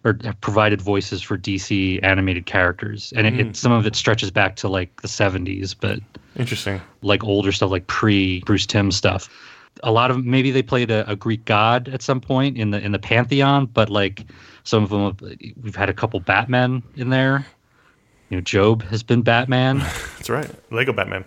or 0.05 0.17
have 0.23 0.39
provided 0.41 0.81
voices 0.81 1.21
for 1.21 1.37
DC 1.37 2.03
animated 2.03 2.45
characters, 2.45 3.13
and 3.15 3.25
it, 3.25 3.39
it, 3.39 3.45
hmm. 3.47 3.53
some 3.53 3.71
of 3.71 3.85
it 3.85 3.95
stretches 3.95 4.31
back 4.31 4.55
to 4.57 4.67
like 4.67 5.01
the 5.01 5.07
'70s, 5.07 5.75
but 5.79 5.99
Interesting. 6.35 6.81
like 7.01 7.23
older 7.23 7.51
stuff, 7.51 7.71
like 7.71 7.87
pre 7.87 8.41
Bruce 8.41 8.65
Timm 8.65 8.91
stuff. 8.91 9.29
A 9.81 9.91
lot 9.91 10.11
of 10.11 10.23
maybe 10.23 10.51
they 10.51 10.61
played 10.61 10.91
a, 10.91 11.09
a 11.09 11.15
Greek 11.15 11.45
god 11.45 11.87
at 11.87 12.01
some 12.01 12.19
point 12.19 12.57
in 12.57 12.71
the 12.71 12.81
in 12.81 12.91
the 12.91 12.99
pantheon, 12.99 13.65
but 13.67 13.89
like 13.89 14.25
some 14.63 14.83
of 14.83 14.89
them, 14.89 15.03
have, 15.03 15.37
we've 15.61 15.75
had 15.75 15.89
a 15.89 15.93
couple 15.93 16.19
Batmen 16.19 16.83
in 16.95 17.09
there. 17.09 17.45
You 18.29 18.37
know, 18.37 18.41
Job 18.41 18.83
has 18.83 19.03
been 19.03 19.21
Batman. 19.21 19.77
That's 20.17 20.29
right. 20.29 20.49
Lego 20.71 20.91
Batman. 20.91 21.25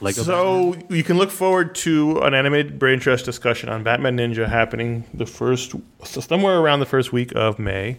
Lego 0.00 0.22
so 0.22 0.76
you 0.88 1.02
can 1.02 1.16
look 1.18 1.30
forward 1.30 1.74
to 1.76 2.18
an 2.22 2.34
animated 2.34 2.78
brain 2.78 3.00
trust 3.00 3.24
discussion 3.24 3.68
on 3.68 3.82
Batman 3.82 4.16
Ninja 4.16 4.48
happening 4.48 5.04
the 5.14 5.26
first 5.26 5.74
so 6.04 6.20
somewhere 6.20 6.58
around 6.58 6.80
the 6.80 6.86
first 6.86 7.12
week 7.12 7.32
of 7.34 7.58
May, 7.58 7.98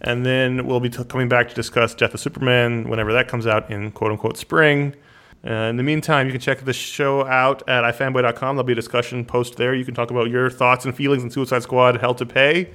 and 0.00 0.24
then 0.24 0.66
we'll 0.66 0.80
be 0.80 0.90
t- 0.90 1.04
coming 1.04 1.28
back 1.28 1.48
to 1.48 1.54
discuss 1.54 1.94
Death 1.94 2.14
of 2.14 2.20
Superman 2.20 2.88
whenever 2.88 3.12
that 3.12 3.28
comes 3.28 3.46
out 3.46 3.70
in 3.70 3.90
quote 3.90 4.10
unquote 4.10 4.36
spring. 4.36 4.94
Uh, 5.46 5.68
in 5.68 5.76
the 5.76 5.82
meantime, 5.82 6.26
you 6.26 6.32
can 6.32 6.40
check 6.40 6.64
the 6.64 6.72
show 6.72 7.26
out 7.26 7.62
at 7.68 7.84
ifanboy.com. 7.84 8.56
There'll 8.56 8.64
be 8.64 8.72
a 8.72 8.76
discussion 8.76 9.26
post 9.26 9.56
there. 9.56 9.74
You 9.74 9.84
can 9.84 9.94
talk 9.94 10.10
about 10.10 10.30
your 10.30 10.48
thoughts 10.48 10.86
and 10.86 10.96
feelings 10.96 11.22
on 11.22 11.30
Suicide 11.30 11.62
Squad, 11.62 12.00
Hell 12.00 12.14
to 12.14 12.24
Pay, 12.24 12.70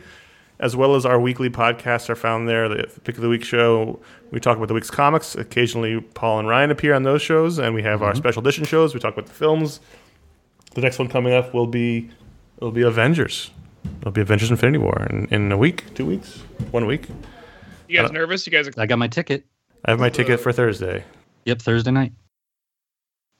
as 0.59 0.75
well 0.75 0.95
as 0.95 1.05
our 1.05 1.19
weekly 1.19 1.49
podcasts 1.49 2.09
are 2.09 2.15
found 2.15 2.47
there. 2.47 2.67
The 2.67 2.87
Pick 3.03 3.15
of 3.15 3.21
the 3.21 3.29
Week 3.29 3.43
show, 3.43 3.99
we 4.31 4.39
talk 4.39 4.57
about 4.57 4.67
the 4.67 4.73
week's 4.73 4.91
comics. 4.91 5.35
Occasionally, 5.35 6.01
Paul 6.01 6.39
and 6.39 6.47
Ryan 6.47 6.71
appear 6.71 6.93
on 6.93 7.03
those 7.03 7.21
shows, 7.21 7.57
and 7.59 7.73
we 7.73 7.83
have 7.83 8.01
our 8.01 8.11
mm-hmm. 8.11 8.17
special 8.17 8.41
edition 8.41 8.65
shows. 8.65 8.93
We 8.93 8.99
talk 8.99 9.13
about 9.13 9.27
the 9.27 9.33
films. 9.33 9.79
The 10.75 10.81
next 10.81 10.99
one 10.99 11.07
coming 11.07 11.33
up 11.33 11.53
will 11.53 11.67
be 11.67 12.09
it'll 12.57 12.71
be 12.71 12.83
Avengers. 12.83 13.51
It'll 14.01 14.11
be 14.11 14.21
Avengers: 14.21 14.51
Infinity 14.51 14.79
War 14.79 15.07
in, 15.09 15.27
in 15.31 15.51
a 15.51 15.57
week, 15.57 15.93
two 15.95 16.05
weeks, 16.05 16.43
one 16.71 16.85
week. 16.85 17.07
You 17.87 17.97
guys 17.97 18.09
uh, 18.09 18.13
nervous? 18.13 18.45
You 18.45 18.51
guys 18.51 18.69
I 18.77 18.85
got 18.85 18.99
my 18.99 19.07
ticket. 19.07 19.45
I 19.85 19.91
have 19.91 19.99
my 19.99 20.09
ticket 20.09 20.39
for 20.39 20.51
Thursday. 20.51 21.05
Yep, 21.45 21.61
Thursday 21.61 21.91
night. 21.91 22.11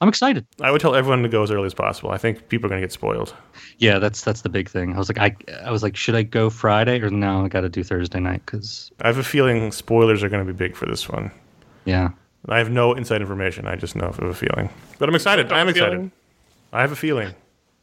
I'm 0.02 0.08
excited. 0.08 0.46
I 0.62 0.72
would 0.72 0.80
tell 0.80 0.96
everyone 0.96 1.24
to 1.24 1.30
go 1.30 1.44
as 1.44 1.52
early 1.52 1.66
as 1.66 1.74
possible. 1.74 2.12
I 2.12 2.18
think 2.18 2.48
people 2.48 2.68
are 2.68 2.70
going 2.70 2.82
to 2.82 2.88
get 2.88 2.94
spoiled. 2.94 3.34
Yeah, 3.80 4.00
that's 4.00 4.24
that's 4.24 4.42
the 4.42 4.50
big 4.50 4.70
thing. 4.70 4.94
I 4.94 4.98
was 4.98 5.10
like, 5.10 5.18
I 5.18 5.36
I 5.66 5.72
was 5.72 5.84
like, 5.84 5.96
should 5.98 6.16
I 6.16 6.24
go 6.24 6.50
Friday 6.50 7.02
or 7.02 7.10
no? 7.10 7.44
I 7.44 7.50
got 7.50 7.62
to 7.62 7.70
do 7.70 7.84
Thursday 7.84 8.20
night 8.22 8.42
because 8.46 8.92
I 9.02 9.08
have 9.08 9.18
a 9.18 9.24
feeling 9.24 9.72
spoilers 9.74 10.24
are 10.24 10.30
going 10.30 10.46
to 10.46 10.52
be 10.54 10.58
big 10.58 10.76
for 10.76 10.86
this 10.86 11.10
one. 11.10 11.32
yeah, 11.86 12.10
I 12.48 12.58
have 12.60 12.70
no 12.70 12.94
inside 12.94 13.20
information. 13.22 13.68
I 13.68 13.76
just 13.76 13.96
know 13.96 14.06
of 14.08 14.20
a 14.20 14.34
feeling. 14.34 14.70
But 15.00 15.10
I'm 15.10 15.16
excited. 15.16 15.52
I 15.52 15.60
am 15.60 15.68
excited. 15.68 15.92
feeling? 15.92 16.12
I 16.72 16.82
have 16.82 16.92
a 16.94 16.96
feeling. 16.96 17.34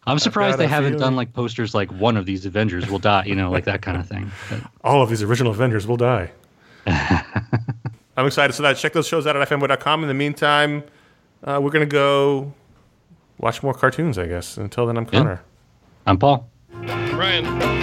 I'm 0.07 0.19
surprised 0.21 0.57
they 0.59 0.67
haven't 0.69 0.93
feeling. 0.93 1.01
done 1.01 1.17
like 1.17 1.33
posters 1.35 1.75
like 1.75 1.91
one 1.93 2.17
of 2.17 2.25
these 2.27 2.47
Avengers 2.47 2.89
will 2.89 3.01
die, 3.01 3.25
you 3.25 3.35
know, 3.35 3.51
like 3.51 3.65
that 3.65 3.83
kind 3.83 3.99
of 3.99 4.09
thing. 4.09 4.31
But- 4.49 4.61
All 4.85 5.03
of 5.03 5.11
these 5.11 5.23
original 5.23 5.53
Avengers 5.53 5.87
will 5.87 5.97
die. 5.97 6.31
I'm 8.17 8.27
excited. 8.27 8.55
So 8.55 8.63
that 8.63 8.77
check 8.77 8.93
those 8.93 9.07
shows 9.07 9.27
out 9.27 9.37
at 9.37 9.47
ifanboy.com. 9.49 10.03
In 10.03 10.09
the 10.09 10.15
meantime, 10.15 10.85
uh, 11.45 11.61
we're 11.63 11.71
going 11.71 11.89
to 11.89 11.93
go 11.93 12.53
watch 13.39 13.63
more 13.63 13.75
cartoons, 13.75 14.19
I 14.19 14.27
guess. 14.27 14.57
Until 14.57 14.87
then, 14.87 14.97
I'm 14.97 15.07
Conor. 15.07 15.43
I'm 16.07 16.19
Paul. 16.19 16.49
Ryan. 16.73 17.76